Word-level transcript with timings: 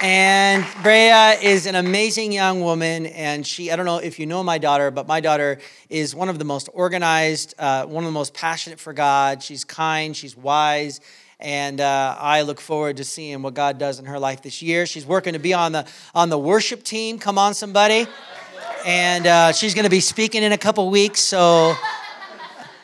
And 0.01 0.65
Brea 0.81 1.35
is 1.43 1.65
an 1.65 1.75
amazing 1.75 2.31
young 2.31 2.61
woman, 2.61 3.07
and 3.07 3.45
she, 3.45 3.69
I 3.69 3.75
don't 3.75 3.85
know 3.85 3.97
if 3.97 4.17
you 4.17 4.25
know 4.25 4.41
my 4.43 4.57
daughter, 4.57 4.91
but 4.91 5.07
my 5.07 5.19
daughter 5.19 5.59
is 5.89 6.15
one 6.15 6.29
of 6.29 6.39
the 6.39 6.45
most 6.45 6.69
organized, 6.73 7.53
uh, 7.59 7.85
one 7.85 8.05
of 8.05 8.07
the 8.07 8.13
most 8.13 8.33
passionate 8.33 8.79
for 8.79 8.93
God. 8.93 9.43
She's 9.43 9.65
kind, 9.65 10.15
she's 10.15 10.37
wise, 10.37 11.01
and 11.37 11.81
uh, 11.81 12.15
I 12.17 12.43
look 12.43 12.61
forward 12.61 12.95
to 12.97 13.03
seeing 13.03 13.41
what 13.41 13.55
God 13.55 13.77
does 13.77 13.99
in 13.99 14.05
her 14.05 14.17
life 14.17 14.41
this 14.41 14.61
year. 14.61 14.85
She's 14.85 15.05
working 15.05 15.33
to 15.33 15.39
be 15.39 15.53
on 15.53 15.73
the, 15.73 15.85
on 16.15 16.29
the 16.29 16.39
worship 16.39 16.83
team. 16.83 17.19
Come 17.19 17.37
on, 17.37 17.53
somebody. 17.53 18.07
And 18.85 19.27
uh, 19.27 19.51
she's 19.51 19.73
going 19.73 19.83
to 19.83 19.91
be 19.91 19.99
speaking 19.99 20.43
in 20.43 20.53
a 20.53 20.57
couple 20.57 20.89
weeks, 20.89 21.19
so. 21.19 21.75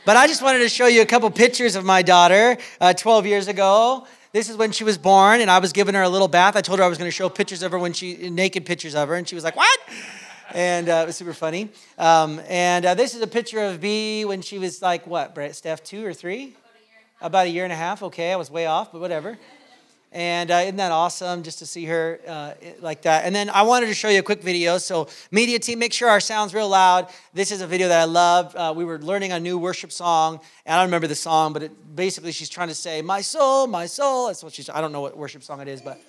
But 0.04 0.18
I 0.18 0.28
just 0.28 0.44
wanted 0.44 0.60
to 0.60 0.70
show 0.70 0.88
you 0.88 1.02
a 1.02 1.06
couple 1.06 1.32
pictures 1.32 1.76
of 1.76 1.86
my 1.86 2.02
daughter 2.02 2.58
uh, 2.82 2.94
12 2.94 3.26
years 3.26 3.48
ago. 3.48 4.06
This 4.36 4.50
is 4.50 4.58
when 4.58 4.74
she 4.74 4.84
was 4.84 4.98
born, 4.98 5.40
and 5.40 5.50
I 5.50 5.60
was 5.60 5.72
giving 5.72 5.96
her 5.96 6.02
a 6.02 6.10
little 6.10 6.28
bath. 6.28 6.58
I 6.58 6.62
told 6.62 6.80
her 6.80 6.84
I 6.84 6.90
was 6.90 6.98
going 6.98 7.08
to 7.08 7.16
show 7.16 7.30
pictures 7.30 7.64
of 7.64 7.72
her 7.72 7.80
when 7.80 7.94
she, 7.94 8.30
naked 8.30 8.66
pictures 8.66 8.94
of 8.94 9.08
her, 9.08 9.16
and 9.16 9.26
she 9.26 9.34
was 9.34 9.46
like, 9.46 9.56
What? 9.56 9.80
And 10.54 10.90
uh, 10.90 11.04
it 11.04 11.06
was 11.06 11.16
super 11.16 11.34
funny. 11.34 11.70
Um, 11.98 12.42
and 12.50 12.86
uh, 12.86 12.96
this 12.96 13.16
is 13.16 13.22
a 13.22 13.28
picture 13.28 13.62
of 13.62 13.80
B 13.80 14.26
when 14.26 14.42
she 14.42 14.60
was 14.60 14.82
like, 14.82 15.08
what, 15.08 15.38
Steph, 15.56 15.86
two 15.86 16.06
or 16.06 16.14
three? 16.14 16.54
About 17.22 17.46
a 17.46 17.50
year 17.50 17.64
and 17.64 17.72
a 17.72 17.78
half. 17.78 18.04
Okay, 18.04 18.34
I 18.34 18.36
was 18.36 18.52
way 18.52 18.66
off, 18.66 18.92
but 18.92 19.00
whatever. 19.00 19.38
And 20.16 20.50
uh, 20.50 20.62
isn't 20.64 20.78
that 20.78 20.94
awesome 20.94 21.44
just 21.44 21.60
to 21.60 21.66
see 21.66 21.84
her 21.88 22.22
uh, 22.26 22.54
like 22.80 23.02
that? 23.02 23.26
And 23.26 23.36
then 23.36 23.50
I 23.50 23.64
wanted 23.64 23.88
to 23.88 23.94
show 23.94 24.08
you 24.08 24.20
a 24.20 24.24
quick 24.24 24.42
video. 24.42 24.78
So, 24.78 25.10
media 25.30 25.60
team, 25.60 25.78
make 25.78 25.92
sure 25.92 26.08
our 26.08 26.22
sound's 26.22 26.54
real 26.54 26.70
loud. 26.70 27.10
This 27.34 27.52
is 27.52 27.60
a 27.60 27.68
video 27.68 27.90
that 27.90 28.00
I 28.00 28.06
love. 28.06 28.56
Uh, 28.56 28.74
we 28.74 28.86
were 28.86 28.98
learning 28.98 29.34
a 29.34 29.42
new 29.42 29.58
worship 29.58 29.92
song, 29.92 30.40
and 30.66 30.74
I 30.74 30.78
don't 30.78 30.88
remember 30.88 31.08
the 31.08 31.16
song, 31.16 31.52
but 31.52 31.64
it, 31.64 31.96
basically 31.98 32.32
she's 32.32 32.48
trying 32.48 32.70
to 32.70 32.76
say, 32.76 33.02
My 33.02 33.20
soul, 33.20 33.68
my 33.68 33.88
soul. 33.88 34.28
That's 34.28 34.42
what 34.42 34.54
she's, 34.54 34.70
I 34.70 34.80
don't 34.80 34.94
know 34.94 35.02
what 35.02 35.18
worship 35.18 35.44
song 35.44 35.60
it 35.60 35.68
is, 35.68 35.82
but. 35.82 36.00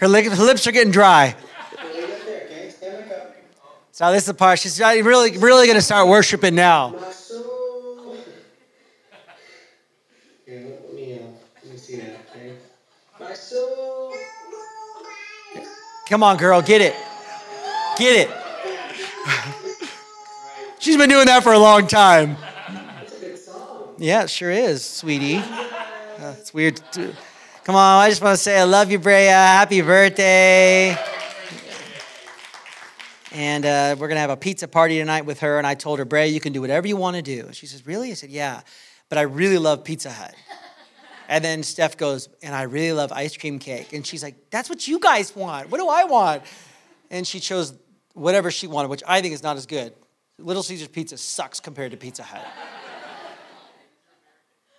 Her 0.00 0.08
lips 0.08 0.66
are 0.66 0.72
getting 0.72 0.92
dry. 0.92 1.36
So 3.92 4.10
this 4.12 4.22
is 4.22 4.26
the 4.26 4.34
part 4.34 4.58
she's 4.58 4.80
really, 4.80 5.36
really 5.36 5.66
going 5.66 5.76
to 5.76 5.82
start 5.82 6.08
worshiping 6.08 6.54
now. 6.54 6.94
Come 16.08 16.22
on, 16.24 16.38
girl, 16.38 16.62
get 16.62 16.80
it. 16.80 16.96
Get 17.98 18.26
it. 18.26 18.30
She's 20.80 20.96
been 20.96 21.10
doing 21.10 21.26
that 21.26 21.44
for 21.44 21.52
a 21.52 21.58
long 21.58 21.86
time. 21.86 22.36
Yeah, 23.98 24.24
it 24.24 24.30
sure 24.30 24.50
is, 24.50 24.82
sweetie. 24.82 25.36
Uh, 25.36 26.34
it's 26.38 26.52
weird. 26.52 26.80
Come 27.70 27.76
on, 27.76 28.02
I 28.02 28.08
just 28.08 28.20
want 28.20 28.36
to 28.36 28.42
say 28.42 28.58
I 28.58 28.64
love 28.64 28.90
you, 28.90 28.98
Brea. 28.98 29.26
Happy 29.26 29.80
birthday. 29.80 30.98
And 33.30 33.64
uh, 33.64 33.94
we're 33.96 34.08
going 34.08 34.16
to 34.16 34.20
have 34.22 34.30
a 34.30 34.36
pizza 34.36 34.66
party 34.66 34.98
tonight 34.98 35.24
with 35.24 35.38
her. 35.38 35.56
And 35.56 35.64
I 35.64 35.76
told 35.76 36.00
her, 36.00 36.04
Brea, 36.04 36.26
you 36.26 36.40
can 36.40 36.52
do 36.52 36.60
whatever 36.60 36.88
you 36.88 36.96
want 36.96 37.14
to 37.14 37.22
do. 37.22 37.48
She 37.52 37.66
says, 37.66 37.86
Really? 37.86 38.10
I 38.10 38.14
said, 38.14 38.30
Yeah, 38.30 38.62
but 39.08 39.18
I 39.18 39.20
really 39.20 39.56
love 39.56 39.84
Pizza 39.84 40.10
Hut. 40.10 40.34
And 41.28 41.44
then 41.44 41.62
Steph 41.62 41.96
goes, 41.96 42.28
And 42.42 42.56
I 42.56 42.62
really 42.62 42.92
love 42.92 43.12
ice 43.12 43.36
cream 43.36 43.60
cake. 43.60 43.92
And 43.92 44.04
she's 44.04 44.24
like, 44.24 44.50
That's 44.50 44.68
what 44.68 44.88
you 44.88 44.98
guys 44.98 45.36
want. 45.36 45.70
What 45.70 45.78
do 45.78 45.86
I 45.86 46.02
want? 46.02 46.42
And 47.08 47.24
she 47.24 47.38
chose 47.38 47.72
whatever 48.14 48.50
she 48.50 48.66
wanted, 48.66 48.88
which 48.88 49.04
I 49.06 49.20
think 49.20 49.32
is 49.32 49.44
not 49.44 49.56
as 49.56 49.66
good. 49.66 49.92
Little 50.40 50.64
Caesars 50.64 50.88
pizza 50.88 51.16
sucks 51.16 51.60
compared 51.60 51.92
to 51.92 51.96
Pizza 51.96 52.24
Hut. 52.24 52.44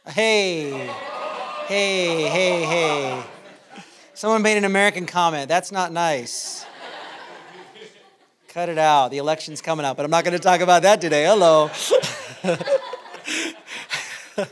Hey. 0.07 0.93
Hey, 1.71 2.27
hey, 2.27 2.65
hey. 2.65 3.23
Someone 4.13 4.41
made 4.41 4.57
an 4.57 4.65
American 4.65 5.05
comment. 5.05 5.47
That's 5.47 5.71
not 5.71 5.93
nice. 5.93 6.65
Cut 8.49 8.67
it 8.67 8.77
out. 8.77 9.11
The 9.11 9.19
election's 9.19 9.61
coming 9.61 9.85
up, 9.85 9.95
but 9.95 10.03
I'm 10.03 10.11
not 10.11 10.25
going 10.25 10.33
to 10.33 10.43
talk 10.43 10.59
about 10.59 10.81
that 10.81 10.99
today. 10.99 11.23
Hello. 11.23 11.71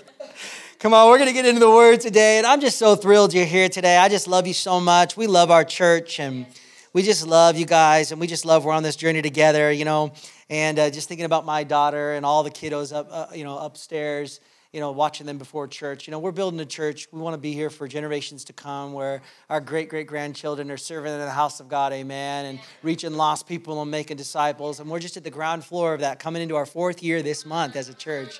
Come 0.79 0.93
on, 0.93 1.09
we're 1.09 1.17
going 1.17 1.27
to 1.27 1.33
get 1.33 1.45
into 1.45 1.59
the 1.59 1.69
word 1.69 1.99
today. 1.99 2.37
And 2.37 2.47
I'm 2.47 2.61
just 2.61 2.77
so 2.77 2.95
thrilled 2.95 3.33
you're 3.33 3.43
here 3.43 3.67
today. 3.67 3.97
I 3.97 4.07
just 4.07 4.29
love 4.29 4.47
you 4.47 4.53
so 4.53 4.79
much. 4.79 5.17
We 5.17 5.27
love 5.27 5.51
our 5.51 5.65
church 5.65 6.21
and 6.21 6.45
we 6.93 7.03
just 7.03 7.27
love 7.27 7.57
you 7.57 7.65
guys 7.65 8.13
and 8.13 8.21
we 8.21 8.27
just 8.27 8.45
love 8.45 8.63
we're 8.63 8.71
on 8.71 8.83
this 8.83 8.95
journey 8.95 9.21
together, 9.21 9.73
you 9.73 9.83
know. 9.83 10.13
And 10.49 10.79
uh, 10.79 10.89
just 10.89 11.09
thinking 11.09 11.25
about 11.25 11.45
my 11.45 11.65
daughter 11.65 12.13
and 12.13 12.25
all 12.25 12.43
the 12.43 12.49
kiddos 12.49 12.95
up, 12.95 13.09
uh, 13.11 13.25
you 13.35 13.43
know, 13.43 13.57
upstairs 13.57 14.39
you 14.71 14.79
know, 14.79 14.91
watching 14.91 15.25
them 15.25 15.37
before 15.39 15.67
church. 15.67 16.07
You 16.07 16.11
know, 16.11 16.19
we're 16.19 16.31
building 16.31 16.59
a 16.59 16.65
church. 16.65 17.07
We 17.11 17.19
want 17.19 17.33
to 17.33 17.39
be 17.39 17.53
here 17.53 17.71
for 17.71 17.87
generations 17.87 18.43
to 18.45 18.53
come 18.53 18.93
where 18.93 19.21
our 19.49 19.59
great 19.59 19.89
great 19.89 20.05
grandchildren 20.05 20.69
are 20.69 20.77
serving 20.77 21.11
in 21.11 21.19
the 21.19 21.29
house 21.29 21.59
of 21.59 21.67
God, 21.67 21.91
amen, 21.91 22.45
and 22.45 22.59
reaching 22.83 23.13
lost 23.13 23.47
people 23.47 23.81
and 23.81 23.89
making 23.89 24.17
disciples. 24.17 24.79
And 24.79 24.89
we're 24.89 24.99
just 24.99 25.17
at 25.17 25.23
the 25.23 25.31
ground 25.31 25.65
floor 25.65 25.95
of 25.95 26.01
that, 26.01 26.19
coming 26.19 26.41
into 26.41 26.55
our 26.55 26.67
fourth 26.67 27.01
year 27.01 27.23
this 27.23 27.45
month 27.45 27.75
as 27.75 27.89
a 27.89 27.93
church. 27.95 28.39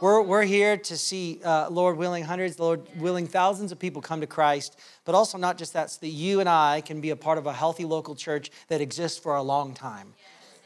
We're, 0.00 0.22
we're 0.22 0.44
here 0.44 0.76
to 0.76 0.96
see, 0.96 1.40
uh, 1.44 1.68
Lord 1.70 1.96
willing, 1.96 2.22
hundreds, 2.22 2.60
Lord 2.60 2.86
willing, 2.98 3.26
thousands 3.26 3.72
of 3.72 3.80
people 3.80 4.00
come 4.00 4.20
to 4.20 4.28
Christ, 4.28 4.78
but 5.04 5.14
also 5.14 5.38
not 5.38 5.58
just 5.58 5.72
that, 5.72 5.90
so 5.90 5.98
that 6.02 6.08
you 6.08 6.38
and 6.38 6.48
I 6.48 6.82
can 6.82 7.00
be 7.00 7.10
a 7.10 7.16
part 7.16 7.36
of 7.36 7.46
a 7.46 7.52
healthy 7.52 7.84
local 7.84 8.14
church 8.14 8.50
that 8.68 8.80
exists 8.80 9.18
for 9.18 9.34
a 9.34 9.42
long 9.42 9.74
time 9.74 10.14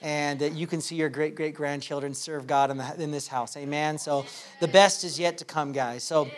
and 0.02 0.40
that 0.40 0.52
you 0.52 0.66
can 0.66 0.80
see 0.80 0.96
your 0.96 1.08
great 1.08 1.34
great 1.34 1.54
grandchildren 1.54 2.14
serve 2.14 2.46
God 2.46 2.70
in, 2.70 2.76
the, 2.76 3.02
in 3.02 3.10
this 3.10 3.28
house. 3.28 3.56
Amen. 3.56 3.98
So 3.98 4.26
the 4.60 4.68
best 4.68 5.04
is 5.04 5.18
yet 5.18 5.38
to 5.38 5.44
come, 5.44 5.72
guys. 5.72 6.02
So. 6.04 6.30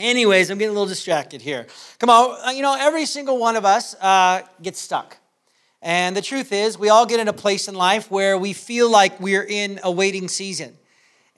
Anyways, 0.00 0.48
I'm 0.48 0.58
getting 0.58 0.70
a 0.70 0.78
little 0.78 0.86
distracted 0.86 1.42
here. 1.42 1.66
Come 1.98 2.08
on, 2.08 2.46
uh, 2.46 2.50
you 2.52 2.62
know, 2.62 2.76
every 2.78 3.04
single 3.04 3.36
one 3.36 3.56
of 3.56 3.64
us 3.64 3.96
uh, 3.96 4.42
gets 4.62 4.78
stuck. 4.78 5.16
And 5.82 6.16
the 6.16 6.22
truth 6.22 6.52
is, 6.52 6.78
we 6.78 6.88
all 6.88 7.04
get 7.04 7.18
in 7.18 7.26
a 7.26 7.32
place 7.32 7.66
in 7.66 7.74
life 7.74 8.08
where 8.08 8.38
we 8.38 8.52
feel 8.52 8.88
like 8.88 9.18
we're 9.18 9.42
in 9.42 9.80
a 9.82 9.90
waiting 9.90 10.28
season. 10.28 10.77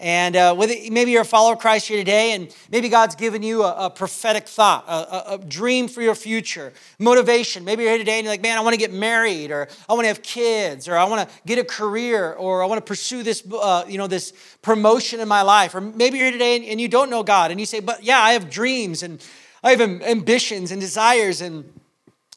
And 0.00 0.35
uh, 0.35 0.55
whether, 0.55 0.73
maybe 0.91 1.11
you're 1.11 1.20
a 1.20 1.26
follower 1.26 1.52
of 1.52 1.58
Christ 1.58 1.87
here 1.87 1.99
today, 1.99 2.32
and 2.32 2.56
maybe 2.70 2.88
God's 2.88 3.14
given 3.14 3.43
you 3.43 3.62
a, 3.64 3.87
a 3.87 3.91
prophetic 3.91 4.49
thought, 4.49 4.87
a, 4.88 4.93
a, 4.93 5.35
a, 5.35 5.38
dream 5.38 5.88
for 5.88 6.00
your 6.00 6.14
future, 6.14 6.73
motivation. 6.99 7.67
Maybe 7.67 7.82
you're 7.82 7.93
here 7.93 7.99
today 7.99 8.17
and 8.17 8.25
you're 8.25 8.32
like, 8.32 8.41
man, 8.41 8.56
I 8.56 8.62
want 8.62 8.73
to 8.73 8.79
get 8.79 8.94
married, 8.94 9.50
or 9.50 9.69
I 9.91 9.93
want 9.93 10.05
to 10.05 10.08
have 10.08 10.23
kids, 10.23 10.88
or 10.88 10.97
I 10.97 11.05
want 11.05 11.29
to 11.29 11.37
get 11.47 11.58
a 11.58 11.64
career, 11.64 12.32
or 12.32 12.62
I 12.62 12.67
want 12.67 12.79
to 12.79 12.88
pursue 12.88 13.23
this, 13.23 13.44
uh, 13.52 13.85
you 13.87 13.99
know, 13.99 14.06
this 14.06 14.32
promotion 14.62 15.20
in 15.20 15.29
my 15.29 15.43
life. 15.43 15.75
Or 15.75 15.82
maybe 15.82 16.17
you're 16.17 16.29
here 16.29 16.32
today 16.32 16.56
and, 16.56 16.64
and 16.64 16.81
you 16.81 16.88
don't 16.88 17.11
know 17.11 17.23
God, 17.23 17.50
and 17.50 17.61
you 17.61 17.67
say, 17.67 17.81
but 17.81 18.03
yeah, 18.03 18.20
I 18.20 18.32
have 18.32 18.49
dreams 18.49 19.03
and 19.03 19.23
I 19.62 19.73
have 19.73 19.82
ambitions 19.82 20.73
and 20.73 20.81
desires 20.81 21.43
and 21.43 21.79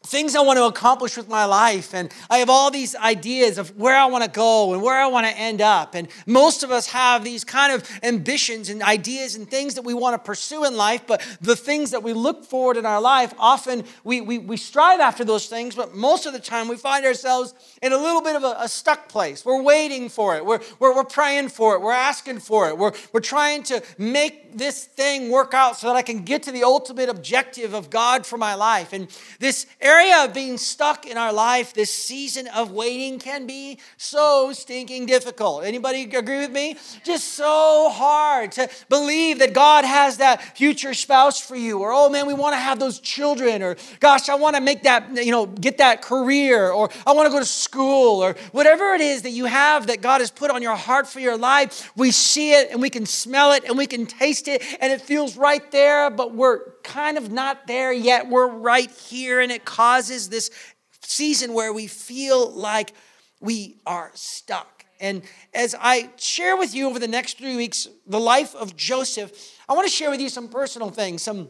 things 0.04 0.36
I 0.36 0.42
want 0.42 0.58
to 0.58 0.66
accomplish 0.66 1.16
with 1.16 1.30
my 1.30 1.46
life. 1.46 1.94
And 1.94 2.14
I 2.30 2.40
have 2.40 2.50
all 2.50 2.70
these 2.70 2.94
ideas 2.96 3.58
of 3.58 3.76
where 3.78 3.96
I 3.96 4.06
want 4.06 4.24
to 4.26 4.30
go 4.30 4.74
and 4.74 4.82
where 4.82 5.02
I 5.02 5.08
want 5.08 5.26
to 5.26 5.38
end 5.38 5.62
up. 5.62 5.96
And 5.96 6.10
most 6.28 6.62
of 6.62 6.72
us 6.72 6.88
have 6.88 7.24
these 7.24 7.46
kind 7.46 7.72
of 7.72 7.90
ambitions 8.04 8.70
and 8.70 8.84
ideas 8.84 9.36
and 9.36 9.50
things 9.50 9.76
that 9.76 9.84
we 9.84 9.94
want 9.94 10.14
to 10.14 10.20
pursue 10.20 10.66
in 10.66 10.76
life. 10.76 11.08
But 11.08 11.26
the 11.40 11.56
things 11.56 11.92
that 11.92 12.04
we 12.04 12.12
look 12.12 12.44
forward 12.44 12.76
in 12.76 12.86
our 12.86 13.00
life, 13.00 13.34
often 13.40 13.86
we, 14.04 14.20
we, 14.20 14.40
we 14.40 14.58
strive 14.58 15.00
after 15.00 15.24
those 15.24 15.48
things, 15.48 15.74
but 15.74 15.96
most 15.96 16.26
of 16.26 16.34
the 16.34 16.40
time 16.40 16.68
we 16.68 16.76
find 16.76 17.06
ourselves 17.06 17.54
in 17.82 17.94
a 17.94 17.98
little 17.98 18.22
bit 18.22 18.36
of 18.36 18.44
a, 18.44 18.56
a 18.60 18.68
stuck 18.68 19.08
place. 19.08 19.46
We're 19.46 19.62
waiting 19.62 20.10
for 20.10 20.36
it. 20.36 20.46
We're, 20.46 20.60
we're, 20.80 20.94
we're 20.96 21.04
praying 21.06 21.50
for 21.50 21.76
it. 21.76 21.82
We're 21.82 21.94
asking 21.94 22.40
for 22.40 22.68
it. 22.68 22.78
We're, 22.78 22.92
we're 23.14 23.22
trying 23.22 23.64
to 23.64 23.82
make 23.98 24.58
this 24.58 24.84
thing 24.84 25.32
work 25.32 25.54
out 25.54 25.78
so 25.78 25.88
that 25.88 25.96
I 25.96 26.02
can 26.02 26.24
get 26.24 26.44
to 26.44 26.52
the 26.52 26.64
ultimate 26.64 27.08
objective 27.08 27.74
of 27.74 27.90
God 27.90 28.26
for 28.26 28.38
my 28.38 28.54
life. 28.56 28.92
And 28.92 29.08
this 29.40 29.66
area 29.80 29.93
of 30.02 30.34
being 30.34 30.58
stuck 30.58 31.06
in 31.06 31.18
our 31.18 31.32
life, 31.34 31.74
this 31.74 31.94
season 31.94 32.48
of 32.48 32.72
waiting 32.72 33.20
can 33.20 33.46
be 33.46 33.80
so 33.98 34.52
stinking 34.54 35.06
difficult. 35.06 35.64
Anybody 35.64 36.04
agree 36.04 36.40
with 36.40 36.52
me? 36.52 36.78
Just 37.04 37.34
so 37.34 37.90
hard 37.92 38.52
to 38.54 38.70
believe 38.90 39.40
that 39.40 39.54
God 39.54 39.86
has 39.86 40.18
that 40.18 40.58
future 40.58 40.94
spouse 40.94 41.40
for 41.40 41.56
you, 41.56 41.80
or 41.80 41.92
oh 41.92 42.10
man, 42.10 42.28
we 42.28 42.34
want 42.34 42.54
to 42.54 42.60
have 42.60 42.80
those 42.80 43.00
children, 43.00 43.62
or 43.62 43.76
gosh, 44.00 44.30
I 44.30 44.36
want 44.36 44.56
to 44.56 44.62
make 44.62 44.84
that, 44.84 45.10
you 45.16 45.32
know, 45.32 45.46
get 45.46 45.78
that 45.78 46.02
career, 46.02 46.72
or 46.72 46.90
I 47.06 47.14
want 47.14 47.28
to 47.28 47.32
go 47.32 47.40
to 47.40 47.46
school, 47.46 48.24
or 48.24 48.36
whatever 48.52 48.94
it 48.94 49.02
is 49.02 49.22
that 49.24 49.32
you 49.32 49.46
have 49.46 49.88
that 49.88 50.02
God 50.02 50.22
has 50.22 50.32
put 50.32 50.52
on 50.52 50.62
your 50.62 50.76
heart 50.76 51.08
for 51.08 51.20
your 51.20 51.38
life. 51.38 51.92
We 51.96 52.12
see 52.12 52.54
it 52.54 52.72
and 52.72 52.82
we 52.82 52.90
can 52.90 53.06
smell 53.06 53.52
it 53.52 53.64
and 53.66 53.78
we 53.78 53.88
can 53.88 54.06
taste 54.06 54.48
it, 54.48 54.64
and 54.80 54.92
it 54.92 55.02
feels 55.02 55.38
right 55.38 55.70
there, 55.72 56.10
but 56.10 56.34
we're 56.34 56.73
kind 56.84 57.18
of 57.18 57.32
not 57.32 57.68
there 57.68 57.92
yet. 57.92 58.28
We're 58.28 58.48
right 58.48 58.92
here, 58.92 59.40
and 59.40 59.52
it 59.52 59.66
causes 59.66 60.30
this 60.30 60.52
season 61.02 61.54
where 61.54 61.74
we 61.74 61.88
feel 61.88 62.52
like 62.52 62.94
we 63.40 63.78
are 63.86 64.12
stuck. 64.14 64.86
And 65.00 65.22
as 65.54 65.76
I 65.80 66.10
share 66.18 66.56
with 66.56 66.74
you 66.74 66.88
over 66.88 66.98
the 66.98 67.08
next 67.08 67.38
three 67.38 67.58
weeks 67.58 67.88
the 68.08 68.20
life 68.20 68.56
of 68.56 68.76
Joseph, 68.78 69.32
I 69.68 69.74
want 69.74 69.86
to 69.88 69.94
share 69.94 70.10
with 70.10 70.22
you 70.22 70.30
some 70.30 70.48
personal 70.48 70.90
things, 70.90 71.22
some 71.22 71.50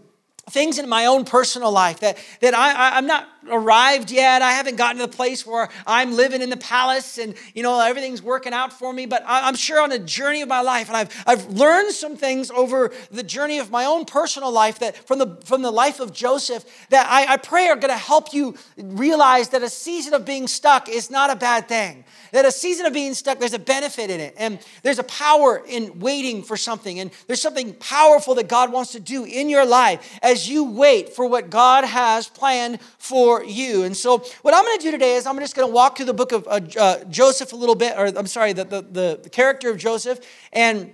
things 0.50 0.78
in 0.78 0.90
my 0.90 1.06
own 1.06 1.24
personal 1.24 1.72
life 1.72 2.01
that, 2.01 2.18
that 2.42 2.54
I, 2.54 2.74
I, 2.74 2.98
am 2.98 3.07
not 3.07 3.30
arrived 3.50 4.12
yet. 4.12 4.42
I 4.42 4.51
haven't 4.51 4.75
gotten 4.75 5.00
to 5.00 5.07
the 5.07 5.16
place 5.16 5.48
where 5.48 5.69
I'm 5.88 6.13
living 6.13 6.42
in 6.42 6.50
the 6.50 6.57
palace 6.57 7.18
and, 7.18 7.34
you 7.54 7.63
know, 7.63 7.80
everything's 7.80 8.22
working 8.22 8.51
out 8.51 8.74
for 8.74 8.92
me. 8.92 9.06
But 9.06 9.24
I, 9.25 9.48
am 9.48 9.56
sure 9.56 9.81
on 9.81 9.94
a 9.94 10.00
journey 10.00 10.42
of 10.42 10.50
my 10.50 10.60
life, 10.60 10.90
and 10.90 10.98
I've, 10.98 11.24
I've 11.25 11.48
learned 11.48 11.94
some 11.94 12.18
things 12.18 12.51
over 12.51 12.92
the 13.10 13.24
journey 13.24 13.60
of 13.60 13.72
my 13.72 13.86
own 13.86 14.04
personal 14.04 14.51
life 14.51 14.80
that 14.80 14.98
from 15.07 15.19
the, 15.19 15.38
from 15.45 15.62
the 15.62 15.72
life 15.72 16.01
of 16.01 16.13
Joseph 16.13 16.66
that 16.90 17.07
I, 17.10 17.34
I 17.34 17.38
pray 17.38 17.69
are 17.69 17.78
going 17.78 17.94
to 17.94 17.98
help 17.98 18.34
you 18.34 18.56
realize 18.78 19.50
that 19.50 19.63
a 19.63 19.69
season 19.69 20.13
of 20.13 20.25
being 20.25 20.48
stuck 20.48 20.90
is 20.90 21.10
not 21.10 21.30
a 21.30 21.38
bad 21.38 21.69
thing. 21.69 22.04
That 22.33 22.45
a 22.45 22.51
season 22.51 22.85
of 22.85 22.94
being 22.94 23.13
stuck, 23.13 23.39
there's 23.39 23.53
a 23.53 23.59
benefit 23.59 24.09
in 24.09 24.19
it. 24.19 24.33
And 24.38 24.59
there's 24.81 25.00
a 25.00 25.03
power 25.03 25.63
in 25.65 26.00
waiting 26.00 26.44
for 26.44 26.57
something. 26.57 27.00
And 27.00 27.12
there's 27.27 27.41
something 27.41 27.74
powerful 27.75 28.35
that 28.35 28.50
God 28.50 28.71
wants 28.71 28.91
to 28.94 29.00
do 29.00 29.24
in 29.24 29.50
your 29.50 29.65
life 29.65 30.19
as 30.21 30.50
you 30.50 30.63
wait 30.63 31.09
for 31.09 31.25
what 31.27 31.50
God 31.50 31.85
has 31.85 32.27
planned 32.27 32.81
for 32.97 33.44
you. 33.44 33.83
And 33.83 33.95
so, 33.95 34.18
what 34.41 34.53
I'm 34.53 34.63
going 34.65 34.80
to 34.80 34.83
do 34.83 34.91
today 34.91 35.15
is 35.15 35.25
I'm 35.25 35.38
just 35.39 35.56
going 35.56 35.68
to 35.68 35.74
walk 35.74 35.95
through 35.95 36.07
the 36.07 36.13
book 36.13 36.31
of 36.31 36.47
uh, 36.47 36.59
uh, 36.77 37.03
Joseph 37.06 37.53
a 37.53 37.56
little 37.56 37.75
bit, 37.75 37.97
or 37.97 38.07
I'm 38.07 38.27
sorry, 38.27 38.53
the, 38.53 38.65
the, 38.65 39.19
the 39.21 39.30
character 39.30 39.69
of 39.69 39.77
Joseph. 39.77 40.19
And 40.51 40.94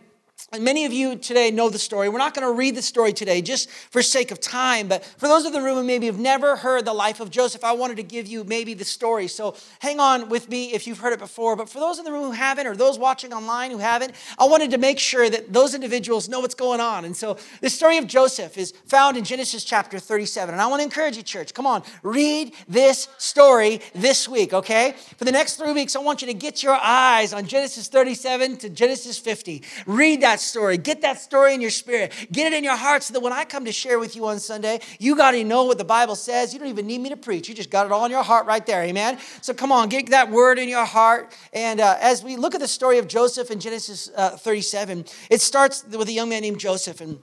and 0.51 0.63
many 0.63 0.85
of 0.85 0.91
you 0.91 1.15
today 1.15 1.51
know 1.51 1.69
the 1.69 1.77
story. 1.77 2.09
We're 2.09 2.17
not 2.17 2.33
going 2.33 2.47
to 2.47 2.53
read 2.53 2.75
the 2.75 2.81
story 2.81 3.13
today 3.13 3.41
just 3.41 3.69
for 3.69 4.01
sake 4.01 4.31
of 4.31 4.39
time, 4.39 4.87
but 4.87 5.05
for 5.05 5.27
those 5.27 5.45
of 5.45 5.53
the 5.53 5.61
room 5.61 5.75
who 5.75 5.83
maybe 5.83 6.07
have 6.07 6.17
never 6.17 6.55
heard 6.55 6.85
the 6.85 6.93
life 6.93 7.19
of 7.19 7.29
Joseph, 7.29 7.63
I 7.63 7.73
wanted 7.73 7.97
to 7.97 8.03
give 8.03 8.25
you 8.27 8.43
maybe 8.43 8.73
the 8.73 8.85
story. 8.85 9.27
So 9.27 9.55
hang 9.79 9.99
on 9.99 10.27
with 10.27 10.49
me 10.49 10.73
if 10.73 10.87
you've 10.87 10.97
heard 10.97 11.13
it 11.13 11.19
before. 11.19 11.55
But 11.55 11.69
for 11.69 11.79
those 11.79 11.99
in 11.99 12.05
the 12.05 12.11
room 12.11 12.23
who 12.23 12.31
haven't, 12.31 12.65
or 12.65 12.75
those 12.75 12.97
watching 12.97 13.31
online 13.31 13.69
who 13.69 13.77
haven't, 13.77 14.13
I 14.39 14.45
wanted 14.45 14.71
to 14.71 14.79
make 14.79 14.97
sure 14.97 15.29
that 15.29 15.53
those 15.53 15.75
individuals 15.75 16.27
know 16.27 16.39
what's 16.39 16.55
going 16.55 16.79
on. 16.79 17.05
And 17.05 17.15
so 17.15 17.37
the 17.61 17.69
story 17.69 17.97
of 17.97 18.07
Joseph 18.07 18.57
is 18.57 18.71
found 18.87 19.17
in 19.17 19.23
Genesis 19.23 19.63
chapter 19.63 19.99
37. 19.99 20.53
And 20.53 20.61
I 20.61 20.65
want 20.65 20.79
to 20.79 20.83
encourage 20.83 21.15
you, 21.15 21.23
church, 21.23 21.53
come 21.53 21.67
on, 21.67 21.83
read 22.01 22.53
this 22.67 23.07
story 23.19 23.81
this 23.93 24.27
week, 24.27 24.53
okay? 24.53 24.95
For 25.17 25.25
the 25.25 25.31
next 25.31 25.57
three 25.57 25.73
weeks, 25.73 25.95
I 25.95 25.99
want 25.99 26.21
you 26.21 26.27
to 26.27 26.33
get 26.33 26.63
your 26.63 26.75
eyes 26.75 27.33
on 27.33 27.45
Genesis 27.45 27.87
37 27.87 28.57
to 28.57 28.69
Genesis 28.69 29.19
50. 29.19 29.61
Read 29.85 30.21
that 30.21 30.38
story. 30.39 30.77
Get 30.77 31.01
that 31.01 31.19
story 31.19 31.53
in 31.53 31.61
your 31.61 31.69
spirit. 31.69 32.13
Get 32.31 32.51
it 32.51 32.55
in 32.55 32.63
your 32.63 32.75
heart 32.75 33.03
so 33.03 33.13
that 33.13 33.19
when 33.21 33.33
I 33.33 33.45
come 33.45 33.65
to 33.65 33.71
share 33.71 33.99
with 33.99 34.15
you 34.15 34.27
on 34.27 34.39
Sunday, 34.39 34.79
you 34.99 35.15
got 35.15 35.31
to 35.31 35.43
know 35.43 35.65
what 35.65 35.77
the 35.77 35.85
Bible 35.85 36.15
says. 36.15 36.53
You 36.53 36.59
don't 36.59 36.69
even 36.69 36.87
need 36.87 37.01
me 37.01 37.09
to 37.09 37.17
preach. 37.17 37.49
You 37.49 37.55
just 37.55 37.69
got 37.69 37.85
it 37.85 37.91
all 37.91 38.05
in 38.05 38.11
your 38.11 38.23
heart 38.23 38.45
right 38.45 38.65
there. 38.65 38.83
Amen. 38.83 39.17
So 39.41 39.53
come 39.53 39.71
on, 39.71 39.89
get 39.89 40.09
that 40.11 40.29
word 40.29 40.59
in 40.59 40.69
your 40.69 40.85
heart. 40.85 41.33
And 41.53 41.79
uh, 41.79 41.97
as 41.99 42.23
we 42.23 42.35
look 42.35 42.55
at 42.55 42.61
the 42.61 42.67
story 42.67 42.97
of 42.97 43.07
Joseph 43.07 43.51
in 43.51 43.59
Genesis 43.59 44.09
uh, 44.15 44.31
37, 44.31 45.05
it 45.29 45.41
starts 45.41 45.85
with 45.85 46.07
a 46.07 46.13
young 46.13 46.29
man 46.29 46.41
named 46.41 46.59
Joseph. 46.59 47.01
And 47.01 47.19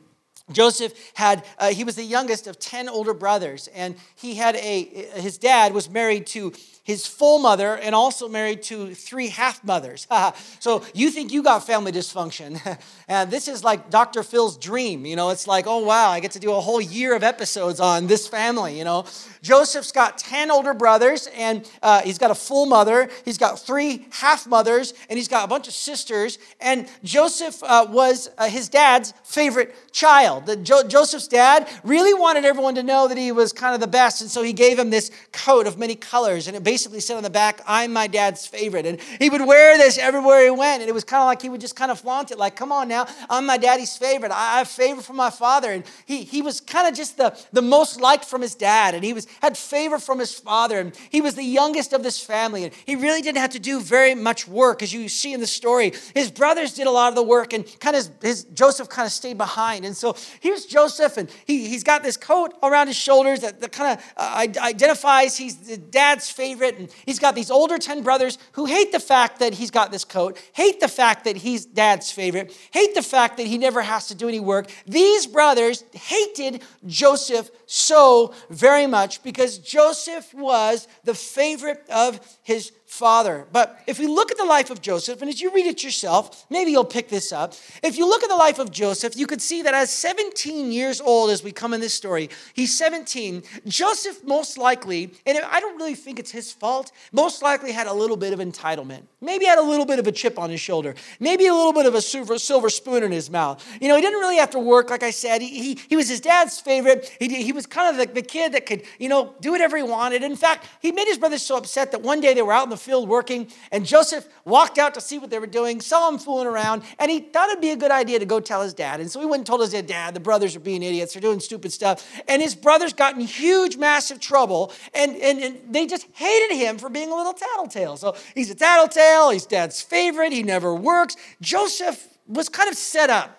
Joseph 0.53 0.95
had, 1.15 1.45
uh, 1.59 1.71
he 1.71 1.83
was 1.83 1.97
the 1.97 2.05
youngest 2.05 2.47
of 2.47 2.59
10 2.59 2.89
older 2.89 3.15
brothers, 3.15 3.69
and 3.75 3.97
he 4.15 4.37
had 4.37 4.55
a, 4.57 4.85
his 5.17 5.39
dad 5.39 5.75
was 5.75 5.91
married 5.91 6.27
to 6.29 6.53
his 6.87 7.05
full 7.05 7.41
mother 7.41 7.77
and 7.77 7.97
also 7.97 8.29
married 8.29 8.63
to 8.63 8.95
three 8.95 9.27
half 9.27 9.65
mothers. 9.65 10.07
so 10.61 10.85
you 10.95 11.11
think 11.11 11.33
you 11.33 11.43
got 11.43 11.67
family 11.67 11.91
dysfunction. 11.91 12.61
and 13.09 13.29
this 13.29 13.49
is 13.49 13.65
like 13.65 13.91
Dr. 13.91 14.23
Phil's 14.23 14.57
dream. 14.57 15.05
You 15.05 15.17
know, 15.17 15.31
it's 15.31 15.49
like, 15.49 15.67
oh, 15.67 15.79
wow, 15.79 16.11
I 16.11 16.21
get 16.21 16.31
to 16.33 16.39
do 16.39 16.53
a 16.53 16.61
whole 16.61 16.81
year 16.81 17.17
of 17.17 17.25
episodes 17.25 17.81
on 17.81 18.07
this 18.07 18.29
family, 18.29 18.79
you 18.79 18.85
know. 18.85 19.05
Joseph's 19.47 19.93
got 19.93 20.19
10 20.19 20.51
older 20.51 20.75
brothers, 20.75 21.29
and 21.37 21.71
uh, 21.81 22.03
he's 22.03 22.19
got 22.19 22.33
a 22.33 22.35
full 22.35 22.67
mother. 22.67 23.09
He's 23.25 23.39
got 23.39 23.61
three 23.61 24.09
half 24.11 24.45
mothers, 24.45 24.93
and 25.09 25.17
he's 25.17 25.29
got 25.29 25.45
a 25.45 25.47
bunch 25.47 25.69
of 25.69 25.75
sisters. 25.75 26.41
And 26.61 26.89
Joseph 27.05 27.63
uh, 27.63 27.87
was 27.89 28.29
uh, 28.39 28.49
his 28.49 28.69
dad's 28.69 29.15
favorite 29.23 29.73
child. 29.93 30.47
The, 30.47 30.57
jo- 30.57 30.83
Joseph's 30.89 31.29
dad 31.29 31.69
really 31.85 32.13
wanted 32.13 32.45
everyone 32.45 32.75
to 32.75 32.83
know 32.83 33.07
that 33.07 33.17
he 33.17 33.31
was 33.31 33.53
kind 33.53 33.73
of 33.73 33.81
the 33.81 33.87
best, 33.87 34.21
and 34.21 34.29
so 34.29 34.43
he 34.43 34.53
gave 34.53 34.81
him 34.81 34.91
this 34.91 35.13
coat 35.31 35.69
of 35.69 35.79
many 35.79 35.95
colors, 35.95 36.49
and 36.49 36.57
it 36.57 36.65
basically 36.65 36.99
said 36.99 37.17
on 37.17 37.23
the 37.23 37.31
back, 37.31 37.61
I'm 37.69 37.93
my 37.93 38.09
dad's 38.09 38.49
favorite. 38.49 38.85
And 38.85 39.01
he 39.21 39.31
would 39.31 39.47
wear 39.47 39.79
this 39.79 39.97
everywhere 39.97 40.43
he 40.43 40.51
went, 40.51 40.83
and 40.83 40.89
it 40.89 40.93
was 40.93 41.05
kind 41.05 41.23
of 41.23 41.27
like 41.27 41.41
he 41.41 41.51
would 41.51 41.61
just 41.61 41.77
kind 41.77 41.93
of 41.93 42.01
flaunt 42.01 42.33
it, 42.33 42.39
like, 42.39 42.57
come 42.57 42.73
on 42.73 42.89
now, 42.89 43.07
I'm 43.31 43.47
my 43.47 43.59
daddy's 43.59 43.97
favorite. 43.97 44.33
I 44.33 44.59
have 44.59 44.67
favor 44.67 45.03
from 45.03 45.15
my 45.15 45.31
father. 45.31 45.71
And 45.71 45.85
he, 46.05 46.25
he 46.25 46.43
was 46.43 46.61
kind 46.61 46.89
of 46.89 46.95
just 46.95 47.17
the, 47.17 47.39
the 47.53 47.63
most 47.63 48.01
liked 48.01 48.25
from 48.25 48.43
his 48.43 48.57
dad, 48.57 48.97
and 48.97 49.05
he 49.05 49.13
was 49.13 49.29
had 49.41 49.57
favor 49.57 49.99
from 49.99 50.19
his 50.19 50.35
father, 50.35 50.81
and 50.81 50.97
he 51.11 51.21
was 51.21 51.35
the 51.35 51.45
youngest 51.45 51.93
of 51.93 52.03
this 52.03 52.21
family, 52.21 52.65
and 52.65 52.73
he 52.85 52.97
really 52.97 53.23
didn't 53.23 53.39
have 53.39 53.51
to 53.51 53.59
do 53.59 53.81
very 53.81 54.15
much 54.15 54.47
work, 54.49 54.83
as 54.83 54.93
you 54.93 55.09
see 55.09 55.33
in 55.33 55.41
the 55.41 55.47
story. 55.47 55.93
His 56.15 56.31
brothers 56.31 56.75
did 56.75 56.87
a 56.87 56.91
lot 56.91 57.09
of 57.09 57.15
the 57.15 57.23
work, 57.23 57.53
and 57.53 57.65
kind 57.81 57.97
of 57.97 58.09
his 58.23 58.45
Joseph 58.45 58.89
kind 58.89 59.07
of 59.07 59.13
stayed 59.13 59.39
behind. 59.39 59.85
And 59.85 59.97
so 59.97 60.17
here's 60.41 60.67
Joseph, 60.67 61.17
and 61.17 61.31
he, 61.47 61.69
he's 61.69 61.85
got 61.85 62.03
this 62.03 62.17
coat 62.17 62.55
around 62.63 62.89
his 62.89 62.97
shoulders 62.97 63.41
that, 63.41 63.61
that 63.61 63.73
kind 63.73 63.99
of 63.99 64.13
uh, 64.17 64.47
identifies 64.59 65.37
he's 65.37 65.57
the 65.57 65.77
dad's 65.77 66.31
favorite, 66.31 66.79
and 66.79 66.89
he's 67.05 67.19
got 67.19 67.35
these 67.35 67.51
older 67.51 67.79
10 67.79 68.03
brothers 68.03 68.39
who 68.53 68.67
hate 68.67 68.93
the 68.93 69.01
fact 69.01 69.41
that 69.41 69.55
he's 69.55 69.71
got 69.71 69.91
this 69.91 70.05
coat, 70.05 70.39
hate 70.53 70.81
the 70.81 70.89
fact 70.89 71.25
that 71.25 71.37
he's 71.37 71.67
dad's 71.67 72.11
favorite, 72.11 72.57
hate 72.71 72.95
the 72.95 73.03
fact 73.03 73.37
that 73.37 73.47
he 73.47 73.59
never 73.59 73.83
has 73.83 74.09
to 74.09 74.15
do 74.15 74.29
any 74.29 74.41
work. 74.41 74.71
These 74.87 75.27
brothers 75.27 75.85
hated 75.93 76.63
Joseph 76.87 77.51
so 77.67 78.35
very 78.51 78.87
much 78.87 79.16
because 79.19 79.59
Joseph 79.59 80.33
was 80.35 80.89
the 81.05 81.15
favorite 81.15 81.85
of 81.91 82.21
his 82.43 82.73
father. 82.87 83.47
But 83.53 83.79
if 83.87 83.99
we 83.99 84.07
look 84.07 84.31
at 84.31 84.39
the 84.39 84.45
life 84.45 84.71
of 84.71 84.81
Joseph, 84.81 85.21
and 85.21 85.29
as 85.29 85.41
you 85.41 85.53
read 85.53 85.67
it 85.67 85.83
yourself, 85.83 86.47
maybe 86.49 86.71
you'll 86.71 86.85
pick 86.85 87.09
this 87.09 87.33
up. 87.33 87.55
If 87.83 87.99
you 87.99 88.09
look 88.09 88.23
at 88.23 88.29
the 88.29 88.37
life 88.37 88.59
of 88.59 88.71
Joseph, 88.71 89.17
you 89.17 89.27
could 89.27 89.43
see 89.43 89.63
that 89.63 89.75
as 89.75 89.91
17 89.91 90.73
years 90.73 91.01
old, 91.01 91.31
as 91.31 91.43
we 91.43 91.53
come 91.53 91.75
in 91.75 91.81
this 91.81 91.95
story, 91.95 92.31
he's 92.55 92.77
17. 92.79 93.43
Joseph, 93.67 94.25
most 94.25 94.57
likely, 94.57 95.13
and 95.27 95.39
I 95.39 95.61
don't 95.61 95.77
really 95.77 95.95
think 95.97 96.19
it's 96.19 96.31
his 96.31 96.53
fault, 96.53 96.93
most 97.13 97.43
likely 97.43 97.73
had 97.73 97.87
a 97.87 97.93
little 97.93 98.17
bit 98.17 98.33
of 98.33 98.39
entitlement. 98.39 99.03
Maybe 99.21 99.47
had 99.47 99.59
a 99.59 99.63
little 99.63 99.87
bit 99.87 99.99
of 99.99 100.07
a 100.07 100.13
chip 100.13 100.39
on 100.39 100.51
his 100.51 100.61
shoulder. 100.61 100.95
Maybe 101.19 101.47
a 101.47 101.55
little 101.55 101.73
bit 101.73 101.87
of 101.87 101.95
a 101.95 102.01
silver, 102.01 102.39
silver 102.39 102.71
spoon 102.71 103.03
in 103.03 103.11
his 103.11 103.31
mouth. 103.31 103.67
You 103.81 103.89
know, 103.89 103.97
he 103.97 104.03
didn't 104.03 104.21
really 104.21 104.37
have 104.37 104.51
to 104.51 104.59
work, 104.59 104.91
like 104.91 105.03
I 105.03 105.11
said. 105.11 105.43
He, 105.43 105.75
he, 105.75 105.81
he 105.89 105.97
was 105.97 106.09
his 106.09 106.21
dad's 106.21 106.61
favorite. 106.61 107.15
He, 107.19 107.43
he 107.43 107.53
was 107.53 107.67
kind 107.67 107.89
of 107.89 108.09
the, 108.09 108.15
the 108.15 108.23
kid 108.23 108.53
that 108.53 108.67
could, 108.67 108.83
you 108.99 109.09
know, 109.09 109.35
do 109.41 109.51
whatever 109.51 109.77
he 109.77 109.83
wanted. 109.83 110.23
In 110.23 110.37
fact, 110.37 110.69
he 110.81 110.93
made 110.93 111.07
his 111.07 111.19
brothers 111.19 111.43
so 111.43 111.57
upset 111.57 111.91
that 111.93 112.03
one 112.03 112.21
day 112.21 112.33
they 112.33 112.43
were 112.43 112.53
out 112.53 112.65
in 112.65 112.71
the 112.71 112.76
the 112.77 112.83
field 112.83 113.09
working, 113.09 113.49
and 113.73 113.85
Joseph 113.87 114.29
walked 114.45 114.79
out 114.79 114.95
to 114.95 115.01
see 115.01 115.19
what 115.19 115.31
they 115.31 115.39
were 115.39 115.47
doing, 115.47 115.81
saw 115.81 116.11
them 116.11 116.19
fooling 116.19 116.47
around, 116.47 116.83
and 116.99 117.11
he 117.11 117.21
thought 117.21 117.49
it'd 117.49 117.61
be 117.61 117.71
a 117.71 117.77
good 117.77 117.91
idea 117.91 118.19
to 118.19 118.27
go 118.27 118.39
tell 118.41 118.63
his 118.63 118.75
dad. 118.75 119.01
And 119.01 119.11
so 119.11 119.21
he 119.21 119.27
went 119.27 119.41
and 119.41 119.47
told 119.47 119.61
his 119.61 119.73
dad, 119.83 120.15
the 120.15 120.21
brothers 120.21 120.55
are 120.55 120.61
being 120.61 120.83
idiots, 120.83 121.15
they're 121.15 121.23
doing 121.23 121.41
stupid 121.41 121.73
stuff. 121.73 122.07
And 122.29 122.43
his 122.43 122.55
brothers 122.55 122.93
got 122.93 123.15
in 123.15 123.21
huge, 123.23 123.77
massive 123.77 124.21
trouble, 124.21 124.73
and, 124.95 125.17
and, 125.17 125.41
and 125.41 125.59
they 125.71 125.87
just 125.87 126.07
hated 126.13 126.55
him 126.55 126.79
for 126.79 126.89
being 126.89 127.11
a 127.11 127.15
little 127.15 127.33
tattletale. 127.33 127.97
So 127.97 128.17
he's 128.35 128.51
a 128.51 128.55
tattletale, 128.55 129.31
he's 129.31 129.47
dad's 129.47 129.81
favorite, 129.81 130.33
he 130.33 130.43
never 130.43 130.75
works. 130.75 131.17
Joseph 131.41 132.07
was 132.27 132.49
kind 132.49 132.69
of 132.69 132.77
set 132.77 133.11
up 133.11 133.39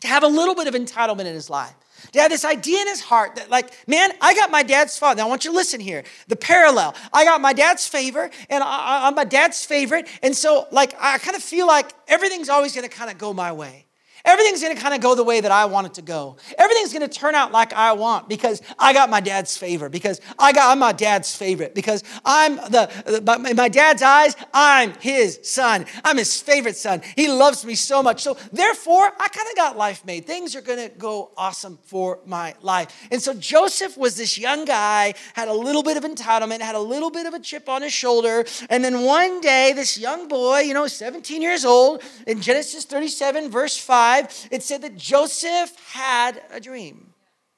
to 0.00 0.08
have 0.08 0.22
a 0.22 0.28
little 0.28 0.54
bit 0.54 0.66
of 0.66 0.74
entitlement 0.74 1.26
in 1.26 1.34
his 1.34 1.50
life. 1.50 1.74
To 2.12 2.20
have 2.20 2.30
this 2.30 2.44
idea 2.44 2.80
in 2.80 2.88
his 2.88 3.00
heart 3.00 3.36
that, 3.36 3.50
like, 3.50 3.72
man, 3.86 4.10
I 4.20 4.34
got 4.34 4.50
my 4.50 4.62
dad's 4.62 4.98
father. 4.98 5.18
Now, 5.18 5.26
I 5.26 5.28
want 5.28 5.44
you 5.44 5.50
to 5.50 5.56
listen 5.56 5.80
here. 5.80 6.04
The 6.28 6.36
parallel. 6.36 6.94
I 7.12 7.24
got 7.24 7.40
my 7.40 7.52
dad's 7.52 7.86
favor, 7.86 8.30
and 8.48 8.62
I, 8.64 9.08
am 9.08 9.14
my 9.14 9.24
dad's 9.24 9.64
favorite. 9.64 10.08
And 10.22 10.34
so, 10.36 10.66
like, 10.70 10.94
I 10.98 11.18
kind 11.18 11.36
of 11.36 11.42
feel 11.42 11.66
like 11.66 11.92
everything's 12.08 12.48
always 12.48 12.74
going 12.74 12.88
to 12.88 12.94
kind 12.94 13.10
of 13.10 13.18
go 13.18 13.32
my 13.32 13.52
way. 13.52 13.86
Everything's 14.24 14.62
gonna 14.62 14.74
kind 14.74 14.94
of 14.94 15.00
go 15.00 15.14
the 15.14 15.24
way 15.24 15.40
that 15.40 15.50
I 15.50 15.64
want 15.64 15.86
it 15.86 15.94
to 15.94 16.02
go. 16.02 16.36
Everything's 16.58 16.92
gonna 16.92 17.08
turn 17.08 17.34
out 17.34 17.52
like 17.52 17.72
I 17.72 17.92
want 17.92 18.28
because 18.28 18.62
I 18.78 18.92
got 18.92 19.10
my 19.10 19.20
dad's 19.20 19.56
favor, 19.56 19.88
because 19.88 20.20
I 20.38 20.52
got, 20.52 20.70
I'm 20.70 20.78
my 20.78 20.92
dad's 20.92 21.34
favorite, 21.34 21.74
because 21.74 22.02
I'm 22.24 22.56
the, 22.56 23.44
in 23.48 23.56
my 23.56 23.68
dad's 23.68 24.02
eyes, 24.02 24.36
I'm 24.52 24.92
his 25.00 25.40
son. 25.42 25.86
I'm 26.04 26.16
his 26.16 26.40
favorite 26.40 26.76
son. 26.76 27.02
He 27.16 27.28
loves 27.28 27.64
me 27.64 27.74
so 27.74 28.02
much. 28.02 28.22
So 28.22 28.36
therefore, 28.52 29.04
I 29.04 29.28
kind 29.28 29.48
of 29.50 29.56
got 29.56 29.76
life 29.76 30.04
made. 30.04 30.26
Things 30.26 30.54
are 30.56 30.60
gonna 30.60 30.88
go 30.88 31.30
awesome 31.36 31.78
for 31.84 32.20
my 32.26 32.54
life. 32.62 33.08
And 33.10 33.22
so 33.22 33.34
Joseph 33.34 33.96
was 33.96 34.16
this 34.16 34.36
young 34.38 34.64
guy, 34.64 35.14
had 35.34 35.48
a 35.48 35.54
little 35.54 35.82
bit 35.82 35.96
of 35.96 36.04
entitlement, 36.04 36.60
had 36.60 36.74
a 36.74 36.80
little 36.80 37.10
bit 37.10 37.26
of 37.26 37.34
a 37.34 37.40
chip 37.40 37.68
on 37.68 37.82
his 37.82 37.92
shoulder. 37.92 38.44
And 38.68 38.84
then 38.84 39.02
one 39.02 39.40
day, 39.40 39.72
this 39.72 39.96
young 39.96 40.28
boy, 40.28 40.60
you 40.60 40.74
know, 40.74 40.86
17 40.86 41.42
years 41.42 41.64
old, 41.64 42.02
in 42.26 42.40
Genesis 42.40 42.84
37, 42.84 43.50
verse 43.50 43.78
5, 43.78 44.09
5, 44.10 44.48
it 44.50 44.62
said 44.62 44.82
that 44.82 44.96
Joseph 44.96 45.72
had 45.92 46.42
a 46.50 46.60
dream. 46.60 47.06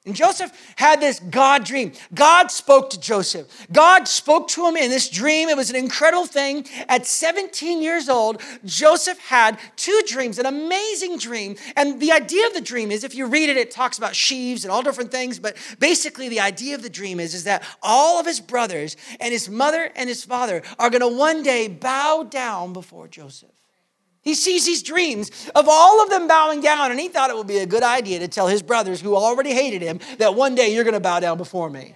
And 0.05 0.13
Joseph 0.13 0.51
had 0.75 0.99
this 0.99 1.21
God 1.21 1.63
dream. 1.63 1.93
God 2.13 2.51
spoke 2.51 2.89
to 2.89 2.99
Joseph. 2.99 3.47
God 3.71 4.05
spoke 4.05 4.49
to 4.49 4.67
him 4.67 4.75
in 4.75 4.89
this 4.89 5.07
dream. 5.07 5.47
It 5.47 5.55
was 5.55 5.69
an 5.69 5.77
incredible 5.77 6.25
thing. 6.25 6.67
At 6.89 7.05
17 7.07 7.81
years 7.81 8.09
old, 8.09 8.41
Joseph 8.65 9.17
had 9.19 9.57
two 9.77 10.01
dreams, 10.05 10.39
an 10.39 10.45
amazing 10.45 11.19
dream. 11.19 11.55
And 11.77 12.01
the 12.01 12.11
idea 12.11 12.45
of 12.47 12.53
the 12.53 12.59
dream 12.59 12.91
is 12.91 13.05
if 13.05 13.15
you 13.15 13.27
read 13.27 13.47
it, 13.47 13.55
it 13.55 13.71
talks 13.71 13.97
about 13.97 14.13
sheaves 14.13 14.65
and 14.65 14.73
all 14.73 14.83
different 14.83 15.09
things. 15.09 15.39
But 15.39 15.55
basically, 15.79 16.27
the 16.27 16.41
idea 16.41 16.75
of 16.75 16.83
the 16.83 16.89
dream 16.89 17.21
is, 17.21 17.33
is 17.33 17.45
that 17.45 17.63
all 17.81 18.19
of 18.19 18.25
his 18.25 18.41
brothers 18.41 18.97
and 19.21 19.31
his 19.31 19.49
mother 19.49 19.89
and 19.95 20.09
his 20.09 20.25
father 20.25 20.63
are 20.77 20.89
going 20.89 20.99
to 20.99 21.17
one 21.17 21.43
day 21.43 21.69
bow 21.69 22.27
down 22.29 22.73
before 22.73 23.07
Joseph. 23.07 23.62
He 24.23 24.35
sees 24.35 24.65
these 24.65 24.81
dreams 24.81 25.29
of 25.53 25.67
all 25.69 26.01
of 26.01 26.09
them 26.09 26.27
bowing 26.27 26.61
down, 26.61 26.91
and 26.91 26.99
he 26.99 27.09
thought 27.09 27.29
it 27.29 27.35
would 27.35 27.47
be 27.47 27.57
a 27.57 27.65
good 27.65 27.83
idea 27.83 28.19
to 28.19 28.27
tell 28.29 28.47
his 28.47 28.63
brothers 28.63 29.01
who 29.01 29.15
already 29.15 29.51
hated 29.51 29.81
him 29.81 29.99
that 30.17 30.33
one 30.33 30.55
day 30.55 30.73
you're 30.73 30.85
going 30.85 30.93
to 30.93 31.01
bow 31.01 31.19
down 31.19 31.37
before 31.37 31.69
me. 31.69 31.93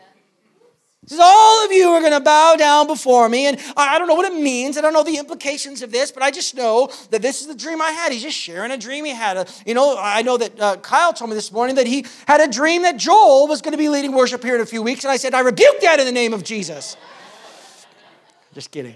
He 1.04 1.12
says, 1.12 1.22
All 1.24 1.64
of 1.64 1.72
you 1.72 1.88
are 1.88 2.02
going 2.02 2.12
to 2.12 2.20
bow 2.20 2.58
down 2.58 2.86
before 2.86 3.30
me. 3.30 3.46
And 3.46 3.58
I 3.78 3.98
don't 3.98 4.10
know 4.10 4.16
what 4.16 4.30
it 4.30 4.38
means. 4.38 4.78
I 4.78 4.82
don't 4.82 4.92
know 4.92 5.04
the 5.04 5.18
implications 5.18 5.82
of 5.82 5.90
this, 5.94 6.12
but 6.12 6.22
I 6.22 6.30
just 6.30 6.54
know 6.54 6.92
that 7.12 7.22
this 7.22 7.40
is 7.40 7.48
the 7.48 7.56
dream 7.56 7.82
I 7.82 7.92
had. 7.92 8.12
He's 8.12 8.24
just 8.24 8.38
sharing 8.38 8.72
a 8.72 8.78
dream 8.78 9.06
he 9.06 9.12
had. 9.12 9.50
You 9.66 9.74
know, 9.74 9.96
I 9.98 10.22
know 10.22 10.36
that 10.36 10.60
uh, 10.60 10.76
Kyle 10.78 11.14
told 11.14 11.30
me 11.30 11.36
this 11.36 11.50
morning 11.50 11.78
that 11.78 11.88
he 11.88 12.06
had 12.28 12.42
a 12.42 12.52
dream 12.52 12.82
that 12.82 12.98
Joel 12.98 13.48
was 13.48 13.62
going 13.62 13.72
to 13.72 13.78
be 13.78 13.88
leading 13.88 14.12
worship 14.12 14.44
here 14.44 14.56
in 14.56 14.62
a 14.62 14.66
few 14.66 14.82
weeks. 14.82 15.06
And 15.06 15.12
I 15.12 15.16
said, 15.16 15.34
I 15.34 15.40
rebuke 15.40 15.80
that 15.80 16.02
in 16.02 16.06
the 16.06 16.12
name 16.12 16.34
of 16.34 16.44
Jesus. 16.44 16.98
Just 18.54 18.72
kidding. 18.72 18.96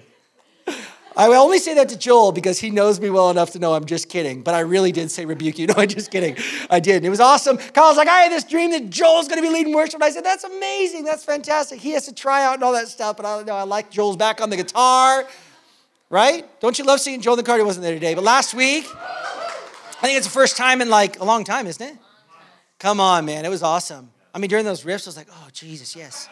I 1.16 1.28
only 1.28 1.60
say 1.60 1.74
that 1.74 1.90
to 1.90 1.98
Joel 1.98 2.32
because 2.32 2.60
he 2.60 2.70
knows 2.70 3.00
me 3.00 3.10
well 3.10 3.30
enough 3.30 3.52
to 3.52 3.60
know 3.60 3.74
I'm 3.74 3.86
just 3.86 4.08
kidding. 4.08 4.44
But 4.44 4.56
I 4.56 4.62
really 4.62 4.92
did 4.92 5.12
say 5.12 5.26
rebuke 5.26 5.60
you. 5.60 5.68
No, 5.72 5.76
I'm 5.78 5.88
just 5.88 6.12
kidding. 6.12 6.36
I 6.70 6.80
did. 6.80 7.06
It 7.06 7.10
was 7.10 7.20
awesome. 7.20 7.58
Kyle's 7.58 7.98
like, 7.98 8.08
I 8.08 8.22
had 8.22 8.32
this 8.32 8.44
dream 8.44 8.72
that 8.72 8.90
Joel's 8.90 9.28
going 9.28 9.42
to 9.42 9.48
be 9.48 9.54
leading 9.54 9.74
worship. 9.74 9.96
And 9.96 10.04
I 10.04 10.10
said, 10.10 10.26
that's 10.26 10.44
amazing. 10.44 11.04
That's 11.04 11.24
fantastic. 11.24 11.80
He 11.80 11.92
has 11.92 12.06
to 12.08 12.14
try 12.14 12.44
out 12.44 12.56
and 12.56 12.64
all 12.64 12.74
that 12.74 12.88
stuff. 12.88 13.18
But 13.18 13.26
I 13.26 13.44
know 13.44 13.56
I 13.56 13.64
like 13.64 13.90
Joel's 13.92 14.18
back 14.18 14.42
on 14.42 14.50
the 14.50 14.58
guitar. 14.58 15.26
Right? 16.10 16.46
Don't 16.60 16.78
you 16.78 16.84
love 16.84 17.00
seeing 17.00 17.22
Joel 17.22 17.38
the 17.38 17.44
Cardi 17.44 17.64
wasn't 17.64 17.84
there 17.84 17.94
today? 17.94 18.16
But 18.16 18.26
last 18.26 18.54
week, 18.54 18.86
I 18.94 20.02
think 20.02 20.18
it's 20.18 20.28
the 20.28 20.34
first 20.34 20.58
time 20.58 20.82
in 20.82 20.90
like 20.90 21.20
a 21.20 21.24
long 21.24 21.44
time, 21.44 21.68
isn't 21.68 21.86
it? 21.86 21.98
Come 22.80 23.00
on, 23.00 23.26
man. 23.26 23.46
It 23.46 23.50
was 23.50 23.64
awesome. 23.64 24.12
I 24.34 24.40
mean, 24.40 24.50
during 24.50 24.66
those 24.66 24.84
riffs, 24.84 25.08
I 25.08 25.10
was 25.10 25.18
like, 25.18 25.28
oh, 25.32 25.48
Jesus, 25.54 25.96
yes. 25.96 26.28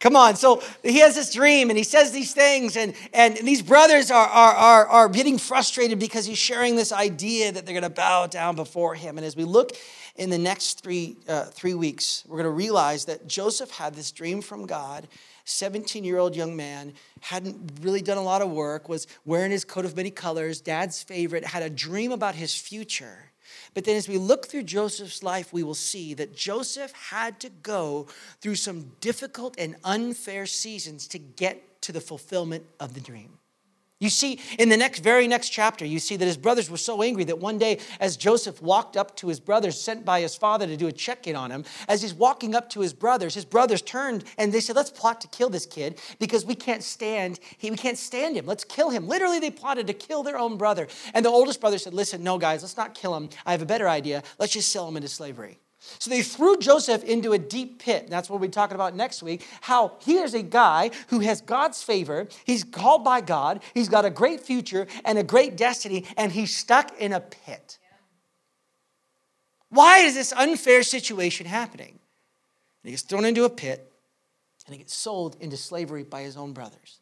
Come 0.00 0.16
on. 0.16 0.34
So 0.34 0.62
he 0.82 1.00
has 1.00 1.14
this 1.14 1.32
dream 1.32 1.68
and 1.68 1.76
he 1.76 1.84
says 1.84 2.10
these 2.10 2.32
things, 2.32 2.76
and, 2.76 2.94
and 3.12 3.36
these 3.36 3.60
brothers 3.60 4.10
are, 4.10 4.26
are, 4.26 4.54
are, 4.54 4.86
are 4.86 5.08
getting 5.10 5.36
frustrated 5.36 5.98
because 5.98 6.24
he's 6.24 6.38
sharing 6.38 6.74
this 6.74 6.90
idea 6.90 7.52
that 7.52 7.66
they're 7.66 7.74
going 7.74 7.82
to 7.82 7.90
bow 7.90 8.26
down 8.26 8.56
before 8.56 8.94
him. 8.94 9.18
And 9.18 9.26
as 9.26 9.36
we 9.36 9.44
look 9.44 9.72
in 10.16 10.30
the 10.30 10.38
next 10.38 10.82
three, 10.82 11.18
uh, 11.28 11.44
three 11.44 11.74
weeks, 11.74 12.24
we're 12.26 12.38
going 12.38 12.44
to 12.44 12.50
realize 12.50 13.04
that 13.04 13.28
Joseph 13.28 13.70
had 13.70 13.94
this 13.94 14.10
dream 14.10 14.40
from 14.40 14.66
God. 14.66 15.06
17 15.44 16.04
year 16.04 16.18
old 16.18 16.36
young 16.36 16.56
man, 16.56 16.92
hadn't 17.20 17.72
really 17.82 18.00
done 18.00 18.18
a 18.18 18.22
lot 18.22 18.40
of 18.40 18.50
work, 18.50 18.88
was 18.88 19.06
wearing 19.24 19.50
his 19.50 19.64
coat 19.64 19.84
of 19.84 19.96
many 19.96 20.10
colors, 20.10 20.60
dad's 20.60 21.02
favorite, 21.02 21.44
had 21.44 21.62
a 21.62 21.70
dream 21.70 22.12
about 22.12 22.34
his 22.36 22.54
future. 22.54 23.29
But 23.74 23.84
then 23.84 23.96
as 23.96 24.08
we 24.08 24.18
look 24.18 24.46
through 24.46 24.64
Joseph's 24.64 25.22
life, 25.22 25.52
we 25.52 25.62
will 25.62 25.74
see 25.74 26.14
that 26.14 26.34
Joseph 26.34 26.92
had 26.92 27.40
to 27.40 27.48
go 27.48 28.06
through 28.40 28.56
some 28.56 28.92
difficult 29.00 29.54
and 29.58 29.76
unfair 29.84 30.46
seasons 30.46 31.06
to 31.08 31.18
get 31.18 31.82
to 31.82 31.92
the 31.92 32.00
fulfillment 32.00 32.64
of 32.78 32.94
the 32.94 33.00
dream. 33.00 33.39
You 34.00 34.08
see, 34.08 34.40
in 34.58 34.70
the 34.70 34.78
next, 34.78 35.00
very 35.00 35.28
next 35.28 35.50
chapter, 35.50 35.84
you 35.84 35.98
see 35.98 36.16
that 36.16 36.24
his 36.24 36.38
brothers 36.38 36.70
were 36.70 36.78
so 36.78 37.02
angry 37.02 37.22
that 37.24 37.38
one 37.38 37.58
day, 37.58 37.80
as 38.00 38.16
Joseph 38.16 38.62
walked 38.62 38.96
up 38.96 39.14
to 39.16 39.28
his 39.28 39.38
brothers, 39.38 39.78
sent 39.78 40.06
by 40.06 40.22
his 40.22 40.34
father 40.34 40.66
to 40.66 40.74
do 40.74 40.86
a 40.86 40.92
check 40.92 41.26
in 41.26 41.36
on 41.36 41.50
him, 41.50 41.66
as 41.86 42.00
he's 42.00 42.14
walking 42.14 42.54
up 42.54 42.70
to 42.70 42.80
his 42.80 42.94
brothers, 42.94 43.34
his 43.34 43.44
brothers 43.44 43.82
turned 43.82 44.24
and 44.38 44.54
they 44.54 44.60
said, 44.60 44.74
Let's 44.74 44.90
plot 44.90 45.20
to 45.20 45.28
kill 45.28 45.50
this 45.50 45.66
kid 45.66 46.00
because 46.18 46.46
we 46.46 46.54
can't 46.54 46.82
stand, 46.82 47.40
he, 47.58 47.70
we 47.70 47.76
can't 47.76 47.98
stand 47.98 48.38
him. 48.38 48.46
Let's 48.46 48.64
kill 48.64 48.88
him. 48.88 49.06
Literally, 49.06 49.38
they 49.38 49.50
plotted 49.50 49.86
to 49.88 49.92
kill 49.92 50.22
their 50.22 50.38
own 50.38 50.56
brother. 50.56 50.88
And 51.12 51.22
the 51.22 51.28
oldest 51.28 51.60
brother 51.60 51.76
said, 51.76 51.92
Listen, 51.92 52.22
no, 52.24 52.38
guys, 52.38 52.62
let's 52.62 52.78
not 52.78 52.94
kill 52.94 53.14
him. 53.14 53.28
I 53.44 53.52
have 53.52 53.60
a 53.60 53.66
better 53.66 53.88
idea. 53.88 54.22
Let's 54.38 54.54
just 54.54 54.72
sell 54.72 54.88
him 54.88 54.96
into 54.96 55.08
slavery. 55.08 55.58
So 55.80 56.10
they 56.10 56.22
threw 56.22 56.58
Joseph 56.58 57.02
into 57.04 57.32
a 57.32 57.38
deep 57.38 57.82
pit. 57.82 58.08
That's 58.08 58.28
what 58.28 58.38
we'll 58.38 58.48
be 58.48 58.52
talking 58.52 58.74
about 58.74 58.94
next 58.94 59.22
week. 59.22 59.46
How 59.62 59.96
here's 60.00 60.34
a 60.34 60.42
guy 60.42 60.90
who 61.08 61.20
has 61.20 61.40
God's 61.40 61.82
favor. 61.82 62.28
He's 62.44 62.64
called 62.64 63.02
by 63.02 63.22
God. 63.22 63.62
He's 63.72 63.88
got 63.88 64.04
a 64.04 64.10
great 64.10 64.40
future 64.40 64.86
and 65.04 65.18
a 65.18 65.22
great 65.22 65.56
destiny, 65.56 66.04
and 66.18 66.32
he's 66.32 66.54
stuck 66.54 66.96
in 66.98 67.12
a 67.12 67.20
pit. 67.20 67.78
Why 69.70 70.00
is 70.00 70.14
this 70.14 70.32
unfair 70.32 70.82
situation 70.82 71.46
happening? 71.46 71.98
And 72.82 72.88
he 72.88 72.90
gets 72.90 73.02
thrown 73.02 73.24
into 73.24 73.44
a 73.44 73.50
pit 73.50 73.90
and 74.66 74.74
he 74.74 74.78
gets 74.78 74.94
sold 74.94 75.36
into 75.40 75.56
slavery 75.56 76.04
by 76.04 76.22
his 76.22 76.36
own 76.36 76.52
brothers. 76.52 77.00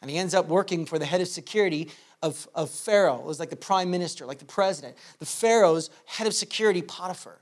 And 0.00 0.10
he 0.10 0.16
ends 0.16 0.34
up 0.34 0.48
working 0.48 0.86
for 0.86 0.98
the 0.98 1.04
head 1.04 1.20
of 1.20 1.28
security 1.28 1.90
of, 2.22 2.48
of 2.54 2.70
Pharaoh. 2.70 3.18
It 3.18 3.24
was 3.24 3.38
like 3.38 3.50
the 3.50 3.56
prime 3.56 3.90
minister, 3.90 4.24
like 4.24 4.38
the 4.38 4.44
president. 4.44 4.96
The 5.18 5.26
Pharaoh's 5.26 5.90
head 6.06 6.26
of 6.26 6.34
security, 6.34 6.80
Potiphar. 6.80 7.38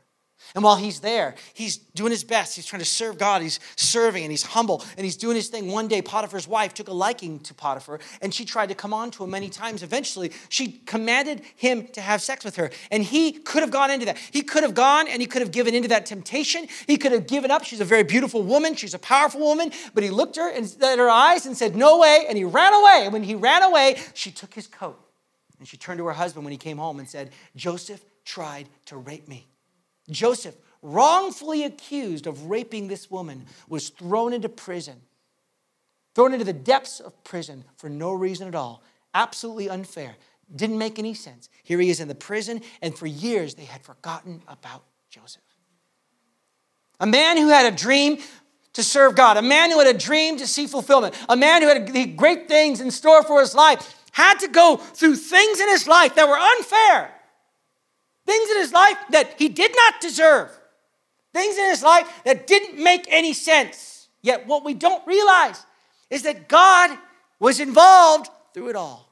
And 0.54 0.64
while 0.64 0.76
he's 0.76 1.00
there, 1.00 1.34
he's 1.52 1.76
doing 1.76 2.10
his 2.10 2.24
best. 2.24 2.56
He's 2.56 2.64
trying 2.64 2.80
to 2.80 2.86
serve 2.86 3.18
God. 3.18 3.42
He's 3.42 3.60
serving 3.76 4.22
and 4.22 4.30
he's 4.30 4.42
humble 4.42 4.84
and 4.96 5.04
he's 5.04 5.16
doing 5.16 5.36
his 5.36 5.48
thing. 5.48 5.70
One 5.70 5.88
day, 5.88 6.00
Potiphar's 6.00 6.48
wife 6.48 6.72
took 6.74 6.88
a 6.88 6.92
liking 6.92 7.40
to 7.40 7.54
Potiphar 7.54 8.00
and 8.22 8.32
she 8.32 8.44
tried 8.44 8.68
to 8.70 8.74
come 8.74 8.94
on 8.94 9.10
to 9.12 9.24
him 9.24 9.30
many 9.30 9.50
times. 9.50 9.82
Eventually, 9.82 10.32
she 10.48 10.72
commanded 10.86 11.42
him 11.56 11.86
to 11.88 12.00
have 12.00 12.22
sex 12.22 12.44
with 12.44 12.56
her. 12.56 12.70
And 12.90 13.02
he 13.02 13.32
could 13.32 13.62
have 13.62 13.70
gone 13.70 13.90
into 13.90 14.06
that. 14.06 14.16
He 14.16 14.42
could 14.42 14.62
have 14.62 14.74
gone 14.74 15.06
and 15.08 15.20
he 15.20 15.26
could 15.26 15.42
have 15.42 15.50
given 15.50 15.74
into 15.74 15.88
that 15.88 16.06
temptation. 16.06 16.66
He 16.86 16.96
could 16.96 17.12
have 17.12 17.26
given 17.26 17.50
up. 17.50 17.64
She's 17.64 17.80
a 17.80 17.84
very 17.84 18.04
beautiful 18.04 18.42
woman. 18.42 18.74
She's 18.74 18.94
a 18.94 18.98
powerful 18.98 19.40
woman. 19.40 19.70
But 19.92 20.02
he 20.02 20.10
looked 20.10 20.36
her 20.36 20.50
at 20.50 20.98
her 20.98 21.10
eyes 21.10 21.46
and 21.46 21.56
said, 21.56 21.76
No 21.76 21.98
way. 21.98 22.24
And 22.28 22.38
he 22.38 22.44
ran 22.44 22.72
away. 22.72 23.02
And 23.04 23.12
when 23.12 23.24
he 23.24 23.34
ran 23.34 23.62
away, 23.62 23.96
she 24.14 24.30
took 24.30 24.54
his 24.54 24.66
coat 24.66 24.98
and 25.58 25.66
she 25.66 25.76
turned 25.76 25.98
to 25.98 26.06
her 26.06 26.12
husband 26.12 26.44
when 26.44 26.52
he 26.52 26.58
came 26.58 26.78
home 26.78 26.98
and 26.98 27.08
said, 27.08 27.32
Joseph 27.56 28.04
tried 28.24 28.68
to 28.86 28.96
rape 28.96 29.28
me. 29.28 29.46
Joseph, 30.10 30.56
wrongfully 30.82 31.64
accused 31.64 32.26
of 32.26 32.46
raping 32.46 32.88
this 32.88 33.10
woman, 33.10 33.46
was 33.68 33.90
thrown 33.90 34.32
into 34.32 34.48
prison, 34.48 35.00
thrown 36.14 36.32
into 36.32 36.44
the 36.44 36.52
depths 36.52 37.00
of 37.00 37.22
prison 37.24 37.64
for 37.76 37.88
no 37.88 38.12
reason 38.12 38.48
at 38.48 38.54
all. 38.54 38.82
Absolutely 39.14 39.68
unfair. 39.68 40.16
Didn't 40.54 40.78
make 40.78 40.98
any 40.98 41.14
sense. 41.14 41.48
Here 41.62 41.78
he 41.78 41.90
is 41.90 42.00
in 42.00 42.08
the 42.08 42.14
prison, 42.14 42.62
and 42.80 42.96
for 42.96 43.06
years 43.06 43.54
they 43.54 43.64
had 43.64 43.82
forgotten 43.82 44.42
about 44.48 44.84
Joseph. 45.10 45.42
A 47.00 47.06
man 47.06 47.36
who 47.36 47.48
had 47.48 47.72
a 47.72 47.76
dream 47.76 48.18
to 48.72 48.82
serve 48.82 49.14
God, 49.14 49.36
a 49.36 49.42
man 49.42 49.70
who 49.70 49.78
had 49.78 49.94
a 49.94 49.98
dream 49.98 50.38
to 50.38 50.46
see 50.46 50.66
fulfillment, 50.66 51.14
a 51.28 51.36
man 51.36 51.62
who 51.62 51.68
had 51.68 52.16
great 52.16 52.48
things 52.48 52.80
in 52.80 52.90
store 52.90 53.22
for 53.22 53.40
his 53.40 53.54
life, 53.54 53.94
had 54.12 54.38
to 54.40 54.48
go 54.48 54.76
through 54.76 55.16
things 55.16 55.60
in 55.60 55.68
his 55.68 55.86
life 55.86 56.14
that 56.14 56.28
were 56.28 56.38
unfair 56.38 57.17
things 58.28 58.50
in 58.50 58.58
his 58.58 58.72
life 58.72 58.98
that 59.10 59.34
he 59.38 59.48
did 59.48 59.74
not 59.74 60.00
deserve, 60.02 60.50
things 61.32 61.56
in 61.56 61.64
his 61.64 61.82
life 61.82 62.06
that 62.24 62.46
didn't 62.46 62.82
make 62.82 63.06
any 63.08 63.32
sense. 63.32 64.08
Yet, 64.20 64.46
what 64.46 64.64
we 64.64 64.74
don't 64.74 65.04
realize 65.06 65.64
is 66.10 66.22
that 66.24 66.46
God 66.48 66.96
was 67.40 67.58
involved 67.58 68.28
through 68.52 68.68
it 68.68 68.76
all. 68.76 69.10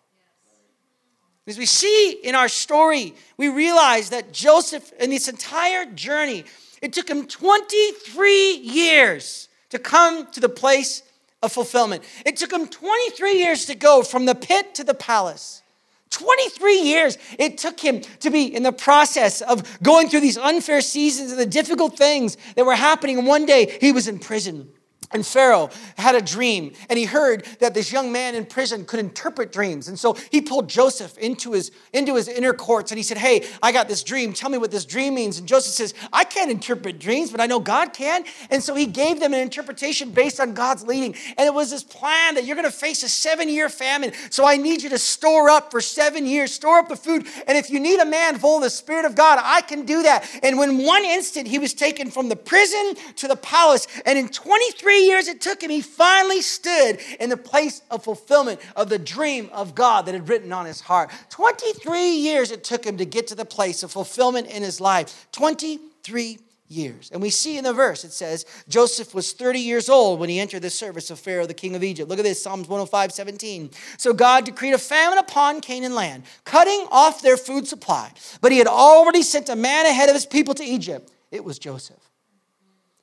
As 1.47 1.57
we 1.57 1.65
see 1.65 2.11
in 2.25 2.35
our 2.35 2.49
story, 2.49 3.15
we 3.39 3.49
realize 3.49 4.11
that 4.11 4.33
Joseph, 4.33 4.93
in 5.01 5.11
this 5.11 5.29
entire 5.29 5.87
journey, 5.87 6.45
it 6.83 6.93
took 6.93 7.09
him 7.09 7.27
23 7.27 8.57
years 8.57 9.49
to 9.71 9.79
come 9.79 10.31
to 10.33 10.41
the 10.41 10.49
place 10.49 11.03
of 11.43 11.53
fulfillment. 11.53 12.03
It 12.27 12.37
took 12.37 12.53
him 12.53 12.67
23 12.67 13.39
years 13.39 13.65
to 13.67 13.75
go 13.75 14.03
from 14.03 14.27
the 14.27 14.35
pit 14.35 14.75
to 14.75 14.85
the 14.85 14.95
palace. 14.95 15.63
23 16.11 16.83
years 16.83 17.19
it 17.39 17.59
took 17.59 17.81
him 17.81 18.01
to 18.21 18.31
be 18.31 18.45
in 18.45 18.63
the 18.63 18.73
process 18.73 19.41
of 19.43 19.79
going 19.83 20.09
through 20.09 20.21
these 20.21 20.39
unfair 20.39 20.81
seasons 20.81 21.31
and 21.31 21.41
the 21.41 21.47
difficult 21.47 21.97
things 21.97 22.37
that 22.55 22.65
were 22.65 22.77
happening. 22.77 23.19
And 23.19 23.27
one 23.27 23.47
day 23.47 23.77
he 23.81 23.93
was 23.93 24.09
in 24.09 24.19
prison. 24.19 24.73
And 25.13 25.25
Pharaoh 25.25 25.71
had 25.97 26.17
a 26.17 26.21
dream, 26.21 26.73
and 26.89 26.99
he 26.99 27.05
heard 27.05 27.47
that 27.61 27.75
this 27.75 27.93
young 27.93 28.11
man 28.11 28.35
in 28.35 28.45
prison 28.45 28.85
could 28.85 28.99
interpret 28.99 29.53
dreams. 29.53 29.87
And 29.87 29.99
so 29.99 30.15
he 30.33 30.41
pulled 30.41 30.69
Joseph 30.69 31.17
into 31.19 31.53
his, 31.53 31.71
into 31.93 32.17
his 32.17 32.27
inner 32.27 32.53
courts 32.53 32.91
and 32.91 32.99
he 32.99 33.05
said, 33.05 33.17
Hey, 33.17 33.47
I 33.63 33.71
got 33.71 33.89
this 33.89 34.03
dream. 34.03 34.33
Tell 34.33 34.51
me 34.51 34.59
what 34.59 34.71
this 34.71 34.85
dream 34.85 35.15
means. 35.15 35.39
And 35.39 35.47
Joseph 35.47 35.75
says, 35.75 35.95
I 36.13 36.25
can't 36.25 36.51
interpret 36.51 36.99
dreams, 36.99 37.31
but 37.31 37.41
I 37.41 37.47
know 37.47 37.61
God 37.61 37.93
can. 37.93 38.25
And 38.51 38.63
so 38.63 38.75
he 38.75 38.87
gave 38.87 39.21
them 39.21 39.33
an 39.33 39.41
interpretation 39.41 40.11
based 40.11 40.41
on 40.41 40.55
God's 40.55 40.85
leading. 40.85 41.15
And 41.39 41.47
it 41.47 41.55
was 41.55 41.71
this 41.71 41.85
plan 41.85 42.35
that 42.35 42.45
you're 42.45 42.57
going 42.57 42.69
to 42.69 42.77
face 42.77 43.03
a 43.05 43.09
seven 43.09 43.49
year 43.49 43.69
famine. 43.69 44.13
So 44.31 44.45
I 44.45 44.57
need 44.57 44.83
you 44.83 44.89
to 44.91 44.99
store 44.99 45.49
up 45.49 45.71
for 45.71 45.81
seven 45.81 46.27
years, 46.27 46.53
store 46.53 46.79
up 46.79 46.89
the 46.89 46.97
food. 46.97 47.27
And 47.47 47.57
if 47.57 47.71
you 47.71 47.79
need 47.79 48.01
a 48.01 48.07
man 48.07 48.39
full 48.39 48.57
of 48.57 48.63
the 48.65 48.71
Spirit 48.71 49.05
of 49.05 49.15
God, 49.15 49.39
I 49.41 49.61
can 49.61 49.87
do 49.87 50.03
that. 50.03 50.29
And 50.43 50.59
when 50.59 50.85
one 50.85 51.05
instant 51.05 51.47
he 51.47 51.61
was 51.61 51.75
taken 51.75 52.11
from 52.11 52.29
the 52.29 52.37
prison 52.37 52.95
to 53.17 53.29
the 53.29 53.37
palace, 53.37 53.87
and 54.05 54.19
in 54.19 54.29
23 54.29 54.97
three 54.97 55.06
years 55.07 55.29
it 55.29 55.41
took 55.41 55.63
him, 55.63 55.71
he 55.71 55.81
finally 55.81 56.43
stood 56.43 56.99
in 57.21 57.31
the 57.31 57.37
place 57.37 57.83
of 57.91 58.05
fulfillment 58.05 58.61
of 58.75 58.89
the 58.89 58.99
dream 58.99 59.49
of 59.53 59.75
God 59.75 60.07
that 60.07 60.15
had 60.15 60.29
written 60.29 60.53
on 60.53 60.67
his 60.67 60.81
heart. 60.81 61.11
23 61.31 62.11
years 62.11 62.51
it 62.51 62.65
took 62.65 62.85
him 62.85 62.99
to 62.99 63.05
get 63.05 63.27
to 63.29 63.35
the 63.35 63.45
place 63.45 63.83
of 63.83 63.91
fulfillment 63.91 64.49
in 64.49 64.63
his 64.63 64.81
life. 64.81 65.29
23 65.33 66.39
years. 66.69 67.11
And 67.13 67.23
we 67.23 67.31
see 67.31 67.59
in 67.59 67.65
the 67.65 67.73
verse, 67.73 68.05
it 68.05 68.13
says, 68.13 68.45
Joseph 68.69 69.15
was 69.15 69.33
30 69.33 69.61
years 69.61 69.89
old 69.89 70.21
when 70.21 70.29
he 70.29 70.41
entered 70.41 70.63
the 70.63 70.71
service 70.71 71.11
of 71.11 71.19
Pharaoh, 71.19 71.47
the 71.47 71.55
king 71.55 71.77
of 71.77 71.85
Egypt. 71.85 72.09
Look 72.09 72.19
at 72.19 72.25
this, 72.25 72.43
Psalms 72.43 72.69
105, 72.69 73.13
17. 73.13 73.71
So 73.99 74.13
God 74.13 74.45
decreed 74.45 74.75
a 74.75 74.79
famine 74.79 75.19
upon 75.19 75.61
Canaan 75.61 75.95
land, 75.95 76.25
cutting 76.45 76.87
off 76.91 77.23
their 77.23 77.37
food 77.37 77.67
supply. 77.67 78.11
But 78.41 78.53
he 78.53 78.59
had 78.59 78.67
already 78.67 79.23
sent 79.23 79.49
a 79.49 79.57
man 79.57 79.87
ahead 79.87 80.09
of 80.09 80.15
his 80.15 80.27
people 80.27 80.55
to 80.55 80.65
Egypt. 80.65 81.13
It 81.31 81.45
was 81.45 81.59
Joseph. 81.59 82.06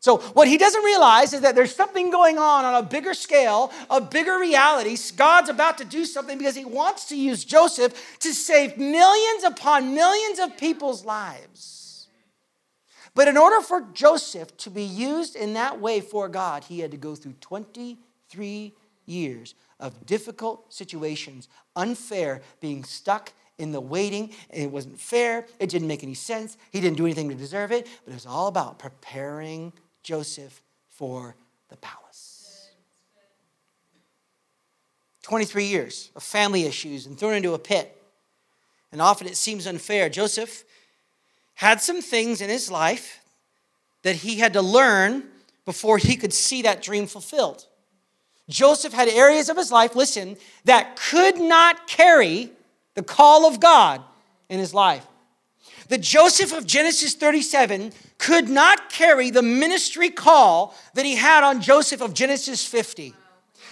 So, 0.04 0.18
what 0.18 0.50
he 0.50 0.58
doesn't 0.58 0.84
realize 0.84 1.32
is 1.32 1.40
that 1.42 1.56
there's 1.56 1.74
something 1.74 2.12
going 2.12 2.38
on 2.38 2.66
on 2.66 2.76
a 2.76 2.86
bigger 2.86 3.14
scale, 3.14 3.72
a 3.90 4.02
bigger 4.02 4.38
reality. 4.38 4.98
God's 5.16 5.48
about 5.48 5.78
to 5.78 5.86
do 5.86 6.04
something 6.04 6.38
because 6.38 6.58
he 6.58 6.66
wants 6.66 7.06
to 7.06 7.16
use 7.16 7.46
Joseph 7.46 8.20
to 8.20 8.34
save 8.34 8.78
millions 8.78 9.46
upon 9.46 9.94
millions 9.96 10.40
of 10.40 10.58
people's 10.58 11.06
lives. 11.06 12.10
But 13.16 13.30
in 13.30 13.38
order 13.38 13.62
for 13.62 13.88
Joseph 13.94 14.58
to 14.58 14.70
be 14.70 14.84
used 14.84 15.38
in 15.38 15.54
that 15.54 15.80
way 15.80 16.02
for 16.02 16.28
God, 16.28 16.66
he 16.66 16.82
had 16.82 16.92
to 16.92 16.98
go 16.98 17.16
through 17.16 17.36
23 17.40 18.74
years 19.06 19.56
of 19.80 20.06
difficult 20.06 20.74
situations, 20.74 21.48
unfair, 21.78 22.42
being 22.60 22.84
stuck 22.84 23.32
in 23.58 23.72
the 23.72 23.80
waiting. 23.80 24.32
It 24.50 24.70
wasn't 24.70 25.00
fair. 25.00 25.46
It 25.60 25.70
didn't 25.70 25.88
make 25.88 26.04
any 26.04 26.14
sense. 26.14 26.58
He 26.72 26.82
didn't 26.82 26.98
do 26.98 27.06
anything 27.06 27.30
to 27.30 27.36
deserve 27.36 27.72
it. 27.72 27.88
But 28.04 28.12
it 28.12 28.16
was 28.16 28.26
all 28.26 28.48
about 28.48 28.80
preparing 28.80 29.72
Joseph 30.04 30.62
for 30.90 31.36
the 31.70 31.78
palace. 31.78 32.70
23 35.24 35.66
years 35.66 36.12
of 36.16 36.22
family 36.22 36.64
issues 36.66 37.06
and 37.06 37.18
thrown 37.18 37.34
into 37.34 37.54
a 37.54 37.60
pit. 37.60 37.98
And 38.92 39.02
often 39.02 39.26
it 39.26 39.38
seems 39.38 39.66
unfair. 39.66 40.10
Joseph 40.10 40.64
had 41.56 41.82
some 41.82 42.02
things 42.02 42.42
in 42.42 42.50
his 42.50 42.70
life 42.70 43.22
that 44.04 44.18
he 44.18 44.40
had 44.40 44.54
to 44.54 44.62
learn 44.62 45.24
before 45.66 45.98
he 45.98 46.16
could 46.16 46.34
see 46.34 46.62
that 46.62 46.84
dream 46.84 47.08
fulfilled. 47.08 47.66
Joseph 48.50 48.94
had 48.94 49.08
areas 49.08 49.50
of 49.50 49.58
his 49.58 49.72
life, 49.72 49.96
listen, 49.96 50.36
that 50.66 50.98
could 50.98 51.40
not 51.40 51.88
carry 51.88 52.52
the 52.96 53.04
call 53.04 53.48
of 53.48 53.62
God 53.62 54.02
in 54.50 54.60
his 54.60 54.74
life. 54.74 55.08
The 55.88 55.98
Joseph 55.98 56.52
of 56.52 56.68
Genesis 56.68 57.16
37 57.16 57.94
could 58.18 58.50
not 58.50 58.90
carry 58.90 59.30
the 59.30 59.42
ministry 59.42 60.10
call 60.10 60.76
that 60.94 61.06
he 61.06 61.16
had 61.16 61.44
on 61.44 61.62
Joseph 61.62 62.02
of 62.02 62.14
Genesis 62.14 62.66
50. 62.66 63.14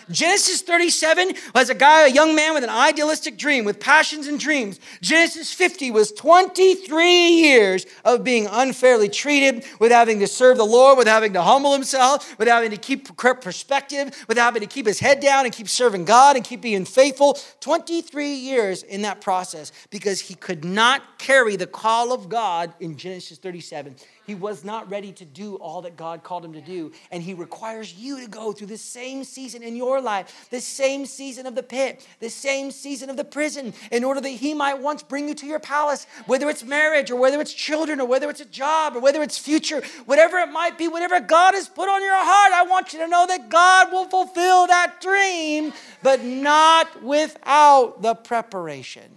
Genesis 0.10 0.62
37 0.62 1.34
was 1.54 1.70
a 1.70 1.76
guy, 1.76 2.08
a 2.08 2.12
young 2.12 2.36
man 2.36 2.54
with 2.54 2.64
an 2.64 2.70
idealistic 2.70 3.38
dream, 3.38 3.66
with 3.66 3.80
passions 3.80 4.28
and 4.28 4.40
dreams. 4.40 4.80
Genesis 5.02 5.54
50 5.54 5.92
was 5.92 6.12
23 6.12 7.30
years 7.30 7.86
of 8.04 8.24
being 8.24 8.48
unfairly 8.48 9.10
treated, 9.10 9.66
with 9.80 9.92
having 9.92 10.20
to 10.20 10.28
serve 10.28 10.58
the 10.58 10.66
Lord, 10.66 10.98
with 10.98 11.08
having 11.08 11.34
to 11.34 11.42
humble 11.42 11.74
himself, 11.74 12.38
with 12.38 12.48
having 12.48 12.72
to 12.72 12.78
keep 12.78 13.16
perspective, 13.16 14.26
with 14.28 14.38
having 14.38 14.62
to 14.62 14.68
keep 14.68 14.86
his 14.86 15.00
head 15.00 15.20
down 15.20 15.46
and 15.46 15.54
keep 15.54 15.70
serving 15.70 16.06
God 16.06 16.36
and 16.36 16.44
keep 16.44 16.62
being 16.62 16.86
faithful. 16.86 17.38
23 17.60 18.34
years 18.34 18.84
in 18.84 19.04
that 19.04 19.22
process 19.22 19.72
because 19.90 20.20
he 20.20 20.34
could 20.36 20.66
not 20.66 21.20
carry 21.20 21.56
the 21.56 21.68
call 21.68 22.12
of 22.12 22.28
God 22.28 22.74
in 22.80 22.98
Genesis 22.98 23.38
37. 23.38 23.96
He 24.26 24.36
was 24.36 24.64
not 24.64 24.90
ready 24.90 25.12
to 25.14 25.26
do 25.26 25.56
all 25.56 25.82
that 25.82 25.98
God 25.98 26.24
called 26.24 26.46
him 26.46 26.54
to 26.54 26.62
do. 26.62 26.92
And 27.12 27.24
He 27.24 27.34
requires 27.34 27.94
you 27.96 28.20
to 28.22 28.28
go 28.28 28.52
through 28.52 28.68
the 28.68 28.78
same 28.78 29.24
season 29.24 29.64
in 29.64 29.76
your 29.76 30.00
life, 30.00 30.48
the 30.52 30.62
same 30.62 31.06
season 31.06 31.48
of 31.48 31.56
the 31.56 31.64
pit, 31.64 32.06
the 32.20 32.30
same 32.30 32.72
season 32.72 33.10
of 33.10 33.18
the 33.18 33.24
prison, 33.24 33.74
in 33.92 34.04
order 34.04 34.22
that 34.22 34.30
He 34.30 34.54
might 34.54 34.80
once 34.80 35.02
bring 35.02 35.28
you 35.28 35.34
to 35.36 35.46
your 35.46 35.60
palace, 35.60 36.06
whether 36.28 36.50
it's 36.50 36.64
marriage 36.64 37.10
or 37.10 37.16
whether 37.16 37.42
it's 37.42 37.54
children 37.54 38.00
or 38.00 38.08
whether 38.08 38.30
it's 38.30 38.42
a 38.42 38.46
job 38.46 38.96
or 38.96 39.00
whether 39.00 39.24
it's 39.24 39.38
future, 39.38 39.82
whatever 40.06 40.38
it 40.38 40.52
might 40.52 40.78
be, 40.78 40.88
whatever 40.88 41.20
God 41.20 41.56
has 41.56 41.68
put 41.68 41.90
on 41.90 42.04
your 42.04 42.16
heart. 42.16 42.54
I 42.54 42.64
want 42.70 42.94
you 42.94 43.00
to 43.00 43.08
know 43.08 43.26
that 43.28 43.50
God 43.50 43.92
will 43.92 44.06
fulfill 44.06 44.68
that 44.68 45.02
dream, 45.02 45.74
but 46.04 46.24
not 46.24 47.04
without 47.04 48.02
the 48.02 48.14
preparation 48.14 49.12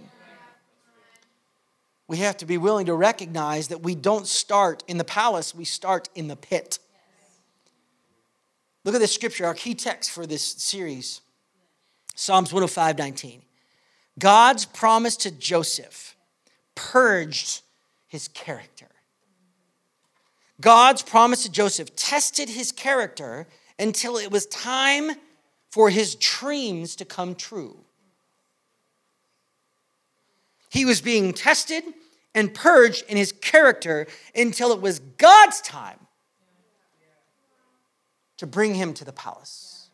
we 2.07 2.19
have 2.19 2.37
to 2.39 2.47
be 2.47 2.59
willing 2.59 2.87
to 2.87 2.95
recognize 2.95 3.69
that 3.69 3.83
we 3.83 3.95
don't 3.95 4.27
start 4.27 4.85
in 4.87 4.99
the 4.99 5.05
palace, 5.05 5.55
we 5.55 5.65
start 5.65 6.09
in 6.15 6.29
the 6.29 6.37
pit. 6.37 6.79
Look 8.85 8.95
at 8.95 9.01
this 9.01 9.15
scripture, 9.15 9.47
our 9.47 9.55
key 9.55 9.75
text 9.75 10.11
for 10.11 10.27
this 10.27 10.43
series 10.43 11.23
Psalms 12.15 12.53
105 12.53 12.99
19. 12.99 13.43
God's 14.19 14.67
promise 14.67 15.17
to 15.19 15.31
Joseph 15.31 16.17
purged 16.75 17.63
his 18.07 18.29
character. 18.29 18.87
God's 20.61 21.03
promise 21.03 21.43
to 21.43 21.51
Joseph 21.51 21.97
tested 21.97 22.49
his 22.49 22.71
character 22.71 23.49
until 23.79 24.17
it 24.17 24.31
was 24.31 24.47
time 24.47 25.11
for 25.71 25.91
his 25.91 26.15
dreams 26.15 26.95
to 26.97 27.05
come 27.05 27.35
true. 27.35 27.77
He 30.75 30.85
was 30.85 31.01
being 31.01 31.33
tested 31.33 31.85
and 32.35 32.53
purged 32.53 33.05
in 33.09 33.17
his 33.17 33.31
character 33.31 34.09
until 34.35 34.73
it 34.73 34.81
was 34.81 34.99
God's 34.99 35.61
time 35.61 36.01
to 38.39 38.47
bring 38.49 38.75
him 38.75 38.93
to 38.95 39.05
the 39.05 39.13
palace. 39.13 39.89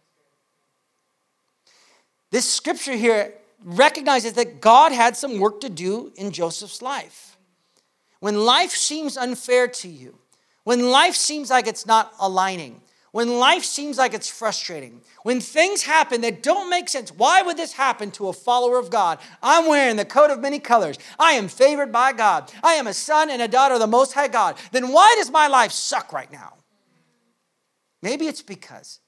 This 2.30 2.50
scripture 2.50 2.96
here 2.96 3.34
recognizes 3.62 4.32
that 4.32 4.62
God 4.62 4.92
had 4.92 5.18
some 5.18 5.38
work 5.38 5.60
to 5.60 5.68
do 5.68 6.14
in 6.16 6.30
Joseph's 6.30 6.80
life. 6.80 7.36
When 8.20 8.46
life 8.46 8.70
seems 8.70 9.18
unfair 9.18 9.68
to 9.68 9.88
you, 9.88 10.16
when 10.64 10.90
life 10.90 11.14
seems 11.14 11.50
like 11.50 11.66
it's 11.66 11.84
not 11.84 12.14
aligning, 12.18 12.80
when 13.12 13.38
life 13.38 13.64
seems 13.64 13.99
like 13.99 14.14
it's 14.14 14.31
frustrating, 14.31 15.01
when 15.23 15.40
things 15.40 15.83
happen 15.83 16.20
that 16.20 16.42
don't 16.42 16.70
make 16.70 16.88
sense, 16.88 17.11
why 17.11 17.42
would 17.42 17.57
this 17.57 17.73
happen 17.73 18.11
to 18.12 18.29
a 18.29 18.33
follower 18.33 18.79
of 18.79 18.90
God? 18.90 19.18
I'm 19.42 19.68
wearing 19.68 19.96
the 19.96 20.05
coat 20.05 20.31
of 20.31 20.40
many 20.40 20.61
colors. 20.61 20.96
I 21.18 21.33
am 21.33 21.49
favored 21.49 21.90
by 21.90 22.12
God. 22.12 22.53
I 22.62 22.75
am 22.75 22.87
a 22.87 22.94
son 22.94 23.31
and 23.31 23.42
a 23.42 23.49
daughter 23.49 23.75
of 23.75 23.81
the 23.81 23.87
Most 23.87 24.12
High 24.12 24.29
God. 24.29 24.57
Then 24.70 24.92
why 24.92 25.14
does 25.18 25.31
my 25.31 25.49
life 25.49 25.73
suck 25.73 26.12
right 26.12 26.31
now? 26.31 26.55
Maybe 28.03 28.27
it's 28.27 28.42
because 28.42 29.01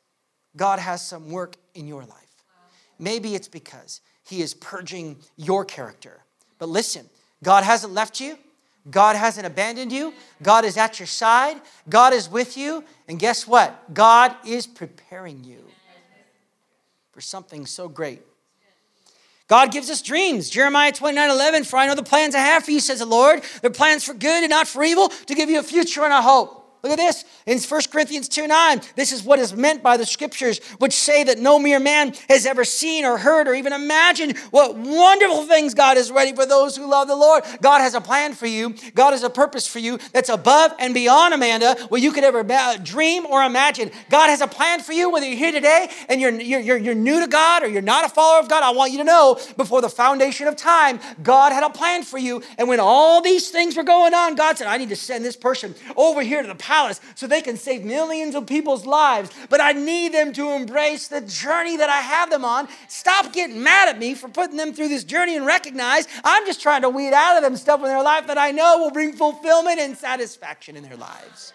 God 0.56 0.78
has 0.78 1.06
some 1.06 1.30
work 1.30 1.56
in 1.74 1.86
your 1.86 2.02
life. 2.02 2.18
Maybe 2.98 3.34
it's 3.34 3.48
because 3.48 4.00
He 4.24 4.42
is 4.42 4.52
purging 4.54 5.18
your 5.36 5.64
character. 5.64 6.24
But 6.58 6.68
listen, 6.68 7.08
God 7.42 7.64
hasn't 7.64 7.92
left 7.92 8.20
you. 8.20 8.36
God 8.90 9.16
hasn't 9.16 9.46
abandoned 9.46 9.92
you. 9.92 10.12
God 10.42 10.64
is 10.64 10.76
at 10.76 10.98
your 10.98 11.06
side. 11.06 11.60
God 11.88 12.12
is 12.12 12.28
with 12.28 12.56
you. 12.56 12.84
And 13.08 13.18
guess 13.18 13.46
what? 13.46 13.94
God 13.94 14.34
is 14.46 14.66
preparing 14.66 15.44
you 15.44 15.64
for 17.12 17.20
something 17.20 17.66
so 17.66 17.88
great. 17.88 18.22
God 19.46 19.70
gives 19.70 19.90
us 19.90 20.00
dreams. 20.00 20.48
Jeremiah 20.48 20.92
29 20.92 21.30
11, 21.30 21.64
for 21.64 21.76
I 21.76 21.86
know 21.86 21.94
the 21.94 22.02
plans 22.02 22.34
I 22.34 22.38
have 22.38 22.64
for 22.64 22.70
you, 22.70 22.80
says 22.80 23.00
the 23.00 23.06
Lord. 23.06 23.42
They're 23.60 23.70
plans 23.70 24.02
for 24.02 24.14
good 24.14 24.42
and 24.42 24.50
not 24.50 24.66
for 24.66 24.82
evil, 24.82 25.10
to 25.10 25.34
give 25.34 25.50
you 25.50 25.60
a 25.60 25.62
future 25.62 26.04
and 26.04 26.12
a 26.12 26.22
hope. 26.22 26.61
Look 26.82 26.92
at 26.92 26.98
this 26.98 27.24
in 27.46 27.58
1 27.58 27.80
Corinthians 27.90 28.28
2 28.28 28.46
9. 28.46 28.80
This 28.96 29.12
is 29.12 29.22
what 29.22 29.38
is 29.38 29.54
meant 29.54 29.82
by 29.82 29.96
the 29.96 30.06
scriptures, 30.06 30.60
which 30.78 30.92
say 30.92 31.24
that 31.24 31.38
no 31.38 31.58
mere 31.58 31.80
man 31.80 32.14
has 32.28 32.44
ever 32.44 32.64
seen 32.64 33.04
or 33.04 33.18
heard 33.18 33.48
or 33.48 33.54
even 33.54 33.72
imagined 33.72 34.36
what 34.50 34.76
wonderful 34.76 35.46
things 35.46 35.74
God 35.74 35.96
is 35.96 36.10
ready 36.10 36.34
for 36.34 36.44
those 36.44 36.76
who 36.76 36.88
love 36.88 37.08
the 37.08 37.16
Lord. 37.16 37.44
God 37.60 37.80
has 37.80 37.94
a 37.94 38.00
plan 38.00 38.34
for 38.34 38.46
you, 38.46 38.74
God 38.94 39.12
has 39.12 39.22
a 39.22 39.30
purpose 39.30 39.66
for 39.66 39.78
you 39.78 39.98
that's 40.12 40.28
above 40.28 40.72
and 40.78 40.92
beyond, 40.92 41.34
Amanda, 41.34 41.62
uh, 41.72 41.86
what 41.86 42.02
you 42.02 42.12
could 42.12 42.24
ever 42.24 42.40
uh, 42.40 42.76
dream 42.78 43.26
or 43.26 43.42
imagine. 43.42 43.90
God 44.10 44.28
has 44.28 44.40
a 44.40 44.46
plan 44.46 44.80
for 44.80 44.92
you, 44.92 45.10
whether 45.10 45.26
you're 45.26 45.38
here 45.38 45.52
today 45.52 45.88
and 46.08 46.20
you're, 46.20 46.32
you're, 46.40 46.76
you're 46.76 46.94
new 46.94 47.20
to 47.20 47.26
God 47.26 47.62
or 47.62 47.68
you're 47.68 47.80
not 47.80 48.04
a 48.04 48.08
follower 48.08 48.40
of 48.40 48.48
God. 48.48 48.62
I 48.62 48.70
want 48.70 48.92
you 48.92 48.98
to 48.98 49.04
know 49.04 49.38
before 49.56 49.80
the 49.80 49.88
foundation 49.88 50.48
of 50.48 50.56
time, 50.56 51.00
God 51.22 51.52
had 51.52 51.62
a 51.62 51.70
plan 51.70 52.02
for 52.02 52.18
you. 52.18 52.42
And 52.58 52.68
when 52.68 52.80
all 52.80 53.22
these 53.22 53.50
things 53.50 53.76
were 53.76 53.84
going 53.84 54.14
on, 54.14 54.34
God 54.34 54.58
said, 54.58 54.66
I 54.66 54.76
need 54.76 54.88
to 54.90 54.96
send 54.96 55.24
this 55.24 55.36
person 55.36 55.74
over 55.96 56.22
here 56.22 56.42
to 56.42 56.48
the 56.48 56.54
palace 56.72 57.00
so 57.14 57.26
they 57.26 57.42
can 57.42 57.56
save 57.56 57.84
millions 57.84 58.34
of 58.34 58.46
people's 58.46 58.86
lives. 58.86 59.30
But 59.50 59.60
I 59.60 59.72
need 59.72 60.14
them 60.14 60.32
to 60.32 60.52
embrace 60.52 61.08
the 61.08 61.20
journey 61.20 61.76
that 61.76 61.90
I 61.90 62.00
have 62.00 62.30
them 62.30 62.46
on. 62.46 62.66
Stop 62.88 63.32
getting 63.34 63.62
mad 63.62 63.90
at 63.90 63.98
me 63.98 64.14
for 64.14 64.28
putting 64.28 64.56
them 64.56 64.72
through 64.72 64.88
this 64.88 65.04
journey 65.04 65.36
and 65.36 65.44
recognize 65.44 66.08
I'm 66.24 66.46
just 66.46 66.62
trying 66.62 66.82
to 66.82 66.88
weed 66.88 67.12
out 67.12 67.36
of 67.36 67.42
them 67.42 67.56
stuff 67.56 67.80
in 67.80 67.86
their 67.86 68.02
life 68.02 68.26
that 68.28 68.38
I 68.38 68.52
know 68.52 68.78
will 68.78 68.90
bring 68.90 69.12
fulfillment 69.12 69.80
and 69.80 69.96
satisfaction 69.96 70.76
in 70.76 70.82
their 70.82 70.96
lives. 70.96 71.52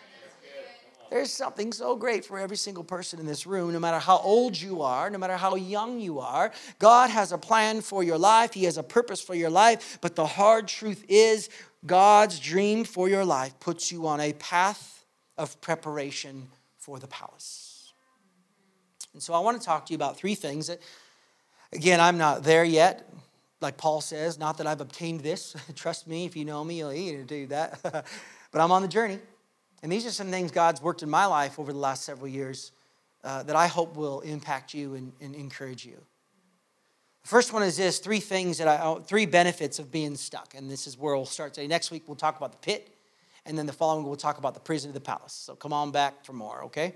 There's 1.10 1.32
something 1.32 1.72
so 1.72 1.96
great 1.96 2.26
for 2.26 2.38
every 2.38 2.58
single 2.58 2.84
person 2.84 3.20
in 3.20 3.26
this 3.26 3.48
room, 3.48 3.72
no 3.72 3.80
matter 3.80 3.98
how 3.98 4.18
old 4.18 4.60
you 4.60 4.82
are, 4.82 5.10
no 5.10 5.18
matter 5.18 5.38
how 5.38 5.56
young 5.56 6.00
you 6.00 6.20
are. 6.20 6.52
God 6.80 7.10
has 7.10 7.32
a 7.32 7.38
plan 7.38 7.80
for 7.80 8.04
your 8.04 8.18
life, 8.18 8.54
He 8.54 8.66
has 8.66 8.78
a 8.78 8.84
purpose 8.84 9.22
for 9.22 9.34
your 9.34 9.50
life. 9.50 10.00
But 10.02 10.16
the 10.16 10.26
hard 10.26 10.68
truth 10.68 11.06
is, 11.08 11.50
God's 11.86 12.40
dream 12.40 12.84
for 12.84 13.08
your 13.08 13.24
life 13.24 13.58
puts 13.62 13.90
you 13.90 14.06
on 14.06 14.20
a 14.20 14.34
path 14.34 14.97
of 15.38 15.60
preparation 15.62 16.48
for 16.78 17.00
the 17.00 17.08
palace. 17.08 17.94
And 19.14 19.22
so 19.22 19.34
I 19.34 19.40
want 19.40 19.60
to 19.60 19.66
talk 19.66 19.86
to 19.88 19.94
you 19.94 19.96
about 19.96 20.18
three 20.18 20.36
things 20.36 20.68
that, 20.68 20.80
again, 21.74 22.00
I'm 22.00 22.18
not 22.18 22.44
there 22.44 22.64
yet. 22.64 23.12
Like 23.62 23.78
Paul 23.78 24.02
says, 24.02 24.38
not 24.38 24.60
that 24.60 24.68
I've 24.68 24.82
obtained 24.82 25.22
this. 25.22 25.56
Trust 25.76 26.08
me, 26.08 26.26
if 26.26 26.36
you 26.36 26.46
know 26.46 26.64
me, 26.64 26.78
you'll 26.78 26.92
to 26.92 27.24
do 27.24 27.48
that. 27.48 27.80
but 27.84 28.62
I'm 28.62 28.72
on 28.72 28.82
the 28.82 28.88
journey. 28.88 29.20
And 29.84 29.92
these 29.92 30.06
are 30.06 30.12
some 30.12 30.28
things 30.28 30.52
God's 30.52 30.82
worked 30.82 31.04
in 31.04 31.10
my 31.10 31.26
life 31.26 31.60
over 31.60 31.72
the 31.72 31.80
last 31.80 32.04
several 32.04 32.28
years 32.28 32.72
uh, 33.24 33.44
that 33.44 33.56
I 33.56 33.68
hope 33.68 33.96
will 33.96 34.22
impact 34.22 34.74
you 34.74 34.96
and, 34.96 35.12
and 35.20 35.36
encourage 35.36 35.86
you. 35.86 35.98
The 37.24 37.30
first 37.30 37.52
one 37.52 37.64
is 37.64 37.78
this 37.78 38.00
three 38.00 38.20
things 38.20 38.58
that 38.60 38.68
I, 38.68 38.96
three 39.06 39.26
benefits 39.26 39.80
of 39.80 39.92
being 39.92 40.16
stuck. 40.16 40.54
And 40.56 40.70
this 40.70 40.88
is 40.88 40.98
where 40.98 41.16
we'll 41.16 41.26
start 41.26 41.54
today. 41.54 41.68
Next 41.68 41.92
week, 41.92 42.04
we'll 42.08 42.16
talk 42.16 42.38
about 42.38 42.52
the 42.52 42.58
pit. 42.60 42.97
And 43.48 43.58
then 43.58 43.66
the 43.66 43.74
following, 43.74 44.06
we'll 44.06 44.18
talk 44.18 44.38
about 44.38 44.54
the 44.54 44.60
prison 44.60 44.90
of 44.90 44.94
the 44.94 45.00
palace. 45.00 45.32
So 45.34 45.56
come 45.56 45.72
on 45.72 45.92
back 45.92 46.26
for 46.26 46.34
more, 46.34 46.66
okay? 46.66 46.94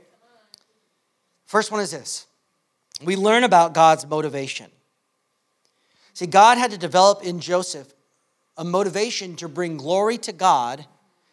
First 1.46 1.72
one 1.72 1.82
is 1.82 1.92
this 1.92 2.28
we 3.04 3.16
learn 3.16 3.44
about 3.44 3.74
God's 3.74 4.06
motivation. 4.06 4.70
See, 6.14 6.28
God 6.28 6.58
had 6.58 6.72
to 6.72 6.78
develop 6.78 7.24
in 7.24 7.40
Joseph 7.40 7.94
a 8.58 8.66
motivation 8.66 9.38
to 9.38 9.48
bring 9.48 9.78
glory 9.78 10.18
to 10.20 10.34
God 10.34 10.86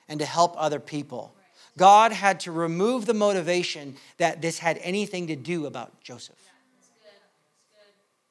and 0.09 0.21
to 0.21 0.25
help 0.25 0.55
other 0.57 0.79
people. 0.79 1.35
God 1.77 2.13
had 2.13 2.41
to 2.41 2.53
remove 2.53 3.07
the 3.07 3.15
motivation 3.15 3.97
that 4.19 4.41
this 4.41 4.61
had 4.61 4.79
anything 4.83 5.27
to 5.27 5.37
do 5.37 5.67
about 5.67 6.01
Joseph. 6.01 6.39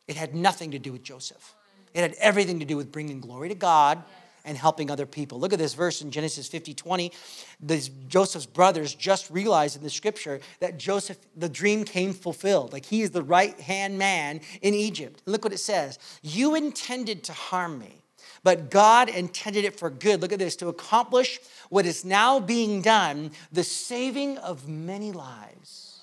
It 0.07 0.15
had 0.15 0.33
nothing 0.33 0.71
to 0.71 0.79
do 0.79 0.93
with 0.93 1.03
Joseph. 1.03 1.53
It 1.93 2.01
had 2.01 2.13
everything 2.19 2.59
to 2.59 2.65
do 2.65 2.77
with 2.77 2.91
bringing 2.93 3.19
glory 3.19 3.49
to 3.49 3.55
God 3.55 4.03
and 4.47 4.57
helping 4.57 4.89
other 4.89 5.05
people. 5.05 5.39
Look 5.39 5.53
at 5.53 5.59
this 5.59 5.73
verse 5.73 6.01
in 6.01 6.09
Genesis 6.09 6.47
50 6.47 6.73
20. 6.73 7.11
These 7.59 7.89
Joseph's 8.07 8.45
brothers 8.45 8.95
just 8.95 9.29
realized 9.29 9.75
in 9.75 9.83
the 9.83 9.89
scripture 9.89 10.39
that 10.61 10.79
Joseph, 10.79 11.17
the 11.35 11.49
dream 11.49 11.83
came 11.83 12.13
fulfilled. 12.13 12.73
Like 12.73 12.85
he 12.85 13.01
is 13.01 13.11
the 13.11 13.21
right 13.21 13.59
hand 13.59 13.99
man 13.99 14.41
in 14.61 14.73
Egypt. 14.73 15.21
look 15.25 15.43
what 15.43 15.53
it 15.53 15.59
says 15.59 15.99
You 16.23 16.55
intended 16.55 17.23
to 17.25 17.33
harm 17.33 17.77
me, 17.77 18.01
but 18.43 18.71
God 18.71 19.09
intended 19.09 19.65
it 19.65 19.77
for 19.77 19.89
good. 19.89 20.21
Look 20.21 20.31
at 20.31 20.39
this 20.39 20.55
to 20.57 20.69
accomplish 20.69 21.39
what 21.69 21.85
is 21.85 22.05
now 22.05 22.39
being 22.39 22.81
done, 22.81 23.31
the 23.51 23.63
saving 23.63 24.37
of 24.37 24.67
many 24.67 25.11
lives. 25.11 25.96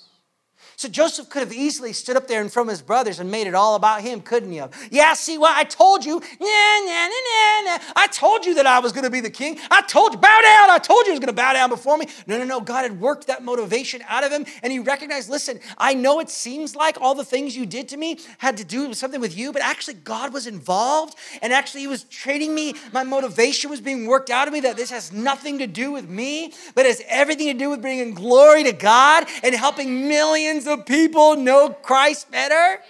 So 0.77 0.89
Joseph 0.89 1.29
could 1.29 1.41
have 1.41 1.53
easily 1.53 1.93
stood 1.93 2.17
up 2.17 2.27
there 2.27 2.43
in 2.43 2.49
front 2.49 2.69
of 2.69 2.73
his 2.73 2.83
brothers 2.83 3.21
and 3.21 3.31
made 3.31 3.47
it 3.47 3.55
all 3.55 3.77
about 3.77 4.03
him, 4.03 4.21
couldn't 4.21 4.51
he? 4.51 4.61
Yeah, 4.91 5.15
see 5.15 5.39
what 5.39 5.57
I 5.57 5.65
told 5.65 6.05
you. 6.05 6.15
Nah, 6.15 6.81
nah, 6.85 7.07
nah, 7.07 7.77
nah, 7.77 7.79
I 7.97 8.09
told 8.11 8.45
you 8.45 8.55
that 8.55 8.67
I 8.67 8.81
was 8.81 8.93
going 8.93 9.05
to 9.05 9.11
be 9.11 9.21
the 9.21 9.31
king. 9.31 9.59
I 9.71 9.83
told 9.83 10.15
you, 10.15 10.19
bow 10.19 10.41
down. 10.41 10.71
I 10.71 10.79
told 10.79 11.07
you 11.07 11.13
he 11.13 11.19
was 11.19 11.21
going 11.21 11.35
to 11.35 11.41
bow 11.41 11.53
down 11.53 11.71
before 11.71 11.97
me. 11.97 12.07
No, 12.27 12.39
no, 12.39 12.45
no. 12.45 12.61
God 12.61 12.83
had 12.83 13.01
worked 13.01 13.29
that 13.29 13.45
motivation 13.45 14.03
out 14.09 14.25
of 14.25 14.33
him, 14.33 14.47
and 14.63 14.73
he 14.73 14.79
recognized, 14.79 15.31
listen, 15.31 15.61
I 15.79 15.95
know 15.95 16.21
it 16.21 16.29
seems 16.29 16.75
like 16.75 17.01
all 17.01 17.15
the 17.15 17.25
things 17.25 17.57
you 17.57 17.67
did 17.67 17.89
to 17.91 17.97
me 17.97 18.19
had 18.39 18.57
to 18.57 18.65
do 18.65 18.89
with 18.89 18.99
something 18.99 19.21
with 19.21 19.37
you, 19.37 19.53
but 19.53 19.63
actually 19.63 19.95
God 19.95 20.33
was 20.33 20.47
involved, 20.47 21.17
and 21.41 21.53
actually 21.53 21.83
he 21.83 21.87
was 21.87 22.05
training 22.05 22.55
me. 22.55 22.75
My 22.93 23.05
motivation 23.05 23.71
was 23.71 23.81
being 23.81 24.07
worked 24.07 24.31
out 24.31 24.49
of 24.49 24.53
me 24.53 24.61
that 24.61 24.77
this 24.77 24.91
has 24.91 25.13
nothing 25.13 25.59
to 25.59 25.67
do 25.67 25.93
with 25.93 26.09
me, 26.09 26.53
but 26.75 26.85
has 26.85 27.03
everything 27.09 27.47
to 27.47 27.55
do 27.55 27.71
with 27.71 27.81
bringing 27.81 28.15
glory 28.15 28.65
to 28.65 28.73
God 28.73 29.27
and 29.43 29.55
helping 29.55 30.09
millions 30.09 30.65
millions 30.65 30.67
of 30.75 30.87
people 30.87 31.37
know 31.37 31.71
Christ 31.71 32.31
better? 32.31 32.81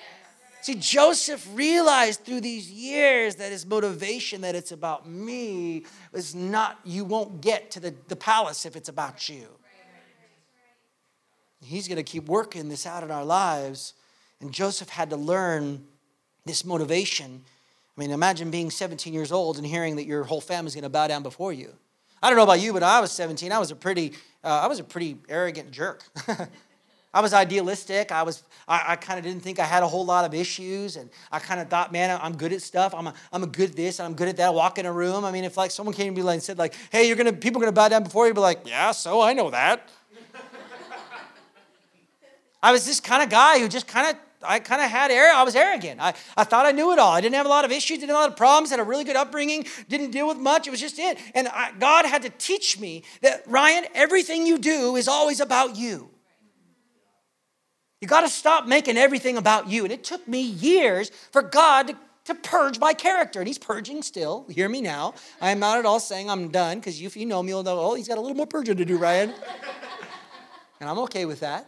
See, 0.63 0.77
Joseph 0.77 1.47
realized 1.53 2.25
through 2.25 2.41
these 2.41 2.71
years 2.71 3.35
that 3.35 3.53
his 3.53 3.67
motivation, 3.67 4.41
that 4.41 4.55
it's 4.55 4.73
about 4.73 5.07
me, 5.07 5.85
is 6.15 6.35
not, 6.35 6.81
you 6.85 7.05
won't 7.05 7.43
get 7.43 7.71
to 7.73 7.81
the, 7.81 7.95
the 8.09 8.17
palace 8.17 8.65
if 8.65 8.75
it's 8.75 8.89
about 8.89 9.29
you. 9.29 9.47
He's 11.63 11.87
going 11.87 11.97
to 11.97 12.03
keep 12.03 12.27
working 12.27 12.69
this 12.69 12.87
out 12.87 13.03
in 13.03 13.11
our 13.11 13.25
lives. 13.25 13.93
And 14.41 14.53
Joseph 14.53 14.89
had 14.89 15.11
to 15.11 15.17
learn 15.17 15.87
this 16.47 16.65
motivation. 16.65 17.43
I 17.97 18.01
mean, 18.01 18.11
imagine 18.11 18.51
being 18.51 18.71
17 18.71 19.13
years 19.13 19.33
old 19.33 19.59
and 19.59 19.67
hearing 19.67 19.97
that 19.97 20.07
your 20.07 20.25
whole 20.25 20.41
family's 20.41 20.75
going 20.75 20.85
to 20.85 20.89
bow 20.89 21.07
down 21.07 21.23
before 21.23 21.53
you. 21.53 21.75
I 22.23 22.31
don't 22.31 22.39
know 22.39 22.45
about 22.45 22.61
you, 22.61 22.73
but 22.73 22.83
I 22.83 23.01
was 23.01 23.13
17. 23.13 23.53
I 23.53 23.59
was 23.59 23.71
a 23.71 23.77
pretty, 23.77 24.13
uh, 24.43 24.61
I 24.63 24.67
was 24.67 24.79
a 24.79 24.85
pretty 24.85 25.19
arrogant 25.29 25.73
jerk. 25.73 26.05
I 27.15 27.21
was 27.21 27.33
idealistic. 27.33 28.13
I 28.13 28.25
was 28.25 28.43
I, 28.67 28.85
I 28.89 28.97
kind 28.97 29.19
of 29.19 29.25
didn't 29.25 29.43
think 29.43 29.59
I 29.59 29.65
had 29.65 29.83
a 29.83 29.87
whole 29.87 30.05
lot 30.05 30.25
of 30.25 30.35
issues, 30.35 30.97
and 30.97 31.09
I 31.31 31.39
kind 31.39 31.61
of 31.61 31.69
thought, 31.69 31.93
man, 31.93 32.19
I'm 32.21 32.37
good 32.37 32.53
at 32.53 32.61
stuff. 32.61 32.95
I'm 32.95 33.07
a, 33.07 33.15
I'm 33.33 33.43
a 33.43 33.47
good 33.47 33.71
at 33.71 33.77
this, 33.77 34.01
I'm 34.01 34.15
good 34.15 34.29
at 34.29 34.37
that. 34.39 34.47
I 34.47 34.51
walk 34.51 34.79
in 34.79 34.87
a 34.87 34.93
room. 34.93 35.25
I 35.25 35.31
mean, 35.31 35.45
if 35.45 35.57
like 35.57 35.71
someone 35.71 35.95
came 35.95 36.13
to 36.13 36.21
me 36.21 36.23
like 36.23 36.35
and 36.35 36.43
said 36.43 36.59
like, 36.59 36.75
hey, 36.91 37.07
you're 37.07 37.17
gonna 37.17 37.33
people 37.33 37.61
are 37.61 37.65
gonna 37.65 37.73
bow 37.73 37.89
down 37.89 38.03
before 38.03 38.27
you, 38.27 38.35
be 38.35 38.41
like, 38.41 38.63
yeah, 38.67 38.91
so 38.91 39.21
I 39.21 39.33
know 39.33 39.51
that. 39.51 39.89
I 42.63 42.73
was 42.73 42.87
this 42.87 42.99
kind 42.99 43.23
of 43.23 43.29
guy 43.29 43.59
who 43.59 43.69
just 43.69 43.87
kind 43.87 44.09
of 44.09 44.17
I 44.43 44.59
kind 44.59 44.83
of 44.83 44.91
had 44.91 45.11
air. 45.11 45.33
I 45.33 45.43
was 45.43 45.55
arrogant. 45.55 46.01
I, 46.01 46.15
I 46.37 46.45
thought 46.45 46.67
I 46.67 46.73
knew 46.73 46.93
it 46.93 46.99
all. 46.99 47.13
I 47.13 47.21
didn't 47.21 47.35
have 47.35 47.47
a 47.47 47.51
lot 47.51 47.65
of 47.65 47.73
issues, 47.73 47.99
didn't 47.99 48.11
have 48.11 48.19
a 48.19 48.21
lot 48.21 48.31
of 48.31 48.37
problems, 48.37 48.71
had 48.71 48.81
a 48.81 48.85
really 48.85 49.05
good 49.05 49.17
upbringing, 49.17 49.67
didn't 49.89 50.11
deal 50.11 50.27
with 50.29 50.39
much. 50.39 50.67
It 50.67 50.71
was 50.71 50.81
just 50.81 50.99
it. 50.99 51.19
And 51.35 51.49
I, 51.49 51.73
God 51.79 52.07
had 52.07 52.23
to 52.23 52.31
teach 52.31 52.79
me 52.79 53.05
that, 53.23 53.43
Ryan, 53.47 53.85
everything 53.95 54.47
you 54.47 54.59
do 54.59 54.97
is 54.97 55.09
always 55.09 55.41
about 55.41 55.77
you. 55.77 56.11
You 58.05 58.09
got 58.09 58.21
to 58.21 58.29
stop 58.29 58.67
making 58.67 58.99
everything 58.99 59.39
about 59.39 59.71
you. 59.71 59.83
And 59.85 59.91
it 59.91 60.05
took 60.05 60.29
me 60.29 60.43
years 60.43 61.09
for 61.33 61.41
God 61.41 61.89
to, 61.89 61.97
to 62.27 62.35
purge 62.35 62.79
my 62.79 62.93
character. 62.93 63.41
And 63.41 63.49
He's 63.49 63.57
purging 63.57 64.03
still. 64.03 64.45
Hear 64.51 64.69
me 64.69 64.83
now. 64.83 65.15
I 65.41 65.53
am 65.53 65.59
not 65.59 65.79
at 65.79 65.87
all 65.87 65.99
saying 65.99 66.29
I'm 66.29 66.51
done 66.51 66.81
because 66.81 67.01
if 67.01 67.17
you 67.17 67.25
know 67.25 67.43
me, 67.43 67.53
you'll 67.53 67.63
know, 67.63 67.81
oh, 67.81 67.95
He's 67.95 68.07
got 68.07 68.19
a 68.19 68.21
little 68.21 68.37
more 68.37 68.47
purging 68.47 68.77
to 68.77 68.85
do, 68.85 68.99
Ryan. 68.99 69.33
and 70.81 70.91
I'm 70.91 70.99
okay 70.99 71.25
with 71.25 71.41
that. 71.41 71.67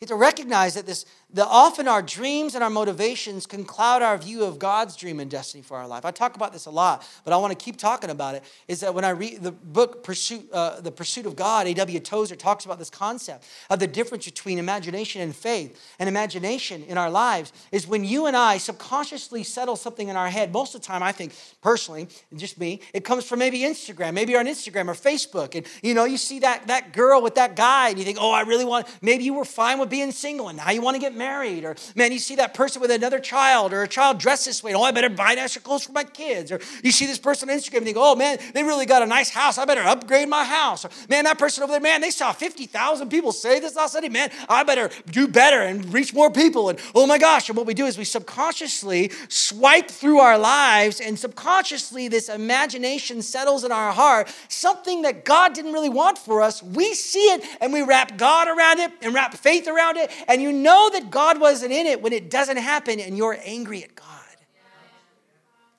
You 0.00 0.06
have 0.06 0.08
to 0.08 0.14
recognize 0.14 0.72
that 0.72 0.86
this, 0.86 1.04
the, 1.32 1.46
often 1.46 1.88
our 1.88 2.02
dreams 2.02 2.54
and 2.54 2.64
our 2.64 2.70
motivations 2.70 3.46
can 3.46 3.64
cloud 3.64 4.02
our 4.02 4.18
view 4.18 4.44
of 4.44 4.58
God's 4.58 4.96
dream 4.96 5.20
and 5.20 5.30
destiny 5.30 5.62
for 5.62 5.76
our 5.76 5.86
life. 5.86 6.04
I 6.04 6.10
talk 6.10 6.36
about 6.36 6.52
this 6.52 6.66
a 6.66 6.70
lot, 6.70 7.06
but 7.24 7.32
I 7.32 7.36
want 7.36 7.56
to 7.56 7.64
keep 7.64 7.76
talking 7.76 8.10
about 8.10 8.34
it. 8.34 8.44
Is 8.68 8.80
that 8.80 8.94
when 8.94 9.04
I 9.04 9.10
read 9.10 9.42
the 9.42 9.52
book 9.52 10.02
Pursuit, 10.02 10.48
uh, 10.52 10.80
The 10.80 10.90
Pursuit 10.90 11.26
of 11.26 11.36
God, 11.36 11.66
A.W. 11.66 12.00
Tozer 12.00 12.36
talks 12.36 12.64
about 12.64 12.78
this 12.78 12.90
concept 12.90 13.46
of 13.70 13.78
the 13.78 13.86
difference 13.86 14.24
between 14.24 14.58
imagination 14.58 15.22
and 15.22 15.34
faith. 15.34 15.80
And 15.98 16.08
imagination 16.08 16.82
in 16.84 16.98
our 16.98 17.10
lives 17.10 17.52
is 17.72 17.86
when 17.86 18.04
you 18.04 18.26
and 18.26 18.36
I 18.36 18.58
subconsciously 18.58 19.44
settle 19.44 19.76
something 19.76 20.08
in 20.08 20.16
our 20.16 20.28
head. 20.28 20.52
Most 20.52 20.74
of 20.74 20.80
the 20.80 20.86
time, 20.86 21.02
I 21.02 21.12
think 21.12 21.32
personally, 21.60 22.08
just 22.36 22.58
me, 22.58 22.80
it 22.92 23.04
comes 23.04 23.24
from 23.24 23.38
maybe 23.38 23.60
Instagram, 23.60 24.14
maybe 24.14 24.36
on 24.36 24.46
Instagram 24.46 24.88
or 24.88 24.94
Facebook. 24.94 25.54
And 25.54 25.66
you 25.82 25.94
know, 25.94 26.04
you 26.04 26.16
see 26.16 26.40
that, 26.40 26.66
that 26.66 26.92
girl 26.92 27.22
with 27.22 27.36
that 27.36 27.56
guy, 27.56 27.90
and 27.90 27.98
you 27.98 28.04
think, 28.04 28.18
oh, 28.20 28.32
I 28.32 28.42
really 28.42 28.64
want, 28.64 28.86
maybe 29.00 29.24
you 29.24 29.34
were 29.34 29.44
fine 29.44 29.78
with 29.78 29.90
being 29.90 30.12
single 30.12 30.48
and 30.48 30.58
now 30.58 30.70
you 30.70 30.82
want 30.82 30.94
to 30.96 31.00
get 31.00 31.14
married. 31.20 31.64
Or 31.64 31.76
man, 31.94 32.12
you 32.12 32.18
see 32.18 32.36
that 32.36 32.54
person 32.54 32.80
with 32.80 32.90
another 32.90 33.20
child 33.20 33.72
or 33.72 33.82
a 33.82 33.88
child 33.88 34.18
dressed 34.18 34.46
this 34.46 34.62
way. 34.64 34.74
Oh, 34.74 34.82
I 34.82 34.90
better 34.90 35.10
buy 35.10 35.34
extra 35.34 35.60
clothes 35.62 35.84
for 35.84 35.92
my 35.92 36.04
kids. 36.04 36.50
Or 36.50 36.60
you 36.82 36.90
see 36.90 37.06
this 37.06 37.18
person 37.18 37.50
on 37.50 37.56
Instagram 37.56 37.78
and 37.78 37.86
think, 37.86 37.98
oh 38.00 38.16
man, 38.16 38.38
they 38.54 38.64
really 38.64 38.86
got 38.86 39.02
a 39.02 39.06
nice 39.06 39.30
house. 39.30 39.58
I 39.58 39.66
better 39.66 39.82
upgrade 39.82 40.28
my 40.28 40.44
house. 40.44 40.84
Or 40.84 40.90
man, 41.08 41.24
that 41.24 41.38
person 41.38 41.62
over 41.62 41.72
there, 41.72 41.80
man, 41.80 42.00
they 42.00 42.10
saw 42.10 42.32
50,000 42.32 43.10
people 43.10 43.32
say 43.32 43.60
this 43.60 43.76
last 43.76 43.92
Sunday. 43.92 44.08
Man, 44.08 44.30
I 44.48 44.64
better 44.64 44.90
do 45.10 45.28
better 45.28 45.60
and 45.60 45.92
reach 45.92 46.14
more 46.14 46.30
people. 46.30 46.70
And 46.70 46.78
oh 46.94 47.06
my 47.06 47.18
gosh. 47.18 47.48
And 47.48 47.56
what 47.56 47.66
we 47.66 47.74
do 47.74 47.86
is 47.86 47.98
we 47.98 48.04
subconsciously 48.04 49.12
swipe 49.28 49.90
through 49.90 50.18
our 50.20 50.38
lives 50.38 51.00
and 51.00 51.18
subconsciously 51.18 52.08
this 52.08 52.28
imagination 52.28 53.20
settles 53.20 53.62
in 53.64 53.72
our 53.72 53.92
heart, 53.92 54.32
something 54.48 55.02
that 55.02 55.24
God 55.24 55.52
didn't 55.52 55.74
really 55.74 55.90
want 55.90 56.16
for 56.16 56.40
us. 56.40 56.62
We 56.62 56.94
see 56.94 57.18
it 57.34 57.44
and 57.60 57.72
we 57.72 57.82
wrap 57.82 58.16
God 58.16 58.48
around 58.48 58.78
it 58.78 58.90
and 59.02 59.12
wrap 59.12 59.34
faith 59.34 59.68
around 59.68 59.98
it. 59.98 60.10
And 60.26 60.40
you 60.40 60.52
know 60.52 60.88
that 60.90 61.09
God 61.10 61.40
wasn't 61.40 61.72
in 61.72 61.86
it 61.86 62.00
when 62.00 62.12
it 62.12 62.30
doesn't 62.30 62.56
happen 62.56 63.00
and 63.00 63.16
you're 63.16 63.38
angry 63.44 63.82
at 63.84 63.94
God. 63.94 64.06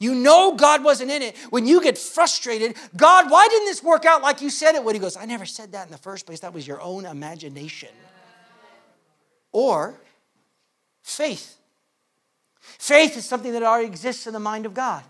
You 0.02 0.15
know 0.15 0.56
God 0.56 0.84
wasn't 0.84 1.12
in 1.12 1.22
it 1.22 1.38
when 1.52 1.67
you 1.67 1.80
get 1.80 1.96
frustrated. 1.96 2.76
God, 2.98 3.30
why 3.30 3.48
didn't 3.48 3.65
this 3.65 3.84
work 3.84 4.04
out 4.04 4.24
like 4.24 4.41
you 4.41 4.50
said 4.50 4.74
it 4.74 4.84
would? 4.84 4.96
He 4.96 5.00
goes, 5.00 5.15
I 5.15 5.26
never 5.26 5.46
said 5.46 5.74
that 5.74 5.86
in 5.86 5.91
the 5.91 6.00
first 6.00 6.26
place. 6.26 6.39
That 6.39 6.56
was 6.56 6.65
your 6.65 6.82
own 6.82 7.06
imagination. 7.06 7.89
Or 9.52 10.02
faith. 11.04 11.56
Faith 12.60 13.15
is 13.15 13.26
something 13.26 13.52
that 13.52 13.62
already 13.62 13.86
exists 13.86 14.26
in 14.26 14.34
the 14.34 14.39
mind 14.39 14.65
of 14.65 14.74
God. 14.74 15.04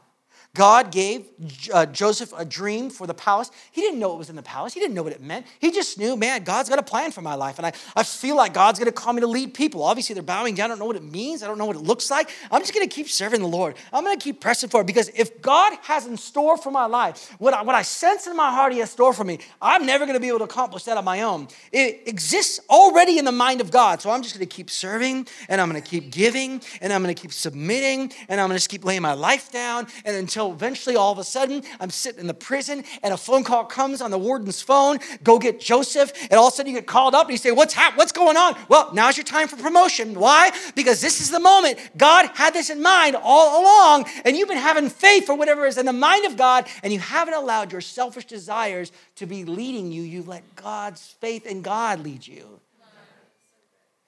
God 0.53 0.91
gave 0.91 1.27
uh, 1.73 1.85
Joseph 1.85 2.33
a 2.37 2.43
dream 2.43 2.89
for 2.89 3.07
the 3.07 3.13
palace. 3.13 3.51
He 3.71 3.79
didn't 3.79 3.99
know 3.99 4.09
what 4.09 4.17
was 4.17 4.29
in 4.29 4.35
the 4.35 4.43
palace. 4.43 4.73
He 4.73 4.81
didn't 4.81 4.93
know 4.93 5.03
what 5.03 5.13
it 5.13 5.21
meant. 5.21 5.45
He 5.59 5.71
just 5.71 5.97
knew, 5.97 6.17
man, 6.17 6.43
God's 6.43 6.67
got 6.67 6.77
a 6.77 6.83
plan 6.83 7.11
for 7.11 7.21
my 7.21 7.35
life. 7.35 7.57
And 7.57 7.65
I, 7.65 7.71
I 7.95 8.03
feel 8.03 8.35
like 8.35 8.53
God's 8.53 8.77
going 8.77 8.91
to 8.91 8.91
call 8.91 9.13
me 9.13 9.21
to 9.21 9.27
lead 9.27 9.53
people. 9.53 9.81
Obviously, 9.81 10.13
they're 10.13 10.23
bowing 10.23 10.55
down. 10.55 10.65
I 10.65 10.67
don't 10.73 10.79
know 10.79 10.85
what 10.85 10.97
it 10.97 11.03
means. 11.03 11.41
I 11.41 11.47
don't 11.47 11.57
know 11.57 11.65
what 11.65 11.77
it 11.77 11.83
looks 11.83 12.11
like. 12.11 12.31
I'm 12.51 12.59
just 12.61 12.73
going 12.73 12.87
to 12.87 12.93
keep 12.93 13.07
serving 13.07 13.39
the 13.39 13.47
Lord. 13.47 13.75
I'm 13.93 14.03
going 14.03 14.17
to 14.17 14.21
keep 14.21 14.41
pressing 14.41 14.69
forward 14.69 14.87
because 14.87 15.07
if 15.15 15.41
God 15.41 15.71
has 15.83 16.05
in 16.05 16.17
store 16.17 16.57
for 16.57 16.69
my 16.69 16.85
life, 16.85 17.33
what 17.39 17.53
I, 17.53 17.61
what 17.61 17.75
I 17.75 17.83
sense 17.83 18.27
in 18.27 18.35
my 18.35 18.51
heart 18.51 18.73
He 18.73 18.79
has 18.79 18.91
store 18.91 19.13
for 19.13 19.23
me, 19.23 19.39
I'm 19.61 19.85
never 19.85 20.05
going 20.05 20.17
to 20.17 20.19
be 20.19 20.27
able 20.27 20.39
to 20.39 20.45
accomplish 20.45 20.83
that 20.83 20.97
on 20.97 21.05
my 21.05 21.21
own. 21.21 21.47
It 21.71 22.03
exists 22.07 22.59
already 22.69 23.17
in 23.17 23.23
the 23.23 23.31
mind 23.31 23.61
of 23.61 23.71
God. 23.71 24.01
So 24.01 24.11
I'm 24.11 24.21
just 24.21 24.35
going 24.35 24.45
to 24.45 24.53
keep 24.53 24.69
serving 24.69 25.27
and 25.47 25.61
I'm 25.61 25.69
going 25.69 25.81
to 25.81 25.89
keep 25.89 26.11
giving 26.11 26.61
and 26.81 26.91
I'm 26.91 27.01
going 27.01 27.15
to 27.15 27.21
keep 27.21 27.31
submitting 27.31 28.11
and 28.27 28.41
I'm 28.41 28.49
going 28.49 28.59
to 28.59 28.67
keep 28.67 28.83
laying 28.83 29.01
my 29.01 29.13
life 29.13 29.49
down 29.49 29.87
and 30.03 30.17
until 30.17 30.40
until 30.41 30.53
eventually 30.53 30.95
all 30.95 31.11
of 31.11 31.19
a 31.19 31.23
sudden 31.23 31.63
I'm 31.79 31.89
sitting 31.89 32.21
in 32.21 32.27
the 32.27 32.33
prison 32.33 32.83
and 33.03 33.13
a 33.13 33.17
phone 33.17 33.43
call 33.43 33.65
comes 33.65 34.01
on 34.01 34.11
the 34.11 34.17
warden's 34.17 34.61
phone, 34.61 34.99
go 35.23 35.37
get 35.37 35.59
Joseph, 35.59 36.11
and 36.23 36.33
all 36.33 36.47
of 36.47 36.53
a 36.53 36.55
sudden 36.55 36.73
you 36.73 36.77
get 36.79 36.87
called 36.87 37.13
up 37.13 37.27
and 37.27 37.31
you 37.31 37.37
say, 37.37 37.51
What's 37.51 37.73
hap- 37.73 37.97
what's 37.97 38.11
going 38.11 38.37
on? 38.37 38.55
Well, 38.67 38.89
now's 38.93 39.17
your 39.17 39.23
time 39.23 39.47
for 39.47 39.57
promotion. 39.57 40.15
Why? 40.15 40.51
Because 40.75 41.01
this 41.01 41.21
is 41.21 41.29
the 41.29 41.39
moment. 41.39 41.79
God 41.97 42.29
had 42.33 42.53
this 42.53 42.69
in 42.69 42.81
mind 42.81 43.15
all 43.21 43.61
along, 43.61 44.05
and 44.25 44.35
you've 44.35 44.47
been 44.47 44.57
having 44.57 44.89
faith 44.89 45.25
for 45.25 45.35
whatever 45.35 45.65
is 45.65 45.77
in 45.77 45.85
the 45.85 45.93
mind 45.93 46.25
of 46.25 46.37
God, 46.37 46.67
and 46.83 46.91
you 46.91 46.99
haven't 46.99 47.35
allowed 47.35 47.71
your 47.71 47.81
selfish 47.81 48.25
desires 48.25 48.91
to 49.17 49.25
be 49.25 49.45
leading 49.45 49.91
you. 49.91 50.01
You've 50.01 50.27
let 50.27 50.55
God's 50.55 51.15
faith 51.19 51.45
in 51.45 51.61
God 51.61 52.03
lead 52.03 52.25
you. 52.25 52.59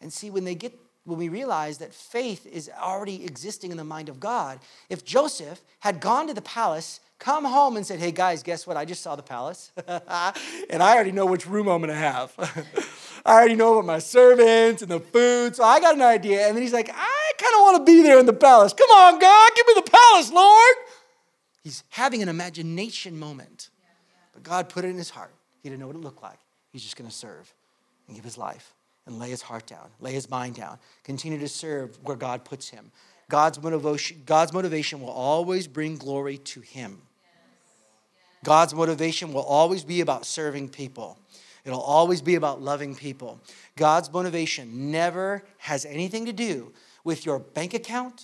And 0.02 0.12
see, 0.12 0.30
when 0.30 0.44
they 0.44 0.56
get 0.56 0.78
when 1.06 1.18
we 1.18 1.30
realize 1.30 1.80
that 1.80 1.94
faith 1.94 2.46
is 2.46 2.70
already 2.80 3.26
existing 3.26 3.72
in 3.72 3.78
the 3.78 3.84
mind 3.84 4.10
of 4.10 4.20
God. 4.20 4.60
If 4.90 5.04
Joseph 5.04 5.62
had 5.80 6.00
gone 6.00 6.28
to 6.28 6.34
the 6.34 6.42
palace, 6.42 7.02
come 7.20 7.46
home 7.46 7.76
and 7.76 7.86
said, 7.86 8.00
Hey 8.00 8.12
guys, 8.12 8.44
guess 8.44 8.66
what? 8.66 8.78
I 8.78 8.86
just 8.86 9.02
saw 9.02 9.16
the 9.16 9.24
palace, 9.24 9.72
and 9.88 10.82
I 10.82 10.94
already 10.96 11.12
know 11.12 11.26
which 11.26 11.46
room 11.46 11.68
I'm 11.68 11.82
gonna 11.82 11.94
have. 11.94 12.34
I 13.26 13.34
already 13.34 13.56
know 13.56 13.74
about 13.74 13.86
my 13.86 14.00
servants 14.00 14.82
and 14.82 14.92
the 14.92 15.00
food, 15.00 15.56
so 15.56 15.64
I 15.64 15.80
got 15.80 15.96
an 15.96 16.02
idea. 16.02 16.48
And 16.48 16.56
then 16.56 16.62
he's 16.62 16.74
like, 16.74 16.90
I 16.90 17.32
kind 17.38 17.54
of 17.56 17.62
want 17.62 17.78
to 17.78 17.92
be 17.92 18.02
there 18.02 18.20
in 18.20 18.26
the 18.26 18.34
palace. 18.34 18.74
Come 18.74 18.90
on, 18.90 19.20
God, 19.20 19.52
give 19.56 19.68
me 19.68 19.74
the 19.76 19.90
palace, 19.90 20.32
Lord. 20.32 20.76
He's 21.64 21.84
having 21.90 22.22
an 22.22 22.28
imagination 22.28 23.18
moment. 23.18 23.70
But 24.34 24.44
God 24.44 24.68
put 24.68 24.84
it 24.84 24.90
in 24.90 24.98
his 24.98 25.10
heart. 25.10 25.34
He 25.62 25.70
didn't 25.70 25.80
know 25.80 25.88
what 25.88 25.96
it 25.96 26.02
looked 26.02 26.22
like. 26.22 26.40
He's 26.72 26.84
just 26.84 26.98
going 26.98 27.10
to 27.10 27.16
serve 27.16 27.54
and 28.08 28.16
give 28.16 28.26
his 28.26 28.38
life 28.38 28.73
and 29.06 29.20
lay 29.20 29.30
his 29.30 29.42
heart 29.42 29.66
down, 29.66 29.90
lay 30.00 30.14
his 30.14 30.30
mind 30.30 30.56
down, 30.56 30.78
continue 31.04 31.40
to 31.40 31.48
serve 31.48 31.98
where 32.04 32.16
God 32.16 32.46
puts 32.46 32.70
him. 32.70 32.92
God's 33.30 33.62
motivation, 33.62 34.24
God's 34.26 34.54
motivation 34.54 35.02
will 35.02 35.10
always 35.10 35.68
bring 35.68 35.98
glory 35.98 36.38
to 36.40 36.62
him. 36.62 37.02
God's 38.44 38.74
motivation 38.74 39.34
will 39.34 39.44
always 39.44 39.84
be 39.84 40.02
about 40.02 40.26
serving 40.26 40.70
people. 40.70 41.18
It'll 41.66 41.82
always 41.82 42.22
be 42.22 42.36
about 42.36 42.62
loving 42.62 42.94
people. 42.94 43.40
God's 43.78 44.12
motivation 44.12 44.92
never 44.92 45.44
has 45.60 45.86
anything 45.86 46.26
to 46.26 46.34
do 46.34 46.74
with 47.06 47.26
your 47.26 47.40
bank 47.40 47.74
account. 47.74 48.24